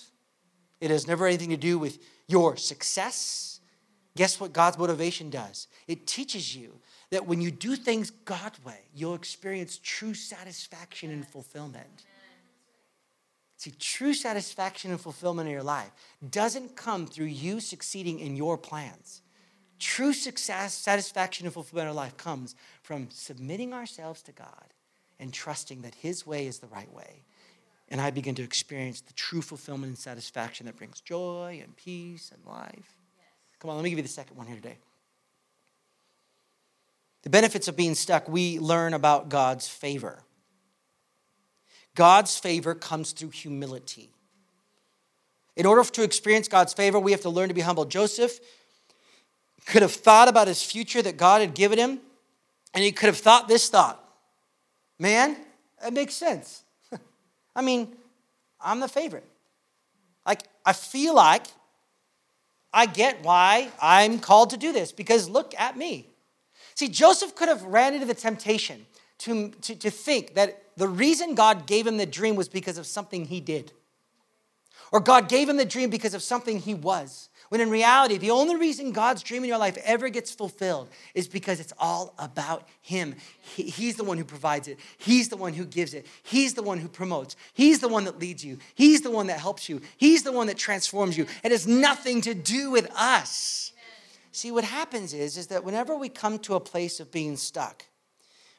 It 0.81 0.91
has 0.91 1.07
never 1.07 1.25
anything 1.25 1.49
to 1.49 1.57
do 1.57 1.79
with 1.79 1.99
your 2.27 2.57
success. 2.57 3.61
Guess 4.17 4.39
what 4.39 4.51
God's 4.51 4.77
motivation 4.77 5.29
does? 5.29 5.67
It 5.87 6.05
teaches 6.05 6.55
you 6.55 6.79
that 7.11 7.25
when 7.25 7.41
you 7.41 7.51
do 7.51 7.75
things 7.75 8.11
God's 8.11 8.63
way, 8.63 8.79
you'll 8.93 9.15
experience 9.15 9.79
true 9.81 10.13
satisfaction 10.13 11.11
and 11.11 11.27
fulfillment. 11.27 12.05
See, 13.57 13.71
true 13.71 14.13
satisfaction 14.13 14.91
and 14.91 15.01
fulfillment 15.01 15.47
in 15.47 15.53
your 15.53 15.63
life 15.63 15.91
doesn't 16.29 16.75
come 16.75 17.07
through 17.07 17.25
you 17.25 17.59
succeeding 17.59 18.19
in 18.19 18.35
your 18.35 18.57
plans. 18.57 19.21
True 19.79 20.13
success, 20.13 20.73
satisfaction, 20.73 21.45
and 21.45 21.53
fulfillment 21.53 21.85
in 21.85 21.89
our 21.89 22.05
life 22.05 22.15
comes 22.15 22.55
from 22.83 23.09
submitting 23.11 23.73
ourselves 23.73 24.21
to 24.23 24.31
God 24.31 24.73
and 25.19 25.33
trusting 25.33 25.81
that 25.81 25.95
His 25.95 26.25
way 26.25 26.47
is 26.47 26.59
the 26.59 26.67
right 26.67 26.91
way. 26.93 27.23
And 27.89 27.99
I 27.99 28.11
begin 28.11 28.35
to 28.35 28.43
experience 28.43 29.01
the 29.01 29.13
true 29.13 29.41
fulfillment 29.41 29.89
and 29.89 29.97
satisfaction 29.97 30.65
that 30.67 30.77
brings 30.77 31.01
joy 31.01 31.59
and 31.63 31.75
peace 31.75 32.31
and 32.33 32.45
life. 32.45 32.97
Come 33.59 33.71
on, 33.71 33.77
let 33.77 33.83
me 33.83 33.89
give 33.89 33.99
you 33.99 34.03
the 34.03 34.09
second 34.09 34.37
one 34.37 34.47
here 34.47 34.55
today. 34.55 34.77
The 37.23 37.29
benefits 37.29 37.67
of 37.67 37.75
being 37.75 37.95
stuck, 37.95 38.29
we 38.29 38.59
learn 38.59 38.93
about 38.93 39.29
God's 39.29 39.67
favor. 39.67 40.23
God's 41.95 42.37
favor 42.37 42.73
comes 42.73 43.11
through 43.11 43.31
humility. 43.31 44.09
In 45.57 45.65
order 45.65 45.83
to 45.83 46.03
experience 46.03 46.47
God's 46.47 46.73
favor, 46.73 46.99
we 46.99 47.11
have 47.11 47.21
to 47.21 47.29
learn 47.29 47.49
to 47.49 47.53
be 47.53 47.61
humble. 47.61 47.83
Joseph 47.83 48.39
could 49.65 49.81
have 49.81 49.91
thought 49.91 50.29
about 50.29 50.47
his 50.47 50.63
future 50.63 51.01
that 51.01 51.17
God 51.17 51.41
had 51.41 51.53
given 51.53 51.77
him, 51.77 51.99
and 52.73 52.83
he 52.83 52.91
could 52.91 53.07
have 53.07 53.17
thought 53.17 53.47
this 53.47 53.69
thought 53.69 54.03
Man, 54.97 55.37
that 55.81 55.93
makes 55.93 56.13
sense. 56.13 56.63
I 57.55 57.61
mean, 57.61 57.95
I'm 58.59 58.81
the 58.81 58.87
favorite. 58.87 59.25
Like, 60.25 60.43
I 60.65 60.73
feel 60.73 61.15
like 61.15 61.47
I 62.73 62.85
get 62.85 63.23
why 63.23 63.69
I'm 63.81 64.19
called 64.19 64.51
to 64.51 64.57
do 64.57 64.71
this 64.71 64.91
because 64.91 65.29
look 65.29 65.53
at 65.57 65.77
me. 65.77 66.07
See, 66.79 66.87
Joseph 66.87 67.35
could 67.35 67.49
have 67.49 67.61
ran 67.63 67.93
into 67.93 68.05
the 68.05 68.13
temptation 68.13 68.85
to, 69.17 69.49
to, 69.49 69.75
to 69.75 69.89
think 69.89 70.35
that 70.35 70.63
the 70.77 70.87
reason 70.87 71.35
God 71.35 71.67
gave 71.67 71.85
him 71.85 71.97
the 71.97 72.05
dream 72.05 72.37
was 72.37 72.47
because 72.47 72.77
of 72.77 72.87
something 72.87 73.25
he 73.25 73.41
did. 73.41 73.73
Or 74.93 75.01
God 75.01 75.27
gave 75.27 75.49
him 75.49 75.57
the 75.57 75.65
dream 75.65 75.89
because 75.89 76.13
of 76.13 76.23
something 76.23 76.57
he 76.57 76.73
was. 76.73 77.27
When 77.49 77.59
in 77.59 77.69
reality, 77.69 78.17
the 78.17 78.31
only 78.31 78.55
reason 78.55 78.93
God's 78.93 79.23
dream 79.23 79.43
in 79.43 79.49
your 79.49 79.57
life 79.57 79.77
ever 79.83 80.07
gets 80.07 80.31
fulfilled 80.31 80.87
is 81.13 81.27
because 81.27 81.59
it's 81.59 81.73
all 81.77 82.13
about 82.17 82.65
Him. 82.81 83.15
He, 83.41 83.63
he's 83.63 83.97
the 83.97 84.05
one 84.05 84.17
who 84.17 84.23
provides 84.23 84.69
it, 84.69 84.79
He's 84.99 85.27
the 85.27 85.35
one 85.35 85.53
who 85.53 85.65
gives 85.65 85.93
it, 85.93 86.05
He's 86.23 86.53
the 86.53 86.63
one 86.63 86.77
who 86.77 86.87
promotes, 86.87 87.35
He's 87.53 87.79
the 87.79 87.89
one 87.89 88.05
that 88.05 88.19
leads 88.19 88.45
you, 88.45 88.57
He's 88.75 89.01
the 89.01 89.11
one 89.11 89.27
that 89.27 89.39
helps 89.39 89.67
you, 89.67 89.81
He's 89.97 90.23
the 90.23 90.31
one 90.31 90.47
that 90.47 90.57
transforms 90.57 91.17
you. 91.17 91.25
It 91.43 91.51
has 91.51 91.67
nothing 91.67 92.21
to 92.21 92.33
do 92.33 92.71
with 92.71 92.89
us. 92.95 93.73
See, 94.31 94.51
what 94.51 94.63
happens 94.63 95.13
is, 95.13 95.37
is 95.37 95.47
that 95.47 95.63
whenever 95.63 95.95
we 95.95 96.09
come 96.09 96.39
to 96.39 96.55
a 96.55 96.59
place 96.59 96.99
of 96.99 97.11
being 97.11 97.35
stuck, 97.35 97.85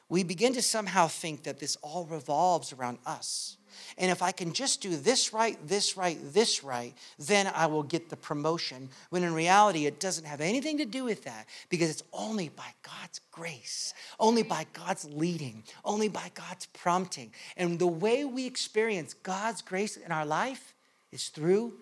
we 0.09 0.23
begin 0.23 0.53
to 0.55 0.61
somehow 0.61 1.07
think 1.07 1.43
that 1.43 1.59
this 1.59 1.77
all 1.77 2.05
revolves 2.05 2.73
around 2.73 2.97
us. 3.05 3.55
And 3.97 4.11
if 4.11 4.21
I 4.21 4.33
can 4.33 4.51
just 4.51 4.81
do 4.81 4.97
this 4.97 5.31
right, 5.31 5.57
this 5.65 5.95
right, 5.95 6.17
this 6.33 6.65
right, 6.65 6.93
then 7.17 7.49
I 7.55 7.67
will 7.67 7.83
get 7.83 8.09
the 8.09 8.17
promotion. 8.17 8.89
When 9.09 9.23
in 9.23 9.33
reality, 9.33 9.85
it 9.85 10.01
doesn't 10.01 10.25
have 10.25 10.41
anything 10.41 10.79
to 10.79 10.85
do 10.85 11.05
with 11.05 11.23
that 11.23 11.47
because 11.69 11.89
it's 11.89 12.03
only 12.11 12.49
by 12.49 12.67
God's 12.83 13.21
grace, 13.31 13.93
only 14.19 14.43
by 14.43 14.65
God's 14.73 15.05
leading, 15.05 15.63
only 15.85 16.09
by 16.09 16.29
God's 16.33 16.65
prompting. 16.65 17.31
And 17.55 17.79
the 17.79 17.87
way 17.87 18.25
we 18.25 18.45
experience 18.45 19.13
God's 19.13 19.61
grace 19.61 19.95
in 19.95 20.11
our 20.11 20.25
life 20.25 20.75
is 21.13 21.29
through 21.29 21.73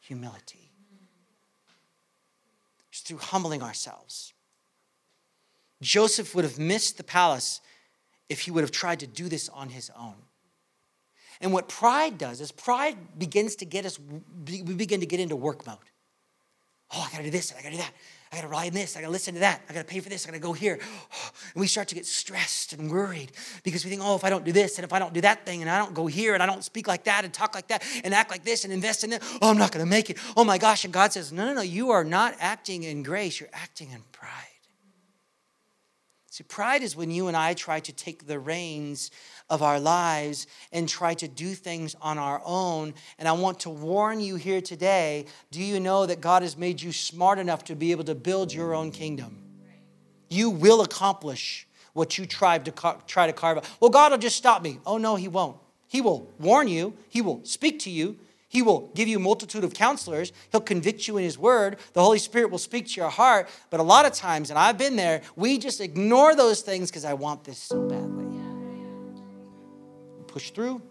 humility 0.00 0.59
through 3.00 3.18
humbling 3.18 3.62
ourselves. 3.62 4.32
Joseph 5.82 6.34
would 6.34 6.44
have 6.44 6.58
missed 6.58 6.96
the 6.96 7.04
palace 7.04 7.60
if 8.28 8.40
he 8.40 8.50
would 8.50 8.62
have 8.62 8.70
tried 8.70 9.00
to 9.00 9.06
do 9.06 9.28
this 9.28 9.48
on 9.48 9.70
his 9.70 9.90
own. 9.98 10.14
And 11.40 11.52
what 11.52 11.68
pride 11.68 12.18
does 12.18 12.40
is 12.40 12.52
pride 12.52 12.96
begins 13.18 13.56
to 13.56 13.64
get 13.64 13.86
us, 13.86 13.98
we 14.46 14.62
begin 14.62 15.00
to 15.00 15.06
get 15.06 15.20
into 15.20 15.36
work 15.36 15.66
mode. 15.66 15.78
Oh, 16.94 17.06
I 17.06 17.10
gotta 17.10 17.24
do 17.24 17.30
this, 17.30 17.52
I 17.52 17.62
gotta 17.62 17.76
do 17.76 17.82
that. 17.82 17.92
I 18.32 18.40
gotta 18.40 18.54
on 18.54 18.70
this, 18.70 18.96
I 18.96 19.00
gotta 19.00 19.10
listen 19.10 19.34
to 19.34 19.40
that, 19.40 19.60
I 19.68 19.72
gotta 19.72 19.86
pay 19.86 19.98
for 19.98 20.08
this, 20.08 20.24
I 20.24 20.30
gotta 20.30 20.40
go 20.40 20.52
here. 20.52 20.78
And 21.52 21.60
we 21.60 21.66
start 21.66 21.88
to 21.88 21.96
get 21.96 22.06
stressed 22.06 22.74
and 22.74 22.88
worried 22.90 23.32
because 23.64 23.84
we 23.84 23.90
think, 23.90 24.02
oh, 24.04 24.14
if 24.14 24.22
I 24.22 24.30
don't 24.30 24.44
do 24.44 24.52
this 24.52 24.78
and 24.78 24.84
if 24.84 24.92
I 24.92 25.00
don't 25.00 25.12
do 25.12 25.20
that 25.22 25.44
thing 25.44 25.62
and 25.62 25.70
I 25.70 25.78
don't 25.78 25.94
go 25.94 26.06
here 26.06 26.34
and 26.34 26.42
I 26.42 26.46
don't 26.46 26.62
speak 26.62 26.86
like 26.86 27.04
that 27.04 27.24
and 27.24 27.34
talk 27.34 27.56
like 27.56 27.66
that 27.68 27.82
and 28.04 28.14
act 28.14 28.30
like 28.30 28.44
this 28.44 28.62
and 28.62 28.72
invest 28.72 29.02
in 29.02 29.12
it, 29.12 29.22
oh, 29.42 29.50
I'm 29.50 29.58
not 29.58 29.72
gonna 29.72 29.86
make 29.86 30.10
it. 30.10 30.18
Oh 30.36 30.44
my 30.44 30.58
gosh. 30.58 30.84
And 30.84 30.94
God 30.94 31.12
says, 31.12 31.32
no, 31.32 31.44
no, 31.44 31.54
no, 31.54 31.62
you 31.62 31.90
are 31.90 32.04
not 32.04 32.36
acting 32.38 32.84
in 32.84 33.02
grace, 33.02 33.40
you're 33.40 33.48
acting 33.52 33.90
in 33.90 34.02
pride. 34.12 34.49
See, 36.40 36.44
pride 36.44 36.82
is 36.82 36.96
when 36.96 37.10
you 37.10 37.28
and 37.28 37.36
I 37.36 37.52
try 37.52 37.80
to 37.80 37.92
take 37.92 38.26
the 38.26 38.38
reins 38.38 39.10
of 39.50 39.62
our 39.62 39.78
lives 39.78 40.46
and 40.72 40.88
try 40.88 41.12
to 41.12 41.28
do 41.28 41.52
things 41.52 41.94
on 42.00 42.16
our 42.16 42.40
own. 42.46 42.94
And 43.18 43.28
I 43.28 43.32
want 43.32 43.60
to 43.60 43.68
warn 43.68 44.20
you 44.20 44.36
here 44.36 44.62
today 44.62 45.26
do 45.50 45.62
you 45.62 45.78
know 45.80 46.06
that 46.06 46.22
God 46.22 46.40
has 46.40 46.56
made 46.56 46.80
you 46.80 46.92
smart 46.92 47.38
enough 47.38 47.64
to 47.64 47.76
be 47.76 47.90
able 47.90 48.04
to 48.04 48.14
build 48.14 48.54
your 48.54 48.74
own 48.74 48.90
kingdom? 48.90 49.36
You 50.30 50.48
will 50.48 50.80
accomplish 50.80 51.68
what 51.92 52.16
you 52.16 52.24
tried 52.24 52.64
to 52.64 52.96
try 53.06 53.26
to 53.26 53.34
carve 53.34 53.58
out. 53.58 53.68
Well, 53.78 53.90
God 53.90 54.12
will 54.12 54.16
just 54.16 54.36
stop 54.36 54.62
me. 54.62 54.78
Oh, 54.86 54.96
no, 54.96 55.16
He 55.16 55.28
won't. 55.28 55.58
He 55.88 56.00
will 56.00 56.32
warn 56.38 56.68
you, 56.68 56.94
He 57.10 57.20
will 57.20 57.44
speak 57.44 57.80
to 57.80 57.90
you, 57.90 58.16
he 58.50 58.62
will 58.62 58.90
give 58.96 59.06
you 59.06 59.18
a 59.18 59.20
multitude 59.20 59.62
of 59.62 59.74
counselors. 59.74 60.32
He'll 60.50 60.60
convict 60.60 61.06
you 61.06 61.16
in 61.16 61.22
His 61.22 61.38
Word. 61.38 61.76
The 61.92 62.02
Holy 62.02 62.18
Spirit 62.18 62.50
will 62.50 62.58
speak 62.58 62.88
to 62.88 63.00
your 63.00 63.08
heart. 63.08 63.48
But 63.70 63.78
a 63.78 63.84
lot 63.84 64.06
of 64.06 64.12
times, 64.12 64.50
and 64.50 64.58
I've 64.58 64.76
been 64.76 64.96
there, 64.96 65.22
we 65.36 65.56
just 65.56 65.80
ignore 65.80 66.34
those 66.34 66.60
things 66.60 66.90
because 66.90 67.04
I 67.04 67.14
want 67.14 67.44
this 67.44 67.58
so 67.58 67.80
badly. 67.88 68.26
Push 70.26 70.50
through, 70.50 70.82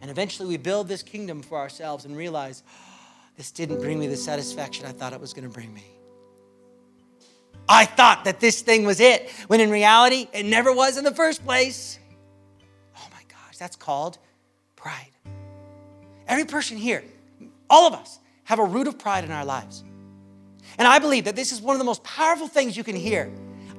and 0.00 0.10
eventually 0.10 0.48
we 0.48 0.56
build 0.56 0.88
this 0.88 1.02
kingdom 1.02 1.42
for 1.42 1.58
ourselves 1.58 2.06
and 2.06 2.16
realize 2.16 2.62
oh, 2.66 2.72
this 3.36 3.50
didn't 3.50 3.80
bring 3.80 4.00
me 4.00 4.06
the 4.06 4.16
satisfaction 4.16 4.86
I 4.86 4.92
thought 4.92 5.12
it 5.12 5.20
was 5.20 5.34
going 5.34 5.46
to 5.46 5.54
bring 5.54 5.72
me. 5.72 5.84
I 7.68 7.84
thought 7.84 8.24
that 8.24 8.40
this 8.40 8.62
thing 8.62 8.86
was 8.86 9.00
it, 9.00 9.30
when 9.48 9.60
in 9.60 9.70
reality, 9.70 10.28
it 10.32 10.46
never 10.46 10.72
was 10.72 10.96
in 10.96 11.04
the 11.04 11.14
first 11.14 11.44
place. 11.44 11.98
Oh 12.96 13.06
my 13.12 13.22
gosh, 13.28 13.58
that's 13.58 13.76
called 13.76 14.16
pride. 14.76 15.13
Every 16.26 16.44
person 16.44 16.76
here, 16.76 17.04
all 17.68 17.86
of 17.86 17.94
us, 17.94 18.18
have 18.44 18.58
a 18.58 18.64
root 18.64 18.86
of 18.86 18.98
pride 18.98 19.24
in 19.24 19.30
our 19.30 19.44
lives. 19.44 19.82
And 20.78 20.88
I 20.88 20.98
believe 20.98 21.24
that 21.24 21.36
this 21.36 21.52
is 21.52 21.60
one 21.60 21.74
of 21.74 21.78
the 21.78 21.84
most 21.84 22.02
powerful 22.02 22.48
things 22.48 22.76
you 22.76 22.84
can 22.84 22.96
hear. 22.96 23.30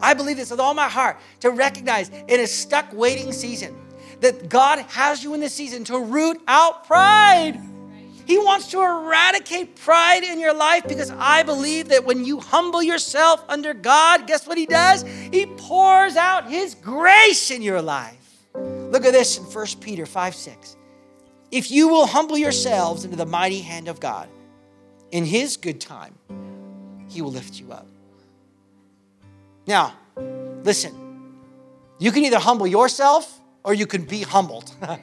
I 0.01 0.13
believe 0.13 0.38
this 0.38 0.51
with 0.51 0.60
all 0.60 0.73
my 0.73 0.89
heart 0.89 1.17
to 1.41 1.51
recognize 1.51 2.10
in 2.10 2.39
a 2.39 2.47
stuck 2.47 2.91
waiting 2.93 3.31
season 3.31 3.75
that 4.21 4.49
God 4.49 4.79
has 4.79 5.23
you 5.23 5.34
in 5.34 5.39
this 5.39 5.53
season 5.53 5.84
to 5.86 5.99
root 5.99 6.41
out 6.47 6.86
pride. 6.86 7.60
He 8.25 8.38
wants 8.38 8.71
to 8.71 8.81
eradicate 8.81 9.75
pride 9.75 10.23
in 10.23 10.39
your 10.39 10.53
life 10.53 10.88
because 10.88 11.12
I 11.12 11.43
believe 11.43 11.89
that 11.89 12.05
when 12.05 12.25
you 12.25 12.39
humble 12.39 12.81
yourself 12.81 13.43
under 13.47 13.73
God, 13.73 14.25
guess 14.25 14.47
what 14.47 14.58
He 14.58 14.65
does? 14.65 15.03
He 15.03 15.45
pours 15.45 16.15
out 16.15 16.49
His 16.49 16.73
grace 16.75 17.51
in 17.51 17.62
your 17.62 17.81
life. 17.81 18.45
Look 18.55 19.05
at 19.05 19.12
this 19.12 19.38
in 19.38 19.43
1 19.43 19.65
Peter 19.79 20.05
5 20.05 20.34
6. 20.34 20.75
If 21.56 21.72
you 21.72 21.88
will 21.88 22.06
humble 22.06 22.38
yourselves 22.38 23.06
into 23.06 23.15
the 23.15 23.26
mighty 23.26 23.62
hand 23.62 23.88
of 23.88 24.02
God, 24.02 24.28
in 25.12 25.24
His 25.24 25.56
good 25.56 25.80
time, 25.80 26.13
He 27.08 27.22
will 27.22 27.32
lift 27.32 27.58
you 27.58 27.72
up. 27.72 27.88
Now, 29.65 29.94
listen, 30.65 30.94
you 31.98 32.12
can 32.12 32.26
either 32.26 32.39
humble 32.39 32.68
yourself 32.68 33.39
or 33.63 33.74
you 33.74 33.88
can 33.88 34.04
be 34.04 34.22
humbled. 34.22 34.76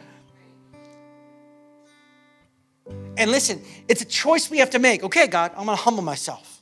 and 3.17 3.31
listen, 3.31 3.63
it's 3.89 4.03
a 4.03 4.05
choice 4.05 4.51
we 4.51 4.59
have 4.59 4.69
to 4.71 4.79
make. 4.79 5.03
Okay, 5.05 5.29
God, 5.29 5.53
I'm 5.57 5.65
gonna 5.65 5.77
humble 5.77 6.03
myself. 6.03 6.61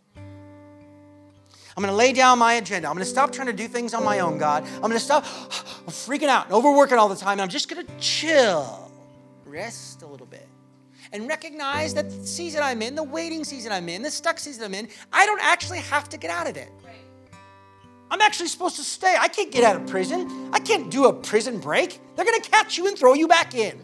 I'm 1.76 1.83
gonna 1.83 1.96
lay 1.96 2.12
down 2.12 2.38
my 2.38 2.53
agenda. 2.53 2.87
I'm 2.87 2.94
gonna 2.94 3.05
stop 3.05 3.33
trying 3.33 3.48
to 3.48 3.53
do 3.53 3.66
things 3.66 3.92
on 3.92 4.05
my 4.05 4.20
own, 4.20 4.38
God. 4.38 4.62
I'm 4.76 4.83
gonna 4.83 5.00
stop 5.00 5.24
freaking 5.88 6.29
out 6.29 6.44
and 6.44 6.55
overworking 6.55 6.96
all 6.96 7.09
the 7.09 7.16
time. 7.16 7.40
I'm 7.40 7.48
just 7.48 7.68
gonna 7.68 7.88
chill 7.98 8.89
rest 9.50 10.02
a 10.02 10.06
little 10.06 10.26
bit 10.26 10.46
and 11.12 11.28
recognize 11.28 11.94
that 11.94 12.10
the 12.10 12.26
season 12.26 12.62
I'm 12.62 12.82
in, 12.82 12.94
the 12.94 13.02
waiting 13.02 13.44
season 13.44 13.72
I'm 13.72 13.88
in, 13.88 14.02
the 14.02 14.10
stuck 14.10 14.38
season 14.38 14.64
I'm 14.64 14.74
in, 14.74 14.88
I 15.12 15.26
don't 15.26 15.42
actually 15.42 15.78
have 15.78 16.08
to 16.10 16.16
get 16.16 16.30
out 16.30 16.48
of 16.48 16.56
it. 16.56 16.70
I'm 18.10 18.20
actually 18.20 18.48
supposed 18.48 18.76
to 18.76 18.82
stay. 18.82 19.14
I 19.18 19.28
can't 19.28 19.52
get 19.52 19.62
out 19.62 19.76
of 19.76 19.86
prison. 19.86 20.50
I 20.52 20.58
can't 20.58 20.90
do 20.90 21.06
a 21.06 21.12
prison 21.12 21.60
break. 21.60 22.00
They're 22.16 22.24
going 22.24 22.40
to 22.40 22.50
catch 22.50 22.76
you 22.76 22.88
and 22.88 22.98
throw 22.98 23.14
you 23.14 23.28
back 23.28 23.54
in. 23.54 23.80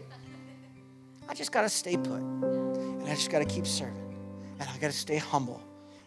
I 1.29 1.33
just 1.33 1.51
got 1.51 1.61
to 1.61 1.69
stay 1.69 1.95
put. 1.95 2.19
And 2.19 3.03
I 3.03 3.15
just 3.15 3.31
got 3.31 3.39
to 3.39 3.45
keep 3.45 3.65
serving. 3.65 4.15
And 4.59 4.67
I 4.69 4.77
got 4.77 4.91
to 4.91 4.97
stay 4.97 5.17
humble. 5.17 5.61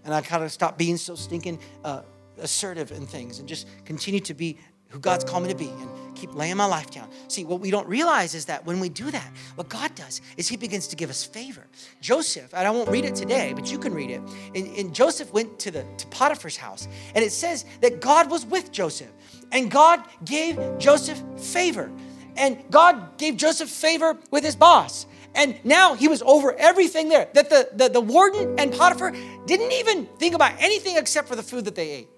And 0.04 0.14
I 0.14 0.20
got 0.20 0.38
to 0.38 0.50
stop 0.50 0.76
being 0.76 0.96
so 0.98 1.14
stinking 1.14 1.58
uh, 1.82 2.02
assertive 2.38 2.92
in 2.92 3.06
things 3.06 3.38
and 3.38 3.48
just 3.48 3.66
continue 3.84 4.20
to 4.20 4.34
be 4.34 4.58
who 4.88 4.98
God's 4.98 5.24
called 5.24 5.44
me 5.44 5.48
to 5.50 5.54
be 5.54 5.68
and 5.68 6.09
keep 6.20 6.34
laying 6.34 6.56
my 6.56 6.66
life 6.66 6.90
down. 6.90 7.08
See, 7.28 7.44
what 7.44 7.60
we 7.60 7.70
don't 7.70 7.88
realize 7.88 8.34
is 8.34 8.44
that 8.46 8.64
when 8.66 8.78
we 8.78 8.88
do 8.88 9.10
that, 9.10 9.30
what 9.54 9.68
God 9.68 9.94
does 9.94 10.20
is 10.36 10.48
He 10.48 10.56
begins 10.56 10.86
to 10.88 10.96
give 10.96 11.10
us 11.10 11.24
favor. 11.24 11.66
Joseph, 12.00 12.52
and 12.54 12.66
I 12.66 12.70
won't 12.70 12.88
read 12.90 13.04
it 13.04 13.14
today, 13.14 13.52
but 13.54 13.70
you 13.72 13.78
can 13.78 13.94
read 13.94 14.10
it. 14.10 14.20
And, 14.54 14.76
and 14.76 14.94
Joseph 14.94 15.32
went 15.32 15.58
to 15.60 15.70
the 15.70 15.84
to 15.98 16.06
Potiphar's 16.08 16.56
house, 16.56 16.88
and 17.14 17.24
it 17.24 17.32
says 17.32 17.64
that 17.80 18.00
God 18.00 18.30
was 18.30 18.44
with 18.44 18.70
Joseph, 18.70 19.10
and 19.50 19.70
God 19.70 20.02
gave 20.24 20.58
Joseph 20.78 21.22
favor. 21.38 21.90
And 22.36 22.62
God 22.70 23.18
gave 23.18 23.36
Joseph 23.36 23.68
favor 23.68 24.16
with 24.30 24.44
his 24.44 24.56
boss. 24.56 25.06
And 25.34 25.58
now 25.64 25.94
he 25.94 26.08
was 26.08 26.22
over 26.22 26.54
everything 26.56 27.08
there. 27.08 27.28
That 27.34 27.50
the, 27.50 27.68
the, 27.72 27.88
the 27.88 28.00
warden 28.00 28.58
and 28.58 28.72
Potiphar 28.72 29.12
didn't 29.46 29.72
even 29.72 30.06
think 30.18 30.34
about 30.34 30.52
anything 30.58 30.96
except 30.96 31.28
for 31.28 31.36
the 31.36 31.42
food 31.42 31.64
that 31.66 31.74
they 31.74 31.90
ate. 31.90 32.08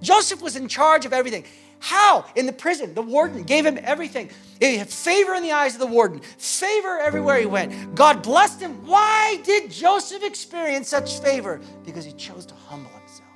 Joseph 0.00 0.42
was 0.42 0.56
in 0.56 0.68
charge 0.68 1.04
of 1.06 1.12
everything. 1.12 1.44
How? 1.80 2.24
In 2.34 2.46
the 2.46 2.52
prison. 2.52 2.94
The 2.94 3.02
warden 3.02 3.44
gave 3.44 3.64
him 3.64 3.78
everything. 3.82 4.30
He 4.60 4.76
had 4.76 4.88
favor 4.88 5.34
in 5.34 5.42
the 5.42 5.52
eyes 5.52 5.74
of 5.74 5.80
the 5.80 5.86
warden, 5.86 6.20
favor 6.38 6.98
everywhere 6.98 7.38
he 7.38 7.46
went. 7.46 7.94
God 7.94 8.22
blessed 8.22 8.60
him. 8.60 8.86
Why 8.86 9.40
did 9.44 9.70
Joseph 9.70 10.24
experience 10.24 10.88
such 10.88 11.20
favor? 11.20 11.60
Because 11.84 12.04
he 12.04 12.12
chose 12.12 12.46
to 12.46 12.54
humble 12.54 12.90
himself. 12.90 13.28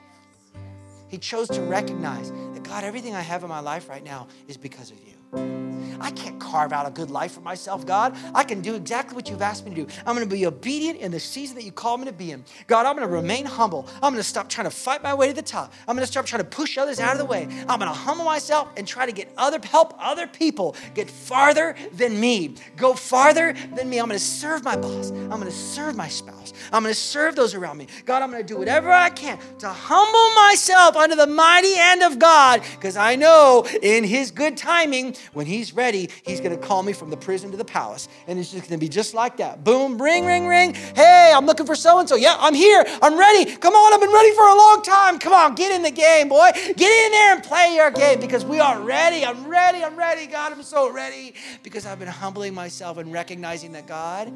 He 1.09 1.19
chose 1.19 1.49
to 1.49 1.61
recognize 1.63 2.31
that 2.31 2.63
God, 2.65 2.85
everything 2.85 3.15
I 3.15 3.21
have 3.21 3.43
in 3.43 3.49
my 3.49 3.61
life 3.61 3.89
right 3.89 4.03
now 4.03 4.27
is 4.49 4.57
because 4.57 4.91
of 4.91 4.99
you. 5.07 5.15
I 5.35 6.11
can't 6.11 6.39
carve 6.41 6.73
out 6.73 6.87
a 6.87 6.91
good 6.91 7.11
life 7.11 7.33
for 7.33 7.41
myself, 7.41 7.87
God. 7.87 8.17
I 8.35 8.45
can 8.45 8.61
do 8.61 8.75
exactly 8.75 9.15
what 9.15 9.31
you've 9.31 9.41
asked 9.41 9.65
me 9.65 9.71
to 9.75 9.87
do. 9.87 9.93
I'm 10.05 10.17
going 10.17 10.29
to 10.29 10.35
be 10.35 10.47
obedient 10.47 10.99
in 10.99 11.13
the 11.13 11.21
season 11.21 11.55
that 11.57 11.65
you 11.65 11.73
call 11.73 11.97
me 11.97 12.07
to 12.07 12.13
be 12.13 12.33
in. 12.33 12.45
God, 12.67 12.87
I'm 12.87 12.97
going 12.97 13.09
to 13.09 13.15
remain 13.15 13.47
humble. 13.47 13.87
I'm 13.95 14.13
going 14.13 14.17
to 14.17 14.23
stop 14.23 14.49
trying 14.49 14.67
to 14.67 14.71
fight 14.71 15.03
my 15.03 15.15
way 15.15 15.29
to 15.29 15.35
the 15.35 15.43
top. 15.43 15.73
I'm 15.87 15.95
going 15.95 16.05
to 16.05 16.11
stop 16.11 16.27
trying 16.27 16.43
to 16.43 16.49
push 16.49 16.77
others 16.77 16.99
out 16.99 17.13
of 17.13 17.19
the 17.19 17.25
way. 17.25 17.45
I'm 17.69 17.79
going 17.79 17.91
to 17.91 17.97
humble 17.99 18.25
myself 18.25 18.69
and 18.77 18.87
try 18.87 19.07
to 19.07 19.13
get 19.13 19.33
other 19.39 19.61
help 19.67 19.95
other 19.99 20.27
people 20.27 20.75
get 20.95 21.09
farther 21.09 21.77
than 21.93 22.19
me. 22.19 22.57
Go 22.77 22.95
farther 22.95 23.55
than 23.75 23.89
me. 23.89 23.99
I'm 23.99 24.09
going 24.09 24.19
to 24.19 24.25
serve 24.25 24.65
my 24.65 24.77
boss. 24.77 25.11
I'm 25.11 25.29
going 25.29 25.45
to 25.45 25.51
serve 25.53 25.97
my 25.97 26.09
spouse. 26.09 26.53
I'm 26.73 26.83
going 26.83 26.95
to 26.95 27.01
serve 27.01 27.37
those 27.37 27.55
around 27.55 27.79
me. 27.79 27.87
God, 28.05 28.23
I'm 28.23 28.31
going 28.31 28.43
to 28.43 28.47
do 28.47 28.59
whatever 28.59 28.91
I 28.91 29.11
can 29.11 29.39
to 29.59 29.69
humble 29.69 30.35
myself 30.35 30.97
under 30.97 31.17
the 31.17 31.27
mighty 31.27 31.75
hand 31.75 32.03
of 32.03 32.19
God 32.19 32.63
because 32.73 32.97
I 32.97 33.17
know 33.17 33.67
in 33.83 34.05
his 34.05 34.31
good 34.31 34.57
timing 34.57 35.15
when 35.33 35.47
he's 35.47 35.73
ready, 35.75 36.11
he's 36.25 36.41
going 36.41 36.59
to 36.59 36.67
call 36.67 36.83
me 36.83 36.93
from 36.93 37.11
the 37.11 37.17
prison 37.17 37.51
to 37.51 37.57
the 37.57 37.65
palace. 37.65 38.09
And 38.27 38.39
it's 38.39 38.53
just 38.53 38.69
going 38.69 38.79
to 38.79 38.85
be 38.85 38.89
just 38.89 39.15
like 39.15 39.37
that. 39.39 39.65
Boom, 39.65 40.01
ring, 40.01 40.27
ring, 40.27 40.47
ring. 40.47 40.75
Hey, 40.75 41.33
I'm 41.35 41.47
looking 41.47 41.67
for 41.67 41.75
so 41.75 41.99
and 41.99 42.09
so. 42.09 42.17
Yeah, 42.17 42.37
I'm 42.39 42.55
here. 42.55 42.85
I'm 43.01 43.19
ready. 43.19 43.57
Come 43.57 43.75
on, 43.75 43.95
I've 43.95 44.01
been 44.01 44.13
ready 44.13 44.35
for 44.35 44.47
a 44.47 44.55
long 44.55 44.83
time. 44.83 45.19
Come 45.19 45.33
on, 45.33 45.55
get 45.55 45.73
in 45.73 45.83
the 45.83 45.91
game, 45.91 46.29
boy. 46.29 46.51
Get 46.55 47.07
in 47.07 47.13
there 47.13 47.35
and 47.35 47.43
play 47.43 47.75
your 47.75 47.91
game 47.91 48.21
because 48.21 48.45
we 48.45 48.61
are 48.61 48.81
ready. 48.81 49.25
I'm 49.25 49.47
ready. 49.47 49.85
I'm 49.85 49.97
ready, 49.97 50.27
God. 50.27 50.53
I'm 50.53 50.63
so 50.63 50.91
ready 50.91 51.35
because 51.63 51.87
I've 51.87 51.99
been 51.99 52.09
humbling 52.09 52.55
myself 52.55 52.99
and 52.99 53.13
recognizing 53.13 53.73
that, 53.73 53.87
God, 53.87 54.33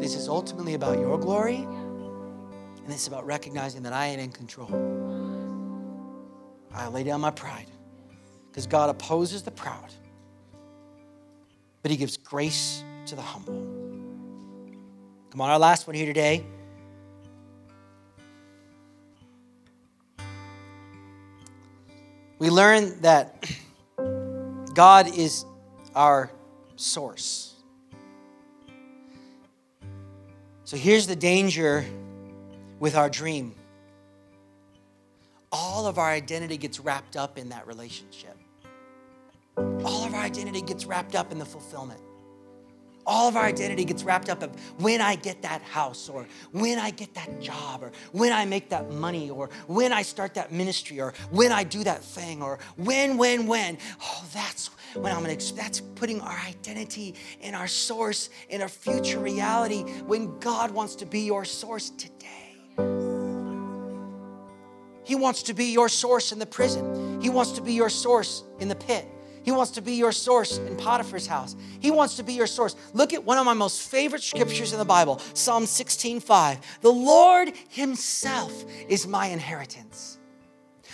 this 0.00 0.14
is 0.14 0.28
ultimately 0.28 0.74
about 0.74 0.98
your 0.98 1.18
glory. 1.18 1.56
And 1.56 2.94
it's 2.94 3.06
about 3.06 3.26
recognizing 3.26 3.82
that 3.82 3.92
I 3.92 4.06
ain't 4.06 4.20
in 4.20 4.32
control. 4.32 4.70
I 6.72 6.88
lay 6.88 7.04
down 7.04 7.20
my 7.20 7.30
pride 7.30 7.66
because 8.50 8.66
God 8.66 8.88
opposes 8.88 9.42
the 9.42 9.50
proud 9.50 9.92
but 11.82 11.90
he 11.90 11.96
gives 11.96 12.16
grace 12.16 12.82
to 13.06 13.14
the 13.14 13.22
humble. 13.22 13.54
Come 15.30 15.40
on, 15.40 15.50
our 15.50 15.58
last 15.58 15.86
one 15.86 15.96
here 15.96 16.06
today. 16.06 16.44
We 22.38 22.50
learn 22.50 23.00
that 23.02 23.50
God 24.74 25.12
is 25.16 25.44
our 25.94 26.30
source. 26.76 27.54
So 30.64 30.76
here's 30.76 31.06
the 31.06 31.16
danger 31.16 31.84
with 32.78 32.94
our 32.94 33.10
dream 33.10 33.54
all 35.50 35.86
of 35.86 35.98
our 35.98 36.10
identity 36.10 36.56
gets 36.56 36.78
wrapped 36.78 37.16
up 37.16 37.38
in 37.38 37.48
that 37.48 37.66
relationship. 37.66 38.37
All 39.84 40.04
of 40.04 40.14
our 40.14 40.22
identity 40.22 40.62
gets 40.62 40.84
wrapped 40.86 41.14
up 41.14 41.32
in 41.32 41.38
the 41.38 41.44
fulfillment. 41.46 42.00
all 43.08 43.26
of 43.26 43.36
our 43.36 43.46
identity 43.46 43.84
gets 43.86 44.04
wrapped 44.04 44.28
up 44.28 44.42
of 44.42 44.50
when 44.78 45.00
I 45.00 45.16
get 45.16 45.40
that 45.42 45.62
house, 45.62 46.10
or 46.10 46.26
when 46.52 46.78
I 46.78 46.90
get 46.90 47.14
that 47.14 47.40
job, 47.40 47.82
or 47.82 47.90
when 48.12 48.32
I 48.34 48.44
make 48.44 48.68
that 48.68 48.90
money, 48.92 49.30
or 49.30 49.48
when 49.66 49.94
I 49.94 50.02
start 50.02 50.34
that 50.34 50.52
ministry, 50.52 51.00
or 51.00 51.14
when 51.30 51.50
I 51.50 51.64
do 51.64 51.82
that 51.84 52.04
thing, 52.04 52.42
or 52.42 52.58
when, 52.76 53.16
when, 53.16 53.46
when. 53.46 53.78
Oh, 54.02 54.24
that's 54.34 54.68
when 54.94 55.10
I'm 55.10 55.22
gonna, 55.22 55.38
that's 55.56 55.80
putting 55.80 56.20
our 56.20 56.38
identity 56.46 57.14
in 57.40 57.54
our 57.54 57.66
source, 57.66 58.28
in 58.50 58.60
our 58.60 58.68
future 58.68 59.18
reality, 59.18 59.84
when 60.06 60.38
God 60.38 60.70
wants 60.70 60.94
to 60.96 61.06
be 61.06 61.20
your 61.20 61.46
source 61.46 61.88
today. 61.90 62.14
He 65.04 65.14
wants 65.14 65.44
to 65.44 65.54
be 65.54 65.72
your 65.72 65.88
source 65.88 66.32
in 66.32 66.38
the 66.38 66.46
prison. 66.46 67.22
He 67.22 67.30
wants 67.30 67.52
to 67.52 67.62
be 67.62 67.72
your 67.72 67.88
source 67.88 68.44
in 68.60 68.68
the 68.68 68.76
pit. 68.76 69.06
He 69.48 69.52
wants 69.52 69.72
to 69.72 69.80
be 69.80 69.94
your 69.94 70.12
source 70.12 70.58
in 70.58 70.76
Potiphar's 70.76 71.26
house. 71.26 71.56
He 71.80 71.90
wants 71.90 72.16
to 72.16 72.22
be 72.22 72.34
your 72.34 72.46
source. 72.46 72.76
Look 72.92 73.14
at 73.14 73.24
one 73.24 73.38
of 73.38 73.46
my 73.46 73.54
most 73.54 73.80
favorite 73.80 74.22
scriptures 74.22 74.74
in 74.74 74.78
the 74.78 74.84
Bible, 74.84 75.22
Psalm 75.32 75.64
16 75.64 76.20
5. 76.20 76.80
The 76.82 76.92
Lord 76.92 77.54
Himself 77.70 78.52
is 78.90 79.06
my 79.06 79.28
inheritance, 79.28 80.18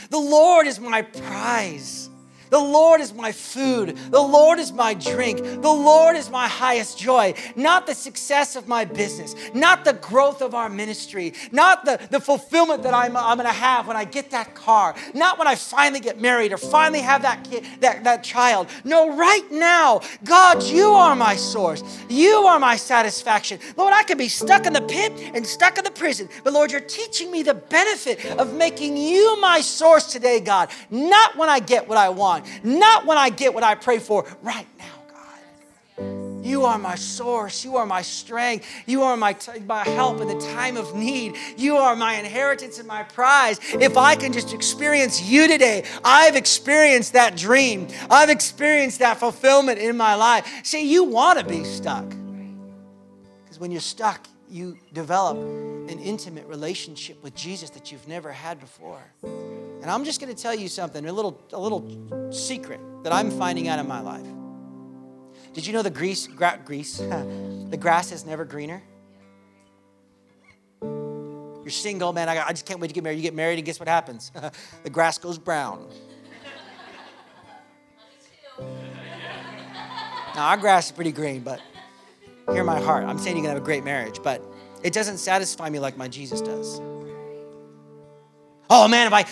the 0.08 0.20
Lord 0.20 0.68
is 0.68 0.78
my 0.78 1.02
prize. 1.02 2.08
The 2.54 2.60
Lord 2.60 3.00
is 3.00 3.12
my 3.12 3.32
food. 3.32 3.96
The 3.96 4.22
Lord 4.22 4.60
is 4.60 4.70
my 4.70 4.94
drink. 4.94 5.40
The 5.40 5.72
Lord 5.72 6.14
is 6.14 6.30
my 6.30 6.46
highest 6.46 6.96
joy. 6.96 7.34
Not 7.56 7.88
the 7.88 7.96
success 7.96 8.54
of 8.54 8.68
my 8.68 8.84
business, 8.84 9.34
not 9.52 9.84
the 9.84 9.94
growth 9.94 10.40
of 10.40 10.54
our 10.54 10.68
ministry, 10.68 11.34
not 11.50 11.84
the, 11.84 11.98
the 12.12 12.20
fulfillment 12.20 12.84
that 12.84 12.94
I'm, 12.94 13.16
I'm 13.16 13.38
going 13.38 13.48
to 13.48 13.52
have 13.52 13.88
when 13.88 13.96
I 13.96 14.04
get 14.04 14.30
that 14.30 14.54
car, 14.54 14.94
not 15.14 15.36
when 15.36 15.48
I 15.48 15.56
finally 15.56 15.98
get 15.98 16.20
married 16.20 16.52
or 16.52 16.56
finally 16.56 17.00
have 17.00 17.22
that, 17.22 17.42
kid, 17.42 17.64
that, 17.80 18.04
that 18.04 18.22
child. 18.22 18.68
No, 18.84 19.16
right 19.16 19.50
now, 19.50 20.02
God, 20.22 20.62
you 20.62 20.90
are 20.90 21.16
my 21.16 21.34
source. 21.34 21.82
You 22.08 22.46
are 22.46 22.60
my 22.60 22.76
satisfaction. 22.76 23.58
Lord, 23.76 23.92
I 23.92 24.04
could 24.04 24.18
be 24.18 24.28
stuck 24.28 24.64
in 24.64 24.72
the 24.72 24.82
pit 24.82 25.10
and 25.34 25.44
stuck 25.44 25.76
in 25.76 25.82
the 25.82 25.90
prison, 25.90 26.28
but 26.44 26.52
Lord, 26.52 26.70
you're 26.70 26.80
teaching 26.80 27.32
me 27.32 27.42
the 27.42 27.54
benefit 27.54 28.24
of 28.38 28.54
making 28.54 28.96
you 28.96 29.40
my 29.40 29.60
source 29.60 30.12
today, 30.12 30.38
God, 30.38 30.70
not 30.88 31.36
when 31.36 31.48
I 31.48 31.58
get 31.58 31.88
what 31.88 31.98
I 31.98 32.10
want 32.10 32.43
not 32.62 33.06
when 33.06 33.18
I 33.18 33.30
get 33.30 33.54
what 33.54 33.62
I 33.62 33.74
pray 33.74 33.98
for, 33.98 34.26
right 34.42 34.66
now, 34.78 34.84
God. 35.98 36.44
You 36.44 36.64
are 36.64 36.78
my 36.78 36.94
source. 36.94 37.64
You 37.64 37.76
are 37.76 37.86
my 37.86 38.02
strength. 38.02 38.66
You 38.86 39.02
are 39.02 39.16
my, 39.16 39.32
t- 39.32 39.60
my 39.60 39.84
help 39.84 40.20
in 40.20 40.28
the 40.28 40.38
time 40.54 40.76
of 40.76 40.94
need. 40.94 41.36
You 41.56 41.76
are 41.76 41.96
my 41.96 42.14
inheritance 42.16 42.78
and 42.78 42.86
my 42.86 43.02
prize. 43.02 43.58
If 43.72 43.96
I 43.96 44.14
can 44.14 44.32
just 44.32 44.52
experience 44.52 45.22
you 45.22 45.48
today, 45.48 45.84
I've 46.04 46.36
experienced 46.36 47.14
that 47.14 47.36
dream. 47.36 47.88
I've 48.10 48.30
experienced 48.30 48.98
that 48.98 49.18
fulfillment 49.18 49.78
in 49.78 49.96
my 49.96 50.14
life. 50.16 50.46
See, 50.64 50.90
you 50.90 51.04
want 51.04 51.38
to 51.38 51.46
be 51.46 51.64
stuck. 51.64 52.08
Because 53.44 53.58
when 53.58 53.70
you're 53.70 53.80
stuck, 53.80 54.26
you 54.54 54.78
develop 54.92 55.36
an 55.36 55.98
intimate 55.98 56.46
relationship 56.46 57.20
with 57.24 57.34
Jesus 57.34 57.70
that 57.70 57.90
you've 57.90 58.06
never 58.06 58.30
had 58.30 58.60
before. 58.60 59.02
And 59.24 59.86
I'm 59.86 60.04
just 60.04 60.20
going 60.20 60.32
to 60.32 60.40
tell 60.40 60.54
you 60.54 60.68
something, 60.68 61.04
a 61.04 61.12
little, 61.12 61.42
a 61.52 61.58
little 61.58 62.30
secret 62.32 62.78
that 63.02 63.12
I'm 63.12 63.32
finding 63.32 63.66
out 63.66 63.80
in 63.80 63.88
my 63.88 63.98
life. 63.98 64.26
Did 65.54 65.66
you 65.66 65.72
know 65.72 65.82
the 65.82 65.90
grease, 65.90 66.28
gra- 66.28 66.60
grease, 66.64 66.98
the 66.98 67.76
grass 67.78 68.12
is 68.12 68.24
never 68.24 68.44
greener? 68.44 68.80
You're 70.80 71.70
single, 71.70 72.12
man. 72.12 72.28
I, 72.28 72.46
I 72.46 72.50
just 72.50 72.64
can't 72.64 72.78
wait 72.78 72.88
to 72.88 72.94
get 72.94 73.02
married. 73.02 73.16
You 73.16 73.22
get 73.22 73.34
married, 73.34 73.58
and 73.58 73.66
guess 73.66 73.80
what 73.80 73.88
happens? 73.88 74.30
the 74.84 74.90
grass 74.90 75.18
goes 75.18 75.36
brown. 75.36 75.88
now, 78.60 80.46
our 80.48 80.56
grass 80.58 80.86
is 80.86 80.92
pretty 80.92 81.10
green, 81.10 81.40
but 81.40 81.60
hear 82.52 82.64
my 82.64 82.80
heart. 82.80 83.04
I'm 83.04 83.18
saying 83.18 83.36
you 83.36 83.42
can 83.42 83.50
have 83.50 83.60
a 83.60 83.64
great 83.64 83.84
marriage, 83.84 84.20
but 84.22 84.42
it 84.82 84.92
doesn't 84.92 85.18
satisfy 85.18 85.70
me 85.70 85.78
like 85.78 85.96
my 85.96 86.08
Jesus 86.08 86.40
does. 86.40 86.80
Oh 88.70 88.88
man, 88.88 89.06
if 89.06 89.12
I 89.12 89.24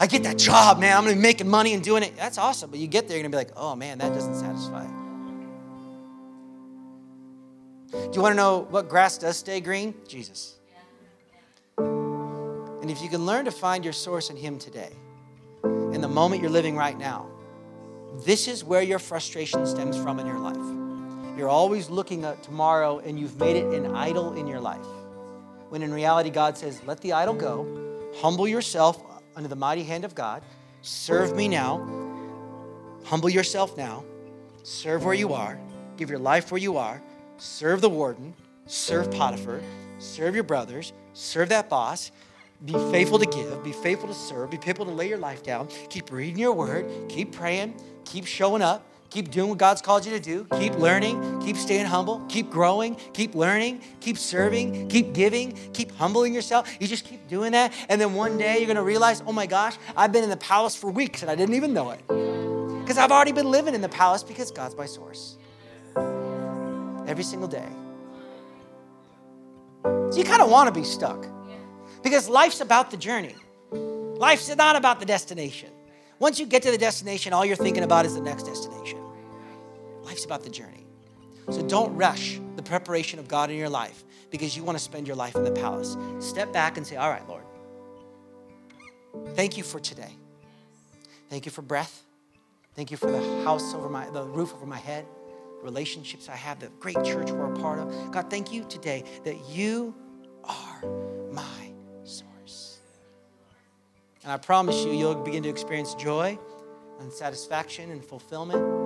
I 0.00 0.06
get 0.06 0.24
that 0.24 0.38
job, 0.38 0.80
man, 0.80 0.96
I'm 0.96 1.04
gonna 1.04 1.14
be 1.14 1.22
making 1.22 1.48
money 1.48 1.72
and 1.74 1.82
doing 1.82 2.02
it. 2.02 2.16
That's 2.16 2.38
awesome. 2.38 2.70
But 2.70 2.80
you 2.80 2.88
get 2.88 3.06
there, 3.06 3.16
you're 3.16 3.22
gonna 3.22 3.30
be 3.30 3.36
like, 3.36 3.52
oh 3.56 3.76
man, 3.76 3.98
that 3.98 4.12
doesn't 4.12 4.34
satisfy. 4.34 4.86
Do 7.92 8.10
you 8.14 8.22
want 8.22 8.32
to 8.32 8.36
know 8.36 8.66
what 8.70 8.88
grass 8.88 9.18
does 9.18 9.36
stay 9.36 9.60
green? 9.60 9.94
Jesus. 10.08 10.56
And 11.78 12.90
if 12.90 13.02
you 13.02 13.08
can 13.08 13.26
learn 13.26 13.44
to 13.44 13.50
find 13.50 13.84
your 13.84 13.92
source 13.92 14.30
in 14.30 14.36
Him 14.36 14.58
today, 14.58 14.90
in 15.62 16.00
the 16.00 16.08
moment 16.08 16.40
you're 16.40 16.50
living 16.50 16.74
right 16.74 16.98
now, 16.98 17.28
this 18.24 18.48
is 18.48 18.64
where 18.64 18.82
your 18.82 18.98
frustration 18.98 19.66
stems 19.66 19.96
from 19.96 20.18
in 20.18 20.26
your 20.26 20.38
life. 20.38 20.56
You're 21.36 21.48
always 21.48 21.88
looking 21.88 22.24
at 22.24 22.42
tomorrow 22.42 22.98
and 22.98 23.18
you've 23.18 23.38
made 23.38 23.56
it 23.56 23.72
an 23.72 23.94
idol 23.94 24.34
in 24.34 24.46
your 24.46 24.60
life. 24.60 24.86
When 25.70 25.82
in 25.82 25.92
reality, 25.92 26.28
God 26.28 26.58
says, 26.58 26.82
let 26.84 27.00
the 27.00 27.14
idol 27.14 27.34
go, 27.34 28.12
humble 28.16 28.46
yourself 28.46 29.02
under 29.34 29.48
the 29.48 29.56
mighty 29.56 29.82
hand 29.82 30.04
of 30.04 30.14
God, 30.14 30.42
serve 30.82 31.34
me 31.34 31.48
now, 31.48 31.78
humble 33.04 33.30
yourself 33.30 33.76
now, 33.76 34.04
serve 34.62 35.04
where 35.04 35.14
you 35.14 35.32
are, 35.32 35.58
give 35.96 36.10
your 36.10 36.18
life 36.18 36.52
where 36.52 36.60
you 36.60 36.76
are, 36.76 37.00
serve 37.38 37.80
the 37.80 37.88
warden, 37.88 38.34
serve 38.66 39.10
Potiphar, 39.10 39.62
serve 39.98 40.34
your 40.34 40.44
brothers, 40.44 40.92
serve 41.14 41.48
that 41.48 41.70
boss. 41.70 42.12
Be 42.64 42.74
faithful 42.92 43.18
to 43.18 43.26
give, 43.26 43.64
be 43.64 43.72
faithful 43.72 44.08
to 44.08 44.14
serve, 44.14 44.50
be 44.50 44.56
faithful 44.58 44.84
to 44.84 44.92
lay 44.92 45.08
your 45.08 45.18
life 45.18 45.42
down. 45.42 45.68
Keep 45.88 46.12
reading 46.12 46.38
your 46.38 46.52
word, 46.52 46.86
keep 47.08 47.32
praying, 47.32 47.74
keep 48.04 48.26
showing 48.26 48.60
up, 48.62 48.86
Keep 49.12 49.30
doing 49.30 49.50
what 49.50 49.58
God's 49.58 49.82
called 49.82 50.06
you 50.06 50.12
to 50.12 50.20
do. 50.20 50.46
Keep 50.58 50.78
learning. 50.78 51.42
Keep 51.42 51.58
staying 51.58 51.84
humble. 51.84 52.24
Keep 52.30 52.48
growing. 52.48 52.94
Keep 53.12 53.34
learning. 53.34 53.82
Keep 54.00 54.16
serving. 54.16 54.88
Keep 54.88 55.12
giving. 55.12 55.52
Keep 55.74 55.92
humbling 55.96 56.32
yourself. 56.32 56.66
You 56.80 56.86
just 56.86 57.04
keep 57.04 57.28
doing 57.28 57.52
that. 57.52 57.74
And 57.90 58.00
then 58.00 58.14
one 58.14 58.38
day 58.38 58.56
you're 58.56 58.66
going 58.66 58.76
to 58.76 58.82
realize, 58.82 59.22
oh 59.26 59.32
my 59.32 59.44
gosh, 59.44 59.76
I've 59.98 60.12
been 60.12 60.24
in 60.24 60.30
the 60.30 60.38
palace 60.38 60.74
for 60.74 60.90
weeks 60.90 61.20
and 61.20 61.30
I 61.30 61.34
didn't 61.34 61.54
even 61.56 61.74
know 61.74 61.90
it. 61.90 62.00
Because 62.80 62.96
I've 62.96 63.12
already 63.12 63.32
been 63.32 63.50
living 63.50 63.74
in 63.74 63.82
the 63.82 63.88
palace 63.90 64.22
because 64.22 64.50
God's 64.50 64.74
my 64.76 64.86
source. 64.86 65.36
Every 67.06 67.24
single 67.24 67.48
day. 67.48 67.68
So 69.84 70.16
you 70.16 70.24
kind 70.24 70.40
of 70.40 70.48
want 70.48 70.72
to 70.72 70.80
be 70.80 70.86
stuck 70.86 71.26
because 72.02 72.30
life's 72.30 72.62
about 72.62 72.90
the 72.90 72.96
journey, 72.96 73.34
life's 73.72 74.54
not 74.56 74.74
about 74.74 75.00
the 75.00 75.06
destination. 75.06 75.68
Once 76.18 76.40
you 76.40 76.46
get 76.46 76.62
to 76.62 76.70
the 76.70 76.78
destination, 76.78 77.32
all 77.32 77.44
you're 77.44 77.56
thinking 77.56 77.82
about 77.82 78.06
is 78.06 78.14
the 78.14 78.22
next 78.22 78.44
destination. 78.44 79.01
Life's 80.02 80.24
about 80.24 80.42
the 80.42 80.50
journey. 80.50 80.86
So 81.50 81.66
don't 81.66 81.94
rush 81.96 82.40
the 82.56 82.62
preparation 82.62 83.18
of 83.18 83.28
God 83.28 83.50
in 83.50 83.56
your 83.56 83.68
life 83.68 84.04
because 84.30 84.56
you 84.56 84.62
want 84.62 84.78
to 84.78 84.84
spend 84.84 85.06
your 85.06 85.16
life 85.16 85.34
in 85.34 85.44
the 85.44 85.50
palace. 85.50 85.96
Step 86.20 86.52
back 86.52 86.76
and 86.76 86.86
say, 86.86 86.96
All 86.96 87.10
right, 87.10 87.26
Lord, 87.28 87.44
thank 89.34 89.56
you 89.56 89.64
for 89.64 89.80
today. 89.80 90.16
Thank 91.28 91.46
you 91.46 91.52
for 91.52 91.62
breath. 91.62 92.02
Thank 92.74 92.90
you 92.90 92.96
for 92.96 93.10
the 93.10 93.44
house 93.44 93.74
over 93.74 93.88
my, 93.88 94.08
the 94.10 94.24
roof 94.24 94.54
over 94.54 94.66
my 94.66 94.78
head, 94.78 95.06
the 95.58 95.64
relationships 95.64 96.28
I 96.28 96.36
have, 96.36 96.60
the 96.60 96.68
great 96.80 97.02
church 97.04 97.30
we're 97.30 97.52
a 97.52 97.56
part 97.56 97.78
of. 97.78 98.12
God, 98.12 98.30
thank 98.30 98.52
you 98.52 98.64
today 98.64 99.04
that 99.24 99.36
you 99.48 99.94
are 100.44 100.82
my 101.30 101.72
source. 102.04 102.78
And 104.22 104.32
I 104.32 104.38
promise 104.38 104.84
you, 104.84 104.92
you'll 104.92 105.16
begin 105.16 105.42
to 105.42 105.48
experience 105.48 105.94
joy 105.94 106.38
and 107.00 107.12
satisfaction 107.12 107.90
and 107.90 108.02
fulfillment 108.02 108.81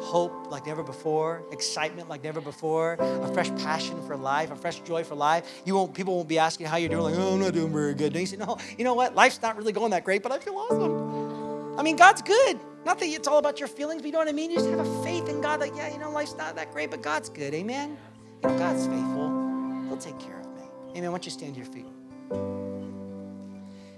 hope 0.00 0.50
like 0.50 0.66
never 0.66 0.82
before, 0.82 1.42
excitement 1.52 2.08
like 2.08 2.22
never 2.22 2.40
before, 2.40 2.94
a 3.00 3.32
fresh 3.32 3.50
passion 3.62 4.04
for 4.06 4.16
life, 4.16 4.50
a 4.50 4.56
fresh 4.56 4.80
joy 4.80 5.04
for 5.04 5.14
life. 5.14 5.62
You 5.64 5.74
won't, 5.74 5.94
people 5.94 6.16
won't 6.16 6.28
be 6.28 6.38
asking 6.38 6.66
how 6.66 6.76
you're 6.76 6.88
doing, 6.88 7.02
like, 7.02 7.14
oh, 7.16 7.34
I'm 7.34 7.40
not 7.40 7.52
doing 7.52 7.72
very 7.72 7.94
good. 7.94 8.12
And 8.12 8.20
you 8.20 8.26
say, 8.26 8.36
no, 8.36 8.58
you 8.78 8.84
know 8.84 8.94
what? 8.94 9.14
Life's 9.14 9.40
not 9.42 9.56
really 9.56 9.72
going 9.72 9.90
that 9.90 10.04
great, 10.04 10.22
but 10.22 10.32
I 10.32 10.38
feel 10.38 10.56
awesome. 10.56 11.78
I 11.78 11.82
mean, 11.82 11.96
God's 11.96 12.22
good. 12.22 12.58
Not 12.84 12.98
that 13.00 13.06
it's 13.06 13.26
all 13.26 13.38
about 13.38 13.58
your 13.58 13.68
feelings, 13.68 14.00
but 14.00 14.06
you 14.06 14.12
know 14.12 14.18
what 14.18 14.28
I 14.28 14.32
mean? 14.32 14.50
You 14.50 14.58
just 14.58 14.70
have 14.70 14.78
a 14.78 15.02
faith 15.02 15.28
in 15.28 15.40
God 15.40 15.60
that, 15.60 15.74
yeah, 15.74 15.92
you 15.92 15.98
know, 15.98 16.10
life's 16.10 16.36
not 16.36 16.54
that 16.54 16.72
great, 16.72 16.90
but 16.90 17.02
God's 17.02 17.28
good. 17.28 17.52
Amen? 17.52 17.98
You 18.42 18.50
know, 18.50 18.58
God's 18.58 18.86
faithful. 18.86 19.84
He'll 19.88 19.96
take 19.96 20.18
care 20.18 20.38
of 20.38 20.46
me. 20.54 20.62
Amen. 20.90 21.10
Why 21.10 21.18
don't 21.18 21.24
you 21.24 21.32
stand 21.32 21.54
to 21.54 21.60
your 21.60 21.70
feet? 21.70 21.86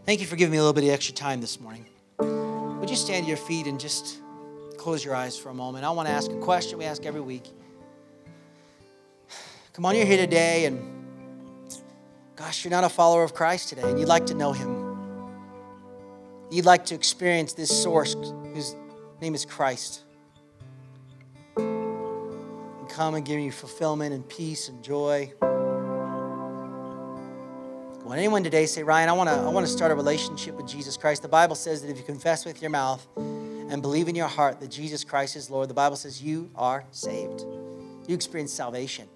Thank 0.06 0.20
you 0.20 0.26
for 0.26 0.36
giving 0.36 0.52
me 0.52 0.56
a 0.56 0.60
little 0.62 0.72
bit 0.72 0.84
of 0.84 0.90
extra 0.90 1.14
time 1.14 1.40
this 1.42 1.60
morning. 1.60 1.84
Would 2.18 2.88
you 2.88 2.96
stand 2.96 3.26
to 3.26 3.28
your 3.28 3.36
feet 3.36 3.66
and 3.66 3.78
just 3.78 4.20
close 4.78 5.04
your 5.04 5.14
eyes 5.14 5.36
for 5.36 5.50
a 5.50 5.54
moment. 5.54 5.84
I 5.84 5.90
want 5.90 6.08
to 6.08 6.14
ask 6.14 6.30
a 6.30 6.38
question 6.38 6.78
we 6.78 6.84
ask 6.84 7.04
every 7.04 7.20
week. 7.20 7.50
Come 9.74 9.84
on, 9.84 9.94
you're 9.94 10.06
here 10.06 10.16
today, 10.16 10.64
and 10.64 10.80
gosh, 12.36 12.64
you're 12.64 12.70
not 12.70 12.84
a 12.84 12.88
follower 12.88 13.22
of 13.22 13.34
Christ 13.34 13.68
today, 13.68 13.82
and 13.82 13.98
you'd 13.98 14.08
like 14.08 14.26
to 14.26 14.34
know 14.34 14.52
Him. 14.52 14.86
You'd 16.50 16.64
like 16.64 16.86
to 16.86 16.94
experience 16.94 17.52
this 17.52 17.70
source 17.82 18.14
whose 18.54 18.74
name 19.20 19.34
is 19.34 19.44
Christ. 19.44 20.02
And 21.56 22.88
come 22.88 23.14
and 23.14 23.24
give 23.24 23.38
you 23.38 23.52
fulfillment 23.52 24.14
and 24.14 24.26
peace 24.28 24.68
and 24.68 24.82
joy. 24.82 25.32
Will 28.04 28.14
anyone 28.14 28.42
today 28.42 28.64
say, 28.64 28.82
Ryan, 28.82 29.10
I 29.10 29.12
want 29.12 29.28
to 29.28 29.34
I 29.34 29.48
want 29.50 29.66
to 29.66 29.72
start 29.72 29.92
a 29.92 29.94
relationship 29.94 30.54
with 30.54 30.66
Jesus 30.66 30.96
Christ? 30.96 31.22
The 31.22 31.28
Bible 31.28 31.54
says 31.56 31.82
that 31.82 31.90
if 31.90 31.98
you 31.98 32.04
confess 32.04 32.46
with 32.46 32.62
your 32.62 32.70
mouth 32.70 33.06
and 33.70 33.82
believe 33.82 34.08
in 34.08 34.14
your 34.14 34.28
heart 34.28 34.60
that 34.60 34.70
Jesus 34.70 35.04
Christ 35.04 35.36
is 35.36 35.50
Lord, 35.50 35.68
the 35.68 35.74
Bible 35.74 35.96
says 35.96 36.22
you 36.22 36.50
are 36.56 36.84
saved. 36.90 37.42
you 38.06 38.14
experience 38.14 38.52
salvation. 38.52 39.08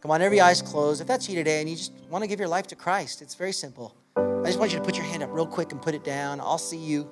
Come 0.00 0.10
on, 0.10 0.20
every 0.20 0.40
eye's 0.40 0.60
closed. 0.60 1.00
If 1.00 1.06
that's 1.06 1.28
you 1.28 1.34
today 1.34 1.60
and 1.60 1.68
you 1.68 1.76
just 1.76 1.92
want 2.10 2.22
to 2.22 2.28
give 2.28 2.38
your 2.38 2.48
life 2.48 2.66
to 2.68 2.76
Christ, 2.76 3.22
it's 3.22 3.34
very 3.34 3.52
simple. 3.52 3.94
I 4.16 4.44
just 4.44 4.58
want 4.58 4.72
you 4.72 4.78
to 4.78 4.84
put 4.84 4.96
your 4.96 5.06
hand 5.06 5.22
up 5.22 5.30
real 5.32 5.46
quick 5.46 5.72
and 5.72 5.80
put 5.80 5.94
it 5.94 6.04
down. 6.04 6.40
I'll 6.40 6.58
see 6.58 6.76
you. 6.76 7.08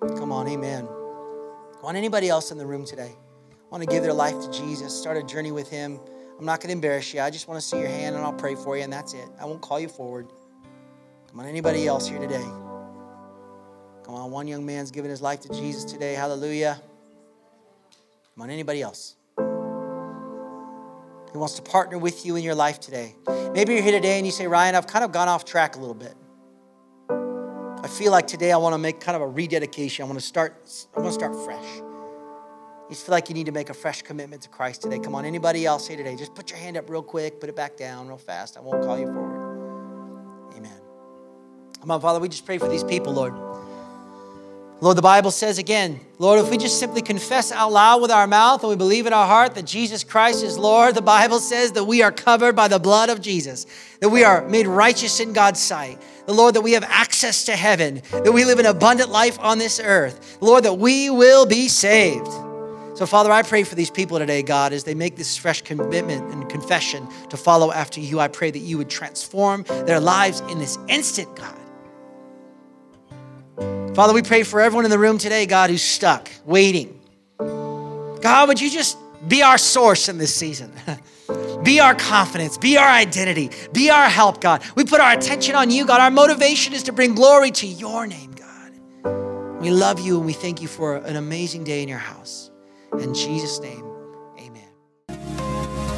Come 0.00 0.30
on, 0.30 0.46
amen. 0.48 0.86
Come 0.86 1.84
on, 1.84 1.96
anybody 1.96 2.28
else 2.28 2.50
in 2.50 2.58
the 2.58 2.66
room 2.66 2.84
today? 2.84 3.12
Want 3.70 3.82
to 3.82 3.88
give 3.88 4.02
their 4.02 4.12
life 4.12 4.38
to 4.38 4.50
Jesus, 4.50 4.94
start 4.94 5.16
a 5.16 5.22
journey 5.22 5.50
with 5.50 5.70
Him. 5.70 5.98
I'm 6.38 6.44
not 6.44 6.60
going 6.60 6.68
to 6.68 6.72
embarrass 6.74 7.14
you. 7.14 7.20
I 7.20 7.30
just 7.30 7.48
want 7.48 7.60
to 7.60 7.66
see 7.66 7.78
your 7.78 7.88
hand 7.88 8.16
and 8.16 8.24
I'll 8.24 8.32
pray 8.32 8.54
for 8.54 8.76
you, 8.76 8.82
and 8.82 8.92
that's 8.92 9.14
it. 9.14 9.28
I 9.40 9.44
won't 9.44 9.62
call 9.62 9.80
you 9.80 9.88
forward. 9.88 10.28
Come 11.30 11.40
on, 11.40 11.46
anybody 11.46 11.86
else 11.86 12.06
here 12.06 12.18
today? 12.18 12.63
Come 14.04 14.14
on, 14.14 14.30
one 14.30 14.46
young 14.46 14.66
man's 14.66 14.90
giving 14.90 15.10
his 15.10 15.22
life 15.22 15.40
to 15.40 15.48
Jesus 15.48 15.84
today. 15.84 16.14
Hallelujah. 16.14 16.80
Come 18.34 18.42
on, 18.42 18.50
anybody 18.50 18.82
else? 18.82 19.16
He 21.32 21.38
wants 21.38 21.54
to 21.54 21.62
partner 21.62 21.98
with 21.98 22.24
you 22.24 22.36
in 22.36 22.44
your 22.44 22.54
life 22.54 22.78
today. 22.78 23.16
Maybe 23.54 23.72
you're 23.74 23.82
here 23.82 23.92
today 23.92 24.18
and 24.18 24.26
you 24.26 24.30
say, 24.30 24.46
Ryan, 24.46 24.74
I've 24.74 24.86
kind 24.86 25.04
of 25.04 25.10
gone 25.10 25.28
off 25.28 25.44
track 25.44 25.76
a 25.76 25.78
little 25.80 25.94
bit. 25.94 26.14
I 27.82 27.88
feel 27.88 28.12
like 28.12 28.26
today 28.26 28.52
I 28.52 28.56
want 28.56 28.74
to 28.74 28.78
make 28.78 29.00
kind 29.00 29.16
of 29.16 29.22
a 29.22 29.26
rededication. 29.26 30.04
I 30.04 30.06
want 30.06 30.20
to 30.20 30.24
start, 30.24 30.86
I 30.96 31.00
want 31.00 31.12
to 31.12 31.14
start 31.14 31.34
fresh. 31.44 31.76
You 32.88 32.94
feel 32.94 33.12
like 33.12 33.28
you 33.28 33.34
need 33.34 33.46
to 33.46 33.52
make 33.52 33.70
a 33.70 33.74
fresh 33.74 34.02
commitment 34.02 34.42
to 34.42 34.48
Christ 34.48 34.82
today. 34.82 34.98
Come 34.98 35.14
on, 35.14 35.24
anybody 35.24 35.66
else 35.66 35.88
here 35.88 35.96
today? 35.96 36.14
Just 36.14 36.34
put 36.34 36.50
your 36.50 36.58
hand 36.58 36.76
up 36.76 36.88
real 36.88 37.02
quick, 37.02 37.40
put 37.40 37.48
it 37.48 37.56
back 37.56 37.76
down 37.76 38.06
real 38.06 38.18
fast. 38.18 38.56
I 38.56 38.60
won't 38.60 38.84
call 38.84 38.98
you 38.98 39.06
forward. 39.06 40.54
Amen. 40.56 40.80
Come 41.80 41.90
on, 41.90 42.00
Father, 42.00 42.20
we 42.20 42.28
just 42.28 42.46
pray 42.46 42.58
for 42.58 42.68
these 42.68 42.84
people, 42.84 43.12
Lord. 43.12 43.34
Lord, 44.84 44.98
the 44.98 45.02
Bible 45.02 45.30
says 45.30 45.56
again, 45.56 45.98
Lord, 46.18 46.38
if 46.38 46.50
we 46.50 46.58
just 46.58 46.78
simply 46.78 47.00
confess 47.00 47.50
out 47.50 47.72
loud 47.72 48.02
with 48.02 48.10
our 48.10 48.26
mouth 48.26 48.62
and 48.62 48.68
we 48.68 48.76
believe 48.76 49.06
in 49.06 49.14
our 49.14 49.26
heart 49.26 49.54
that 49.54 49.64
Jesus 49.64 50.04
Christ 50.04 50.44
is 50.44 50.58
Lord, 50.58 50.94
the 50.94 51.00
Bible 51.00 51.40
says 51.40 51.72
that 51.72 51.84
we 51.84 52.02
are 52.02 52.12
covered 52.12 52.54
by 52.54 52.68
the 52.68 52.78
blood 52.78 53.08
of 53.08 53.22
Jesus, 53.22 53.64
that 54.00 54.10
we 54.10 54.24
are 54.24 54.46
made 54.46 54.66
righteous 54.66 55.20
in 55.20 55.32
God's 55.32 55.58
sight. 55.58 55.98
The 56.26 56.34
Lord, 56.34 56.54
that 56.54 56.60
we 56.60 56.72
have 56.72 56.84
access 56.84 57.46
to 57.46 57.56
heaven, 57.56 58.02
that 58.10 58.30
we 58.30 58.44
live 58.44 58.58
an 58.58 58.66
abundant 58.66 59.08
life 59.08 59.38
on 59.40 59.56
this 59.56 59.80
earth. 59.82 60.36
Lord, 60.42 60.64
that 60.64 60.74
we 60.74 61.08
will 61.08 61.46
be 61.46 61.68
saved. 61.68 62.28
So, 62.94 63.06
Father, 63.06 63.32
I 63.32 63.40
pray 63.40 63.64
for 63.64 63.76
these 63.76 63.90
people 63.90 64.18
today, 64.18 64.42
God, 64.42 64.74
as 64.74 64.84
they 64.84 64.94
make 64.94 65.16
this 65.16 65.34
fresh 65.34 65.62
commitment 65.62 66.30
and 66.30 66.46
confession 66.50 67.08
to 67.30 67.38
follow 67.38 67.72
after 67.72 68.00
you. 68.00 68.20
I 68.20 68.28
pray 68.28 68.50
that 68.50 68.58
you 68.58 68.76
would 68.76 68.90
transform 68.90 69.62
their 69.86 69.98
lives 69.98 70.40
in 70.40 70.58
this 70.58 70.76
instant, 70.88 71.34
God. 71.36 71.58
Father, 73.94 74.12
we 74.12 74.22
pray 74.22 74.42
for 74.42 74.60
everyone 74.60 74.84
in 74.84 74.90
the 74.90 74.98
room 74.98 75.18
today, 75.18 75.46
God, 75.46 75.70
who's 75.70 75.82
stuck, 75.82 76.30
waiting. 76.44 77.00
God, 77.38 78.48
would 78.48 78.60
you 78.60 78.70
just 78.70 78.98
be 79.28 79.42
our 79.42 79.58
source 79.58 80.08
in 80.08 80.18
this 80.18 80.34
season? 80.34 80.72
be 81.62 81.78
our 81.80 81.94
confidence, 81.94 82.58
be 82.58 82.76
our 82.76 82.88
identity, 82.88 83.50
be 83.72 83.90
our 83.90 84.08
help, 84.08 84.40
God. 84.40 84.62
We 84.74 84.84
put 84.84 85.00
our 85.00 85.12
attention 85.12 85.54
on 85.54 85.70
you, 85.70 85.86
God. 85.86 86.00
Our 86.00 86.10
motivation 86.10 86.74
is 86.74 86.82
to 86.84 86.92
bring 86.92 87.14
glory 87.14 87.50
to 87.52 87.66
your 87.66 88.06
name, 88.06 88.32
God. 88.32 88.72
We 89.60 89.70
love 89.70 90.00
you 90.00 90.16
and 90.16 90.26
we 90.26 90.32
thank 90.32 90.60
you 90.60 90.66
for 90.68 90.96
an 90.96 91.16
amazing 91.16 91.64
day 91.64 91.82
in 91.82 91.88
your 91.88 91.98
house. 91.98 92.50
In 92.98 93.14
Jesus' 93.14 93.60
name, 93.60 93.84
amen. 94.38 94.68